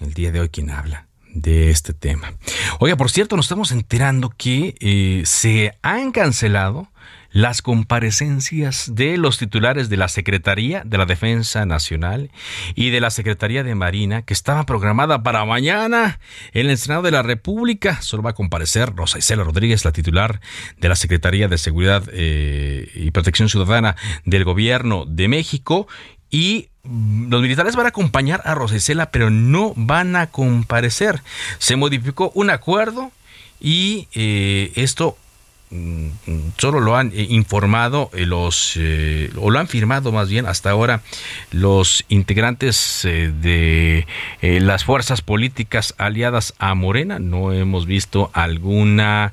el 0.00 0.14
día 0.14 0.30
de 0.30 0.40
hoy 0.40 0.48
quien 0.48 0.70
habla 0.70 1.08
de 1.32 1.70
este 1.70 1.92
tema. 1.92 2.34
Oiga, 2.78 2.96
por 2.96 3.10
cierto, 3.10 3.34
nos 3.34 3.46
estamos 3.46 3.72
enterando 3.72 4.30
que 4.36 4.74
eh, 4.80 5.22
se 5.24 5.72
han 5.82 6.12
cancelado 6.12 6.88
las 7.32 7.62
comparecencias 7.62 8.94
de 8.94 9.16
los 9.16 9.38
titulares 9.38 9.88
de 9.88 9.96
la 9.96 10.08
Secretaría 10.08 10.82
de 10.84 10.98
la 10.98 11.06
Defensa 11.06 11.64
Nacional 11.64 12.30
y 12.74 12.90
de 12.90 13.00
la 13.00 13.10
Secretaría 13.10 13.62
de 13.62 13.74
Marina, 13.74 14.22
que 14.22 14.34
estaba 14.34 14.66
programada 14.66 15.22
para 15.22 15.44
mañana 15.44 16.18
en 16.52 16.68
el 16.68 16.78
Senado 16.78 17.02
de 17.02 17.12
la 17.12 17.22
República. 17.22 18.02
Solo 18.02 18.22
va 18.22 18.30
a 18.30 18.34
comparecer 18.34 18.94
Rosa 18.94 19.18
Isela 19.18 19.44
Rodríguez, 19.44 19.84
la 19.84 19.92
titular 19.92 20.40
de 20.78 20.88
la 20.88 20.96
Secretaría 20.96 21.48
de 21.48 21.58
Seguridad 21.58 22.04
eh, 22.12 22.90
y 22.94 23.10
Protección 23.12 23.48
Ciudadana 23.48 23.96
del 24.24 24.44
Gobierno 24.44 25.04
de 25.06 25.28
México. 25.28 25.86
Y 26.30 26.68
los 26.82 27.42
militares 27.42 27.76
van 27.76 27.86
a 27.86 27.90
acompañar 27.90 28.42
a 28.44 28.54
Rosa 28.54 28.76
Isela, 28.76 29.10
pero 29.10 29.30
no 29.30 29.72
van 29.76 30.16
a 30.16 30.28
comparecer. 30.28 31.22
Se 31.58 31.76
modificó 31.76 32.32
un 32.34 32.50
acuerdo 32.50 33.12
y 33.60 34.08
eh, 34.14 34.72
esto 34.76 35.16
Mm, 35.29 35.29
solo 36.56 36.80
lo 36.80 36.96
han 36.96 37.12
eh, 37.14 37.26
informado 37.30 38.10
eh, 38.12 38.26
los 38.26 38.74
eh, 38.76 39.30
o 39.36 39.50
lo 39.50 39.58
han 39.60 39.68
firmado 39.68 40.10
más 40.10 40.28
bien 40.28 40.46
hasta 40.46 40.70
ahora 40.70 41.02
los 41.52 42.04
integrantes 42.08 43.02
de 43.04 44.06
las 44.42 44.84
fuerzas 44.84 45.22
políticas 45.22 45.94
aliadas 45.96 46.54
a 46.58 46.74
Morena 46.74 47.20
no 47.20 47.52
hemos 47.52 47.86
visto 47.86 48.30
alguna 48.32 49.32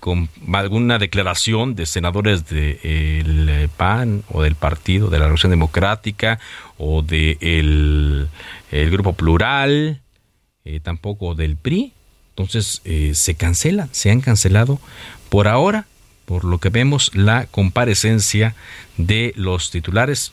con 0.00 0.28
alguna 0.52 0.98
declaración 0.98 1.76
de 1.76 1.86
senadores 1.86 2.48
del 2.48 3.70
PAN 3.76 4.24
o 4.28 4.42
del 4.42 4.56
Partido 4.56 5.08
de 5.08 5.18
la 5.18 5.26
Revolución 5.26 5.50
Democrática 5.50 6.40
o 6.78 7.02
del 7.02 7.38
de 7.38 8.28
el 8.72 8.90
Grupo 8.90 9.12
Plural, 9.12 10.00
tampoco 10.82 11.36
del 11.36 11.56
PRI. 11.56 11.92
Entonces 12.30 12.82
se 13.12 13.34
cancelan, 13.36 13.88
se 13.92 14.10
han 14.10 14.20
cancelado 14.20 14.80
por 15.30 15.48
ahora, 15.48 15.86
por 16.26 16.44
lo 16.44 16.58
que 16.58 16.68
vemos, 16.68 17.10
la 17.14 17.46
comparecencia 17.46 18.54
de 18.98 19.32
los 19.36 19.70
titulares 19.70 20.32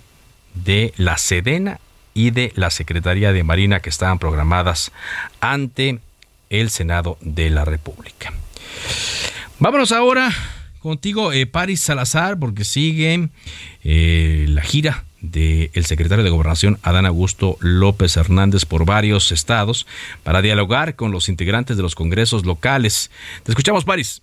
de 0.53 0.93
la 0.97 1.17
Sedena 1.17 1.79
y 2.13 2.31
de 2.31 2.51
la 2.55 2.71
Secretaría 2.71 3.31
de 3.31 3.43
Marina 3.43 3.79
que 3.79 3.89
estaban 3.89 4.19
programadas 4.19 4.91
ante 5.39 5.99
el 6.49 6.69
Senado 6.69 7.17
de 7.21 7.49
la 7.49 7.63
República. 7.63 8.33
Vámonos 9.59 9.91
ahora 9.91 10.31
contigo, 10.79 11.31
eh, 11.31 11.45
Paris 11.45 11.81
Salazar, 11.81 12.39
porque 12.39 12.63
sigue 12.63 13.29
eh, 13.83 14.45
la 14.49 14.61
gira 14.61 15.05
del 15.21 15.85
secretario 15.85 16.23
de 16.23 16.29
Gobernación, 16.29 16.79
Adán 16.83 17.05
Augusto 17.05 17.57
López 17.59 18.17
Hernández, 18.17 18.65
por 18.65 18.85
varios 18.85 19.31
estados 19.31 19.87
para 20.23 20.41
dialogar 20.41 20.95
con 20.95 21.11
los 21.11 21.27
integrantes 21.27 21.75
de 21.75 21.83
los 21.83 21.95
congresos 21.95 22.45
locales. 22.45 23.11
Te 23.43 23.51
escuchamos, 23.51 23.83
Paris. 23.83 24.21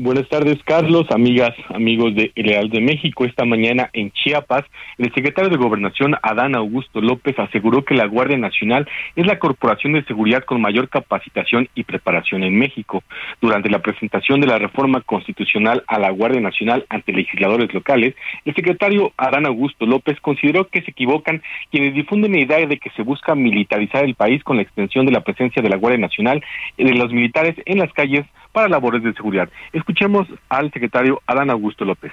Buenas 0.00 0.28
tardes, 0.28 0.62
Carlos, 0.62 1.06
amigas, 1.10 1.50
amigos 1.74 2.14
de 2.14 2.30
Real 2.36 2.70
de 2.70 2.80
México. 2.80 3.24
Esta 3.24 3.44
mañana 3.44 3.90
en 3.92 4.12
Chiapas, 4.12 4.64
el 4.96 5.12
secretario 5.12 5.50
de 5.50 5.56
Gobernación, 5.56 6.14
Adán 6.22 6.54
Augusto 6.54 7.00
López, 7.00 7.36
aseguró 7.36 7.84
que 7.84 7.96
la 7.96 8.06
Guardia 8.06 8.38
Nacional 8.38 8.88
es 9.16 9.26
la 9.26 9.40
corporación 9.40 9.94
de 9.94 10.04
seguridad 10.04 10.44
con 10.44 10.60
mayor 10.60 10.88
capacitación 10.88 11.68
y 11.74 11.82
preparación 11.82 12.44
en 12.44 12.56
México. 12.56 13.02
Durante 13.40 13.70
la 13.70 13.80
presentación 13.80 14.40
de 14.40 14.46
la 14.46 14.60
reforma 14.60 15.00
constitucional 15.00 15.82
a 15.88 15.98
la 15.98 16.10
Guardia 16.10 16.40
Nacional 16.40 16.86
ante 16.90 17.12
legisladores 17.12 17.74
locales, 17.74 18.14
el 18.44 18.54
secretario 18.54 19.12
Adán 19.16 19.46
Augusto 19.46 19.84
López 19.84 20.20
consideró 20.20 20.68
que 20.68 20.82
se 20.82 20.92
equivocan 20.92 21.42
quienes 21.72 21.92
difunden 21.92 22.34
la 22.34 22.40
idea 22.40 22.64
de 22.64 22.78
que 22.78 22.90
se 22.90 23.02
busca 23.02 23.34
militarizar 23.34 24.04
el 24.04 24.14
país 24.14 24.44
con 24.44 24.58
la 24.58 24.62
extensión 24.62 25.06
de 25.06 25.12
la 25.12 25.24
presencia 25.24 25.60
de 25.60 25.70
la 25.70 25.76
Guardia 25.76 25.98
Nacional 25.98 26.40
y 26.76 26.84
de 26.84 26.94
los 26.94 27.12
militares 27.12 27.56
en 27.66 27.78
las 27.78 27.92
calles 27.92 28.24
para 28.52 28.68
labores 28.68 29.02
de 29.02 29.12
seguridad. 29.14 29.48
Escuchemos 29.72 30.26
al 30.48 30.72
secretario 30.72 31.22
Adán 31.26 31.50
Augusto 31.50 31.84
López. 31.84 32.12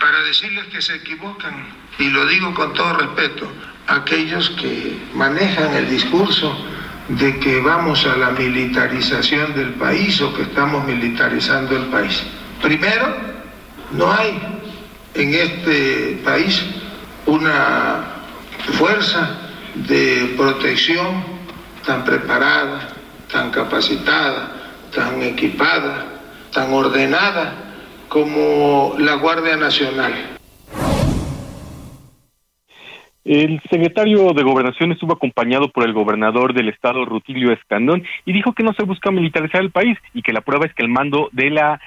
Para 0.00 0.20
decirles 0.22 0.66
que 0.66 0.82
se 0.82 0.96
equivocan, 0.96 1.66
y 1.98 2.10
lo 2.10 2.26
digo 2.26 2.54
con 2.54 2.72
todo 2.74 2.94
respeto, 2.98 3.50
aquellos 3.86 4.50
que 4.50 4.98
manejan 5.14 5.74
el 5.74 5.88
discurso 5.88 6.56
de 7.08 7.38
que 7.38 7.60
vamos 7.60 8.06
a 8.06 8.16
la 8.16 8.30
militarización 8.30 9.54
del 9.54 9.70
país 9.74 10.20
o 10.20 10.34
que 10.34 10.42
estamos 10.42 10.86
militarizando 10.86 11.76
el 11.76 11.86
país. 11.86 12.22
Primero, 12.60 13.16
no 13.92 14.12
hay 14.12 14.38
en 15.14 15.34
este 15.34 16.20
país 16.22 16.64
una 17.24 18.04
fuerza 18.74 19.38
de 19.74 20.34
protección 20.36 21.24
tan 21.86 22.04
preparada, 22.04 22.88
tan 23.32 23.50
capacitada, 23.50 24.57
tan 24.94 25.22
equipada, 25.22 26.06
tan 26.52 26.72
ordenada 26.72 27.54
como 28.08 28.94
la 28.98 29.14
Guardia 29.14 29.56
Nacional. 29.56 30.38
El 33.24 33.60
secretario 33.70 34.32
de 34.32 34.42
Gobernación 34.42 34.92
estuvo 34.92 35.12
acompañado 35.12 35.70
por 35.70 35.84
el 35.84 35.92
gobernador 35.92 36.54
del 36.54 36.70
estado, 36.70 37.04
Rutilio 37.04 37.52
Escandón, 37.52 38.02
y 38.24 38.32
dijo 38.32 38.54
que 38.54 38.62
no 38.62 38.72
se 38.72 38.84
busca 38.84 39.10
militarizar 39.10 39.60
el 39.60 39.70
país 39.70 39.98
y 40.14 40.22
que 40.22 40.32
la 40.32 40.40
prueba 40.40 40.64
es 40.64 40.72
que 40.72 40.82
el 40.82 40.88
mando 40.88 41.28
de 41.32 41.50
la 41.50 41.80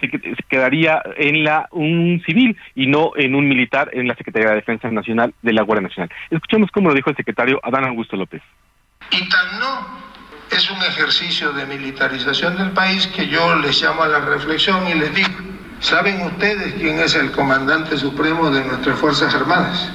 se 0.00 0.08
quedaría 0.48 1.02
en 1.16 1.42
la 1.42 1.68
un 1.72 2.22
civil 2.24 2.56
y 2.74 2.86
no 2.86 3.10
en 3.16 3.34
un 3.34 3.48
militar 3.48 3.90
en 3.92 4.06
la 4.06 4.14
Secretaría 4.14 4.50
de 4.50 4.54
Defensa 4.56 4.90
Nacional 4.90 5.34
de 5.42 5.52
la 5.52 5.62
Guardia 5.62 5.88
Nacional. 5.88 6.10
Escuchemos 6.30 6.70
cómo 6.70 6.88
lo 6.88 6.94
dijo 6.94 7.10
el 7.10 7.16
secretario 7.16 7.60
Adán 7.64 7.84
Augusto 7.84 8.16
López. 8.16 8.40
Y 9.10 9.28
tan 9.28 9.58
no 9.58 10.17
es 10.58 10.70
un 10.72 10.82
ejercicio 10.82 11.52
de 11.52 11.66
militarización 11.66 12.56
del 12.56 12.72
país 12.72 13.06
que 13.14 13.28
yo 13.28 13.54
les 13.54 13.80
llamo 13.80 14.02
a 14.02 14.08
la 14.08 14.18
reflexión 14.18 14.88
y 14.88 14.94
les 14.94 15.14
digo, 15.14 15.30
¿saben 15.78 16.20
ustedes 16.22 16.74
quién 16.74 16.98
es 16.98 17.14
el 17.14 17.30
comandante 17.30 17.96
supremo 17.96 18.50
de 18.50 18.64
nuestras 18.64 18.98
Fuerzas 18.98 19.32
Armadas? 19.36 19.88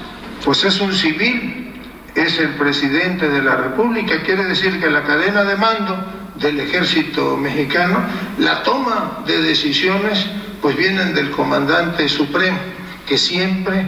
Pues 0.45 0.64
es 0.64 0.80
un 0.80 0.93
civil, 0.93 1.74
es 2.16 2.39
el 2.39 2.51
presidente 2.51 3.28
de 3.28 3.41
la 3.41 3.57
República, 3.57 4.24
quiere 4.24 4.45
decir 4.45 4.80
que 4.80 4.89
la 4.89 5.03
cadena 5.03 5.43
de 5.43 5.57
mando 5.57 5.97
del 6.36 6.57
ejército 6.61 7.36
mexicano, 7.36 7.99
la 8.39 8.64
toma 8.64 9.20
de 9.28 9.41
decisiones, 9.41 10.26
pues 10.61 10.78
vienen 10.78 11.14
del 11.14 11.30
comandante 11.32 12.07
supremo, 12.07 12.57
que 13.05 13.18
siempre 13.18 13.86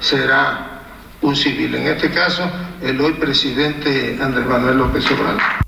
será 0.00 0.82
un 1.22 1.34
civil. 1.34 1.74
En 1.74 1.86
este 1.86 2.10
caso, 2.10 2.42
el 2.82 3.00
hoy 3.00 3.14
presidente 3.14 4.18
Andrés 4.20 4.44
Manuel 4.44 4.76
López 4.76 5.10
Obrador. 5.10 5.67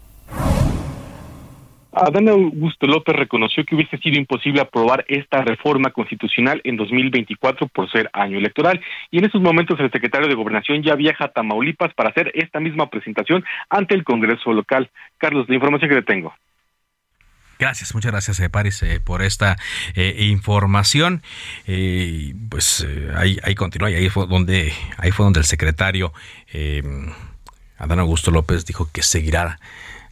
Adán 2.01 2.29
Augusto 2.31 2.87
López 2.87 3.15
reconoció 3.15 3.65
que 3.65 3.75
hubiese 3.75 3.99
sido 3.99 4.19
imposible 4.19 4.63
aprobar 4.63 5.05
esta 5.07 5.43
reforma 5.43 5.91
constitucional 5.91 6.61
en 6.65 6.77
2024 6.77 7.69
por 7.69 7.91
ser 7.91 8.09
año 8.15 8.39
electoral 8.39 8.81
y 9.11 9.19
en 9.19 9.27
estos 9.27 9.43
momentos 9.43 9.79
el 9.79 9.91
secretario 9.93 10.27
de 10.27 10.35
Gobernación 10.35 10.83
ya 10.83 10.95
viaja 10.95 11.27
a 11.27 11.29
Tamaulipas 11.29 11.93
para 11.93 12.09
hacer 12.09 12.33
esta 12.35 12.59
misma 12.59 12.89
presentación 12.89 13.45
ante 13.69 13.95
el 13.95 14.05
Congreso 14.05 14.53
local. 14.53 14.91
Carlos, 15.19 15.47
la 15.49 15.57
información 15.57 15.91
que 15.91 15.97
le 15.97 16.03
tengo. 16.03 16.35
Gracias, 17.59 17.95
muchas 17.95 18.13
gracias, 18.13 18.41
eh, 18.41 18.49
Paris, 18.49 18.83
eh, 18.83 19.01
por 19.01 19.21
esta 19.21 19.59
eh, 19.95 20.25
información. 20.31 21.23
pues 22.49 22.87
ahí, 23.15 23.37
ahí 23.43 23.55
continúa 23.55 23.91
y 23.91 23.97
ahí 23.97 24.09
fue 24.09 24.27
donde, 24.27 24.73
ahí 24.97 25.11
fue 25.11 25.25
donde 25.25 25.41
el 25.41 25.47
secretario 25.47 26.15
Adán 27.77 27.99
Augusto 27.99 28.31
López 28.31 28.65
dijo 28.65 28.89
que 28.91 29.03
seguirá 29.03 29.59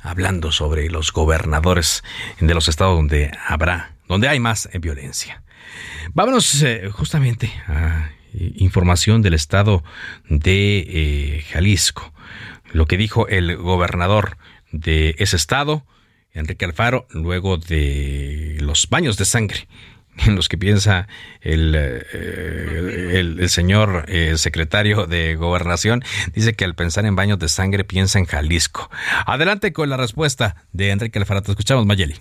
hablando 0.01 0.53
sobre 0.53 0.88
los 0.88 1.12
gobernadores 1.12 2.03
de 2.40 2.55
los 2.55 2.68
estados 2.68 2.96
donde 2.96 3.30
habrá, 3.46 3.92
donde 4.09 4.28
hay 4.28 4.40
más 4.40 4.68
violencia. 4.80 5.42
Vámonos 6.14 6.64
justamente 6.92 7.53
a 7.66 8.11
información 8.32 9.22
del 9.22 9.34
estado 9.34 9.84
de 10.28 11.44
Jalisco. 11.51 12.12
Lo 12.72 12.86
que 12.86 12.96
dijo 12.96 13.28
el 13.28 13.57
gobernador 13.57 14.36
de 14.72 15.14
ese 15.18 15.36
estado, 15.36 15.84
Enrique 16.32 16.64
Alfaro, 16.64 17.07
luego 17.11 17.57
de 17.57 18.59
los 18.61 18.88
baños 18.88 19.16
de 19.16 19.24
sangre 19.24 19.68
en 20.27 20.37
los 20.37 20.49
que 20.49 20.59
piensa 20.59 21.09
el, 21.41 21.75
eh, 21.77 23.19
el, 23.19 23.49
señor 23.49 24.05
eh, 24.09 24.37
secretario 24.37 25.07
de 25.07 25.37
Gobernación, 25.37 26.03
dice 26.35 26.55
que 26.55 26.64
al 26.64 26.75
pensar 26.75 27.07
en 27.07 27.16
baños 27.16 27.39
de 27.39 27.49
sangre 27.49 27.85
piensa 27.85 28.19
en 28.19 28.25
Jalisco. 28.27 28.91
Adelante 29.27 29.73
con 29.73 29.89
la 29.89 29.97
respuesta 29.97 30.57
de 30.73 30.91
Enrique 30.91 31.19
Alfaro. 31.19 31.43
Te 31.43 31.53
escuchamos, 31.53 31.87
Mayeli. 31.87 32.16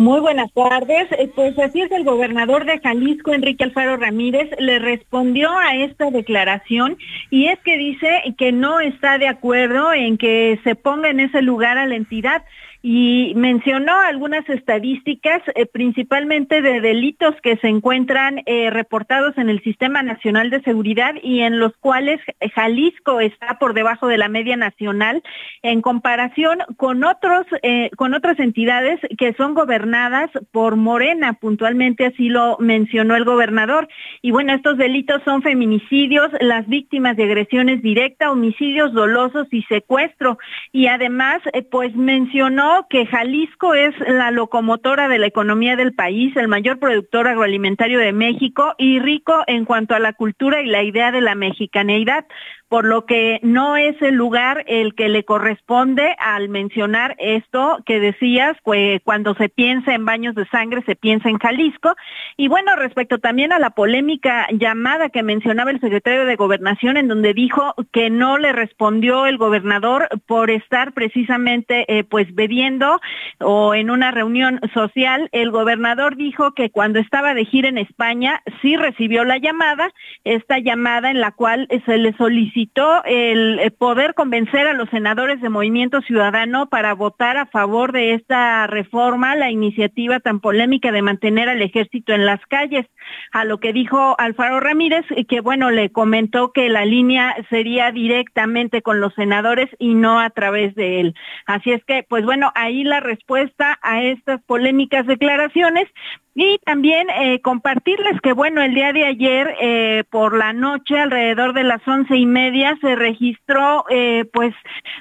Muy 0.00 0.20
buenas 0.20 0.50
tardes. 0.54 1.12
Eh, 1.12 1.30
pues 1.34 1.58
así 1.58 1.82
es, 1.82 1.92
el 1.92 2.04
gobernador 2.04 2.64
de 2.64 2.78
Jalisco, 2.80 3.34
Enrique 3.34 3.64
Alfaro 3.64 3.98
Ramírez, 3.98 4.48
le 4.58 4.78
respondió 4.78 5.50
a 5.58 5.76
esta 5.76 6.10
declaración 6.10 6.96
y 7.28 7.48
es 7.48 7.58
que 7.58 7.76
dice 7.76 8.22
que 8.38 8.50
no 8.50 8.80
está 8.80 9.18
de 9.18 9.28
acuerdo 9.28 9.92
en 9.92 10.16
que 10.16 10.58
se 10.64 10.74
ponga 10.74 11.10
en 11.10 11.20
ese 11.20 11.42
lugar 11.42 11.76
a 11.76 11.84
la 11.84 11.96
entidad 11.96 12.42
y 12.82 13.34
mencionó 13.36 13.92
algunas 14.00 14.48
estadísticas, 14.48 15.42
eh, 15.54 15.66
principalmente 15.66 16.62
de 16.62 16.80
delitos 16.80 17.34
que 17.42 17.58
se 17.58 17.68
encuentran 17.68 18.40
eh, 18.46 18.70
reportados 18.70 19.36
en 19.36 19.50
el 19.50 19.62
Sistema 19.62 20.02
Nacional 20.02 20.48
de 20.48 20.62
Seguridad 20.62 21.14
y 21.22 21.40
en 21.40 21.58
los 21.58 21.76
cuales 21.76 22.20
Jalisco 22.54 23.20
está 23.20 23.58
por 23.58 23.74
debajo 23.74 24.08
de 24.08 24.16
la 24.16 24.28
media 24.28 24.56
nacional 24.56 25.22
en 25.62 25.82
comparación 25.82 26.60
con 26.78 27.04
otros 27.04 27.44
eh, 27.62 27.90
con 27.96 28.14
otras 28.14 28.38
entidades 28.38 28.98
que 29.18 29.34
son 29.34 29.52
gobernadas 29.52 30.30
por 30.50 30.76
Morena, 30.76 31.34
puntualmente 31.34 32.06
así 32.06 32.30
lo 32.30 32.56
mencionó 32.60 33.14
el 33.14 33.24
gobernador. 33.24 33.88
Y 34.22 34.30
bueno, 34.30 34.54
estos 34.54 34.78
delitos 34.78 35.20
son 35.24 35.42
feminicidios, 35.42 36.30
las 36.40 36.66
víctimas 36.66 37.16
de 37.16 37.24
agresiones 37.24 37.82
directas, 37.82 38.30
homicidios 38.30 38.94
dolosos 38.94 39.48
y 39.50 39.62
secuestro. 39.64 40.38
Y 40.72 40.86
además, 40.86 41.40
pues 41.70 41.94
mencionó 41.94 42.69
que 42.88 43.06
Jalisco 43.06 43.74
es 43.74 43.94
la 44.00 44.30
locomotora 44.30 45.08
de 45.08 45.18
la 45.18 45.26
economía 45.26 45.76
del 45.76 45.92
país, 45.92 46.36
el 46.36 46.48
mayor 46.48 46.78
productor 46.78 47.26
agroalimentario 47.28 47.98
de 47.98 48.12
México 48.12 48.74
y 48.78 48.98
rico 48.98 49.42
en 49.46 49.64
cuanto 49.64 49.94
a 49.94 49.98
la 49.98 50.12
cultura 50.12 50.62
y 50.62 50.66
la 50.66 50.82
idea 50.82 51.12
de 51.12 51.20
la 51.20 51.34
mexicaneidad 51.34 52.26
por 52.70 52.84
lo 52.84 53.04
que 53.04 53.40
no 53.42 53.76
es 53.76 54.00
el 54.00 54.14
lugar 54.14 54.62
el 54.68 54.94
que 54.94 55.08
le 55.08 55.24
corresponde 55.24 56.14
al 56.20 56.48
mencionar 56.48 57.16
esto 57.18 57.78
que 57.84 57.98
decías, 57.98 58.56
pues 58.62 59.00
cuando 59.02 59.34
se 59.34 59.48
piensa 59.48 59.92
en 59.92 60.04
baños 60.04 60.36
de 60.36 60.46
sangre 60.46 60.80
se 60.86 60.94
piensa 60.94 61.28
en 61.28 61.38
Jalisco. 61.38 61.96
Y 62.36 62.46
bueno, 62.46 62.76
respecto 62.76 63.18
también 63.18 63.52
a 63.52 63.58
la 63.58 63.70
polémica 63.70 64.46
llamada 64.52 65.08
que 65.08 65.24
mencionaba 65.24 65.72
el 65.72 65.80
secretario 65.80 66.24
de 66.24 66.36
Gobernación, 66.36 66.96
en 66.96 67.08
donde 67.08 67.34
dijo 67.34 67.74
que 67.90 68.08
no 68.08 68.38
le 68.38 68.52
respondió 68.52 69.26
el 69.26 69.36
gobernador 69.36 70.08
por 70.26 70.48
estar 70.48 70.92
precisamente 70.92 71.86
eh, 71.88 72.04
pues 72.04 72.32
bebiendo 72.36 73.00
o 73.40 73.74
en 73.74 73.90
una 73.90 74.12
reunión 74.12 74.60
social, 74.74 75.28
el 75.32 75.50
gobernador 75.50 76.14
dijo 76.14 76.52
que 76.52 76.70
cuando 76.70 77.00
estaba 77.00 77.34
de 77.34 77.46
gira 77.46 77.68
en 77.68 77.78
España 77.78 78.42
sí 78.62 78.76
recibió 78.76 79.24
la 79.24 79.38
llamada, 79.38 79.90
esta 80.22 80.60
llamada 80.60 81.10
en 81.10 81.20
la 81.20 81.32
cual 81.32 81.66
se 81.84 81.98
le 81.98 82.12
solicitó 82.12 82.59
el 83.04 83.72
poder 83.78 84.14
convencer 84.14 84.66
a 84.66 84.72
los 84.72 84.88
senadores 84.90 85.40
de 85.40 85.48
Movimiento 85.48 86.00
Ciudadano 86.02 86.68
para 86.68 86.94
votar 86.94 87.36
a 87.36 87.46
favor 87.46 87.92
de 87.92 88.14
esta 88.14 88.66
reforma, 88.66 89.34
la 89.34 89.50
iniciativa 89.50 90.20
tan 90.20 90.40
polémica 90.40 90.92
de 90.92 91.02
mantener 91.02 91.48
al 91.48 91.62
ejército 91.62 92.12
en 92.12 92.26
las 92.26 92.44
calles. 92.46 92.86
A 93.32 93.44
lo 93.44 93.58
que 93.58 93.72
dijo 93.72 94.14
Alfaro 94.18 94.60
Ramírez, 94.60 95.04
que 95.28 95.40
bueno, 95.40 95.70
le 95.70 95.90
comentó 95.90 96.52
que 96.52 96.68
la 96.68 96.84
línea 96.84 97.34
sería 97.48 97.90
directamente 97.92 98.82
con 98.82 99.00
los 99.00 99.14
senadores 99.14 99.68
y 99.78 99.94
no 99.94 100.20
a 100.20 100.30
través 100.30 100.74
de 100.74 101.00
él. 101.00 101.14
Así 101.46 101.72
es 101.72 101.84
que, 101.84 102.04
pues 102.08 102.24
bueno, 102.24 102.52
ahí 102.54 102.84
la 102.84 103.00
respuesta 103.00 103.78
a 103.82 104.02
estas 104.02 104.42
polémicas 104.42 105.06
declaraciones. 105.06 105.88
Y 106.34 106.58
también 106.64 107.08
eh, 107.10 107.40
compartirles 107.40 108.20
que, 108.20 108.32
bueno, 108.32 108.62
el 108.62 108.72
día 108.72 108.92
de 108.92 109.04
ayer 109.04 109.56
eh, 109.60 110.04
por 110.10 110.36
la 110.36 110.52
noche, 110.52 110.98
alrededor 110.98 111.54
de 111.54 111.64
las 111.64 111.86
once 111.88 112.16
y 112.16 112.24
media, 112.24 112.78
se 112.80 112.94
registró 112.94 113.84
eh, 113.90 114.24
pues 114.32 114.54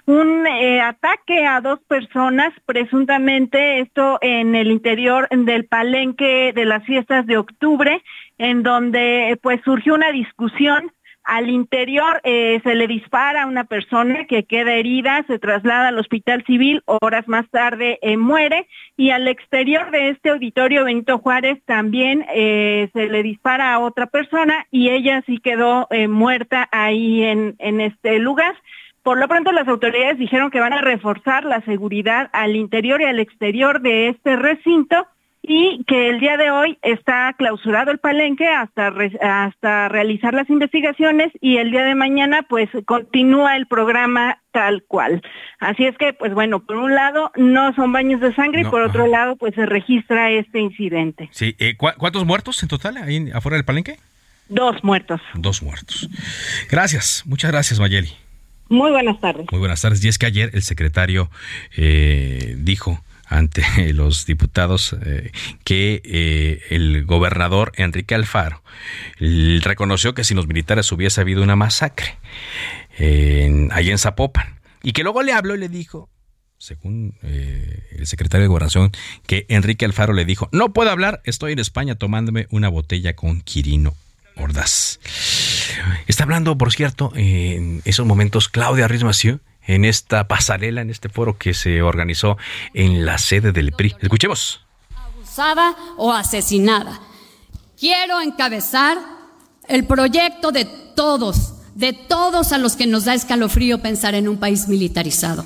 un 0.06 0.48
ataque 0.48 1.46
a 1.46 1.62
dos 1.62 1.80
personas, 1.88 2.52
presuntamente 2.66 3.80
esto 3.80 4.18
en 4.22 4.56
el 4.56 4.72
interior 4.72 5.28
del 5.30 5.66
palenque 5.66 6.52
de 6.54 6.66
las 6.66 6.84
fiestas 6.84 7.28
de 7.28 7.38
octubre, 7.38 8.02
en 8.40 8.64
donde 8.64 9.38
pues 9.44 9.62
surgió 9.64 9.94
una 9.94 10.12
discusión 10.12 10.92
al 11.24 11.50
interior 11.50 12.22
eh, 12.24 12.60
se 12.64 12.76
le 12.76 12.88
dispara 12.88 13.44
a 13.44 13.48
una 13.48 13.66
persona 13.66 14.26
que 14.26 14.46
queda 14.46 14.74
herida, 14.74 15.24
se 15.28 15.40
traslada 15.40 15.90
al 15.90 16.00
hospital 16.00 16.44
civil, 16.46 16.82
horas 16.86 17.28
más 17.28 17.48
tarde 17.50 18.00
eh, 18.02 18.18
muere 18.18 18.68
y 18.98 19.12
al 19.12 19.28
exterior 19.28 19.92
de 19.92 20.10
este 20.10 20.30
auditorio 20.30 20.86
Benito 20.86 21.20
Juárez 21.20 21.62
también 21.66 22.26
eh, 22.34 22.90
se 22.94 23.08
le 23.08 23.22
dispara 23.24 23.74
a 23.74 23.80
otra 23.80 24.08
persona 24.08 24.66
y 24.72 24.90
ella 24.90 25.24
sí 25.26 25.38
quedó 25.40 25.88
muerta 26.08 26.68
ahí 26.72 27.24
en, 27.24 27.56
en 27.60 27.82
este 27.82 28.20
lugar. 28.20 28.56
Por 29.04 29.18
lo 29.18 29.28
pronto 29.28 29.52
las 29.52 29.68
autoridades 29.68 30.18
dijeron 30.18 30.52
que 30.52 30.60
van 30.60 30.74
a 30.74 30.82
reforzar 30.82 31.46
la 31.46 31.62
seguridad 31.62 32.30
al 32.34 32.56
interior 32.56 33.02
y 33.02 33.06
al 33.06 33.20
exterior 33.20 33.82
de 33.82 34.10
este 34.10 34.36
recinto 34.36 35.08
y 35.42 35.84
que 35.86 36.10
el 36.10 36.20
día 36.20 36.38
de 36.38 36.52
hoy 36.52 36.78
está 36.82 37.34
clausurado 37.38 37.92
el 37.92 37.98
palenque 37.98 38.48
hasta, 38.48 38.94
hasta 39.22 39.90
realizar 39.90 40.34
las 40.34 40.50
investigaciones 40.50 41.32
y 41.42 41.58
el 41.58 41.72
día 41.72 41.84
de 41.84 41.96
mañana 41.96 42.44
pues 42.44 42.70
continúa 42.86 43.56
el 43.56 43.66
programa 43.66 44.40
tal 44.52 44.84
cual. 44.88 45.22
Así 45.60 45.86
es 45.86 45.98
que 45.98 46.14
pues 46.14 46.34
bueno, 46.34 46.60
por 46.60 46.78
un 46.78 46.94
lado 46.94 47.32
no 47.36 47.74
son 47.74 47.94
baños 47.94 48.22
de 48.22 48.34
sangre 48.36 48.62
y 48.62 48.66
por 48.66 48.82
otro 48.82 49.08
lado 49.08 49.38
pues 49.38 49.56
se 49.56 49.66
registra 49.66 50.30
este 50.32 50.60
incidente. 50.60 51.30
Sí, 51.32 51.56
eh, 51.60 51.76
¿cuántos 51.78 52.26
muertos 52.26 52.62
en 52.62 52.70
total 52.70 52.98
ahí 52.98 53.30
afuera 53.34 53.56
del 53.56 53.66
palenque? 53.66 53.98
Dos 54.50 54.84
muertos. 54.84 55.22
Dos 55.36 55.62
muertos. 55.62 56.10
Gracias, 56.70 57.24
muchas 57.26 57.52
gracias 57.52 57.80
Mayeli. 57.80 58.12
Muy 58.68 58.92
buenas 58.92 59.20
tardes. 59.20 59.48
Muy 59.52 59.60
buenas 59.60 59.82
tardes. 59.82 60.04
Y 60.04 60.08
es 60.08 60.20
que 60.20 60.28
ayer 60.28 60.52
el 60.54 60.62
secretario 60.62 61.30
eh, 61.76 62.56
dijo 62.58 63.04
ante 63.30 63.64
los 63.94 64.26
diputados 64.26 64.96
eh, 65.06 65.32
que 65.64 66.02
eh, 66.04 66.62
el 66.72 67.06
gobernador 67.06 67.72
Enrique 67.76 68.16
Alfaro 68.16 68.62
reconoció 69.20 70.14
que 70.14 70.24
sin 70.24 70.36
los 70.38 70.48
militares 70.48 70.92
hubiese 70.92 71.22
habido 71.22 71.44
una 71.44 71.56
masacre 71.56 72.18
en, 72.98 73.72
allí 73.72 73.92
en 73.92 73.98
Zapopan 73.98 74.60
y 74.84 74.92
que 74.92 75.04
luego 75.04 75.24
le 75.24 75.34
habló 75.34 75.56
y 75.56 75.60
le 75.60 75.70
dijo 75.70 76.10
según 76.58 77.16
eh, 77.24 77.88
el 77.98 78.06
secretario 78.06 78.44
de 78.44 78.50
Gobernación, 78.50 78.92
que 79.26 79.46
Enrique 79.48 79.86
Alfaro 79.86 80.12
le 80.12 80.26
dijo, 80.26 80.50
no 80.52 80.74
puedo 80.74 80.92
hablar, 80.92 81.22
estoy 81.24 81.54
en 81.54 81.60
España 81.60 81.96
tomándome 81.96 82.48
una 82.52 82.68
botella 82.68 83.16
con 83.16 83.40
Quirino 83.40 83.96
Ordaz. 84.36 85.00
Está 86.08 86.26
hablando, 86.26 86.58
por 86.58 86.74
cierto, 86.74 87.14
en 87.16 87.82
esos 87.86 88.06
momentos 88.06 88.50
Claudia 88.50 88.90
Ruiz 88.90 89.04
en 89.66 89.86
esta 89.86 90.28
pasarela, 90.28 90.82
en 90.82 90.90
este 90.90 91.10
foro 91.10 91.38
que 91.38 91.54
se 91.54 91.82
organizó 91.82 92.38
en 92.74 93.06
la 93.06 93.18
sede 93.18 93.52
del 93.52 93.72
PRI. 93.72 93.96
Escuchemos. 94.02 94.66
Abusada 94.96 95.76
o 95.98 96.12
asesinada. 96.12 97.00
Quiero 97.80 98.20
encabezar 98.22 98.98
el 99.68 99.86
proyecto 99.86 100.52
de 100.52 100.66
todos, 100.96 101.54
de 101.76 101.94
todos 101.94 102.52
a 102.52 102.58
los 102.58 102.76
que 102.76 102.88
nos 102.88 103.06
da 103.06 103.14
escalofrío 103.14 103.82
pensar 103.82 104.16
en 104.16 104.28
un 104.28 104.38
país 104.38 104.68
militarizado, 104.68 105.46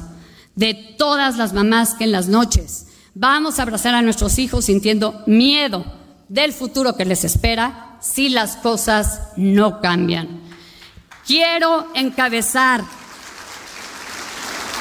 de 0.56 0.74
todas 0.98 1.38
las 1.38 1.54
mamás 1.54 1.94
que 1.94 2.06
en 2.06 2.12
las 2.12 2.28
noches 2.28 2.88
vamos 3.14 3.60
a 3.60 3.64
abrazar 3.64 3.94
a 3.94 4.02
nuestros 4.02 4.40
hijos 4.40 4.66
sintiendo 4.66 5.22
miedo 5.28 5.86
del 6.30 6.54
futuro 6.54 6.96
que 6.96 7.06
les 7.06 7.24
espera 7.24 7.98
si 8.02 8.30
las 8.30 8.56
cosas 8.56 9.30
no 9.36 9.82
cambian. 9.82 10.42
Quiero 11.28 11.88
encabezar 11.94 12.84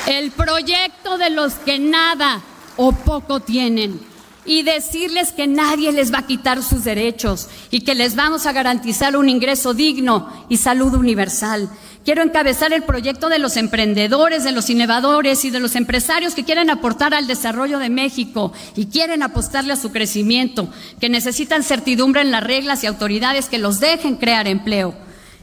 el 0.06 0.30
proyecto 0.32 1.18
de 1.18 1.30
los 1.30 1.54
que 1.54 1.78
nada 1.78 2.42
o 2.76 2.92
poco 2.92 3.40
tienen 3.40 4.00
y 4.44 4.62
decirles 4.62 5.32
que 5.32 5.46
nadie 5.46 5.92
les 5.92 6.12
va 6.12 6.18
a 6.18 6.26
quitar 6.26 6.62
sus 6.62 6.82
derechos 6.82 7.48
y 7.70 7.80
que 7.80 7.94
les 7.94 8.16
vamos 8.16 8.46
a 8.46 8.52
garantizar 8.52 9.16
un 9.16 9.28
ingreso 9.28 9.72
digno 9.72 10.32
y 10.48 10.56
salud 10.56 10.94
universal. 10.94 11.68
Quiero 12.04 12.22
encabezar 12.22 12.72
el 12.72 12.82
proyecto 12.82 13.28
de 13.28 13.38
los 13.38 13.56
emprendedores, 13.56 14.42
de 14.42 14.50
los 14.50 14.68
innovadores 14.68 15.44
y 15.44 15.50
de 15.50 15.60
los 15.60 15.76
empresarios 15.76 16.34
que 16.34 16.44
quieren 16.44 16.70
aportar 16.70 17.14
al 17.14 17.28
desarrollo 17.28 17.78
de 17.78 17.90
México 17.90 18.52
y 18.74 18.86
quieren 18.86 19.22
apostarle 19.22 19.74
a 19.74 19.76
su 19.76 19.92
crecimiento, 19.92 20.68
que 20.98 21.08
necesitan 21.08 21.62
certidumbre 21.62 22.22
en 22.22 22.32
las 22.32 22.42
reglas 22.42 22.82
y 22.82 22.88
autoridades 22.88 23.48
que 23.48 23.58
los 23.58 23.78
dejen 23.78 24.16
crear 24.16 24.48
empleo. 24.48 24.96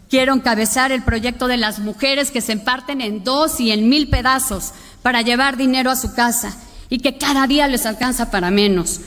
Quiero 0.09 0.33
encabezar 0.33 0.91
el 0.91 1.03
proyecto 1.03 1.47
de 1.47 1.57
las 1.57 1.79
mujeres 1.79 2.31
que 2.31 2.41
se 2.41 2.57
parten 2.57 2.99
en 3.01 3.23
dos 3.23 3.59
y 3.59 3.71
en 3.71 3.89
mil 3.89 4.09
pedazos 4.09 4.73
para 5.03 5.21
llevar 5.21 5.55
dinero 5.55 5.91
a 5.91 5.95
su 5.95 6.15
casa 6.15 6.57
y 6.89 6.99
que 6.99 7.17
cada 7.17 7.45
día 7.45 7.67
les 7.67 7.85
alcanza 7.85 8.31
para 8.31 8.49
menos. 8.49 9.01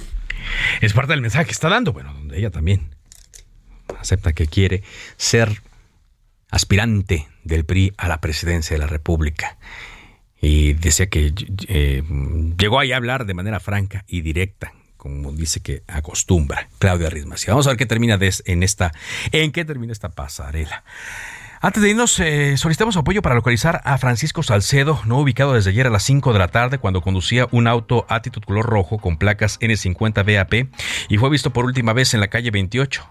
Es 0.80 0.92
parte 0.92 1.12
del 1.12 1.20
mensaje 1.20 1.46
que 1.46 1.53
está 1.53 1.68
dando, 1.68 1.92
bueno, 1.92 2.12
donde 2.14 2.38
ella 2.38 2.50
también 2.50 2.94
acepta 3.98 4.32
que 4.32 4.46
quiere 4.46 4.82
ser 5.16 5.62
aspirante 6.50 7.28
del 7.44 7.64
PRI 7.64 7.92
a 7.96 8.09
la 8.09 8.20
presidencia 8.20 8.74
de 8.74 8.80
la 8.80 8.86
República. 8.86 9.59
Y 10.40 10.74
decía 10.74 11.07
que 11.07 11.32
eh, 11.68 12.03
llegó 12.59 12.78
ahí 12.78 12.92
a 12.92 12.96
hablar 12.96 13.26
de 13.26 13.34
manera 13.34 13.61
franca 13.61 14.05
y 14.07 14.20
directa, 14.20 14.72
como 15.03 15.32
dice 15.32 15.59
que 15.59 15.82
acostumbra 15.88 16.68
Claudia 16.78 17.11
Rismas. 17.11 17.44
vamos 17.48 17.66
a 17.66 17.70
ver 17.70 17.76
qué 17.76 17.86
termina 17.86 18.20
en 18.20 18.62
esta, 18.62 18.92
en 19.32 19.50
qué 19.50 19.64
termina 19.64 19.92
esta 19.92 20.11
pasarela. 20.11 20.84
Antes 21.61 21.82
de 21.82 21.90
irnos, 21.90 22.20
eh, 22.20 22.57
solicitamos 22.57 22.96
apoyo 22.96 23.20
para 23.20 23.34
localizar 23.34 23.80
a 23.84 23.98
Francisco 23.98 24.44
Salcedo, 24.44 25.00
no 25.05 25.18
ubicado 25.18 25.55
desde 25.55 25.70
ayer 25.70 25.88
a 25.88 25.90
las 25.90 26.05
5 26.05 26.32
de 26.32 26.38
la 26.38 26.48
tarde 26.48 26.78
cuando 26.78 27.00
conducía 27.00 27.48
un 27.50 27.66
auto 27.66 28.07
Attitude 28.09 28.46
color 28.46 28.64
rojo 28.64 28.98
con 28.98 29.16
placas 29.16 29.59
N50 29.59 30.24
BAP 30.24 30.72
y 31.09 31.18
fue 31.18 31.30
visto 31.30 31.53
por 31.53 31.64
última 31.64 31.92
vez 31.92 32.14
en 32.14 32.20
la 32.20 32.28
calle 32.28 32.53
28 32.53 33.05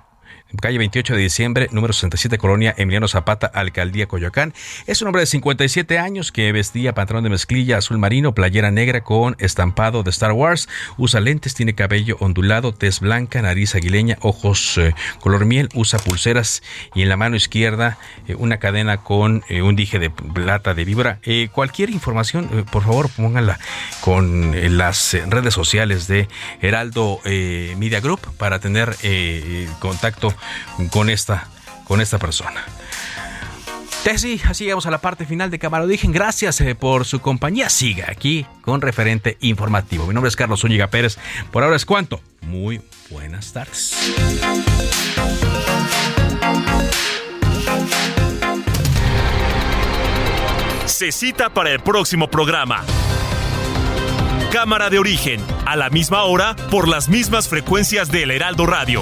calle 0.60 0.78
28 0.78 1.16
de 1.16 1.22
diciembre, 1.22 1.70
número 1.72 1.93
67, 1.93 2.38
Colonia 2.38 2.74
Emiliano 2.78 3.08
Zapata, 3.08 3.47
Alcaldía 3.47 4.08
Coyoacán. 4.08 4.54
Es 4.88 5.02
un 5.02 5.08
hombre 5.08 5.22
de 5.22 5.26
57 5.28 5.99
años 5.99 6.32
que 6.32 6.52
vestía 6.52 6.93
pantalón 6.93 7.24
de 7.24 7.30
mezclilla 7.30 7.78
azul 7.78 7.97
marino, 7.97 8.34
playera 8.34 8.72
negra 8.72 9.02
con 9.02 9.36
estampado 9.39 10.04
de 10.04 10.10
Star 10.10 10.32
Wars, 10.34 10.68
usa 10.97 11.20
lentes, 11.20 11.54
tiene 11.54 11.74
cabello 11.74 12.18
ondulado, 12.20 12.74
tez 12.74 12.99
blanca, 12.99 13.41
nariz 13.41 13.76
aguileña, 13.76 14.18
ojos 14.22 14.78
eh, 14.78 14.93
color 15.20 15.45
miel, 15.45 15.70
usa 15.74 15.99
pulseras 15.99 16.64
y 16.95 17.02
en 17.02 17.10
la 17.10 17.18
mano 17.18 17.36
izquierda 17.36 17.97
eh, 18.28 18.36
una 18.36 18.58
cadena 18.58 18.97
con 18.97 19.43
eh, 19.49 19.62
un 19.62 19.76
dije 19.76 19.99
de 19.99 20.10
plata 20.10 20.74
de 20.74 20.86
vibra. 20.86 21.20
cualquier 21.52 21.89
información, 21.89 22.66
por 22.72 22.84
favor, 22.84 23.10
pónganla 23.10 23.60
con 24.02 24.56
las 24.78 25.18
redes 25.28 25.54
sociales 25.54 26.08
de 26.08 26.28
Heraldo 26.62 27.20
Media 27.26 27.99
Group 27.99 28.20
para 28.38 28.60
tener 28.60 28.95
contacto 29.80 30.34
con 30.92 31.10
esta, 31.10 31.48
con 31.86 32.02
esta 32.02 32.18
persona. 32.20 32.64
Sí, 34.18 34.42
así 34.48 34.66
llegamos 34.66 34.86
a 34.86 34.92
la 34.92 35.00
parte 35.00 35.26
final 35.26 35.50
de 35.50 35.58
Cámara 35.58 35.84
Origen. 35.84 36.12
Gracias 36.12 36.60
eh, 36.62 36.76
por 36.76 37.06
su 37.06 37.22
compañía. 37.22 37.70
Siga 37.70 38.08
aquí 38.10 38.46
con 38.62 38.82
referente 38.82 39.38
informativo. 39.42 40.06
Mi 40.06 40.14
nombre 40.14 40.28
es 40.28 40.36
Carlos 40.36 40.62
Zúñiga 40.62 40.88
Pérez. 40.88 41.18
Por 41.52 41.64
ahora 41.64 41.76
es 41.76 41.86
cuanto. 41.86 42.22
Muy 42.42 42.82
buenas 43.10 43.54
tardes. 43.54 43.96
Se 50.86 51.12
cita 51.12 51.50
para 51.52 51.72
el 51.72 51.80
próximo 51.80 52.30
programa. 52.30 52.84
Cámara 54.52 54.89
de 54.89 55.00
Origen, 55.00 55.42
a 55.66 55.76
la 55.78 55.89
misma 55.89 56.24
hora, 56.24 56.56
por 56.70 56.88
las 56.88 57.08
mismas 57.08 57.48
frecuencias 57.48 58.12
del 58.12 58.32
Heraldo 58.32 58.66
Radio 58.66 59.02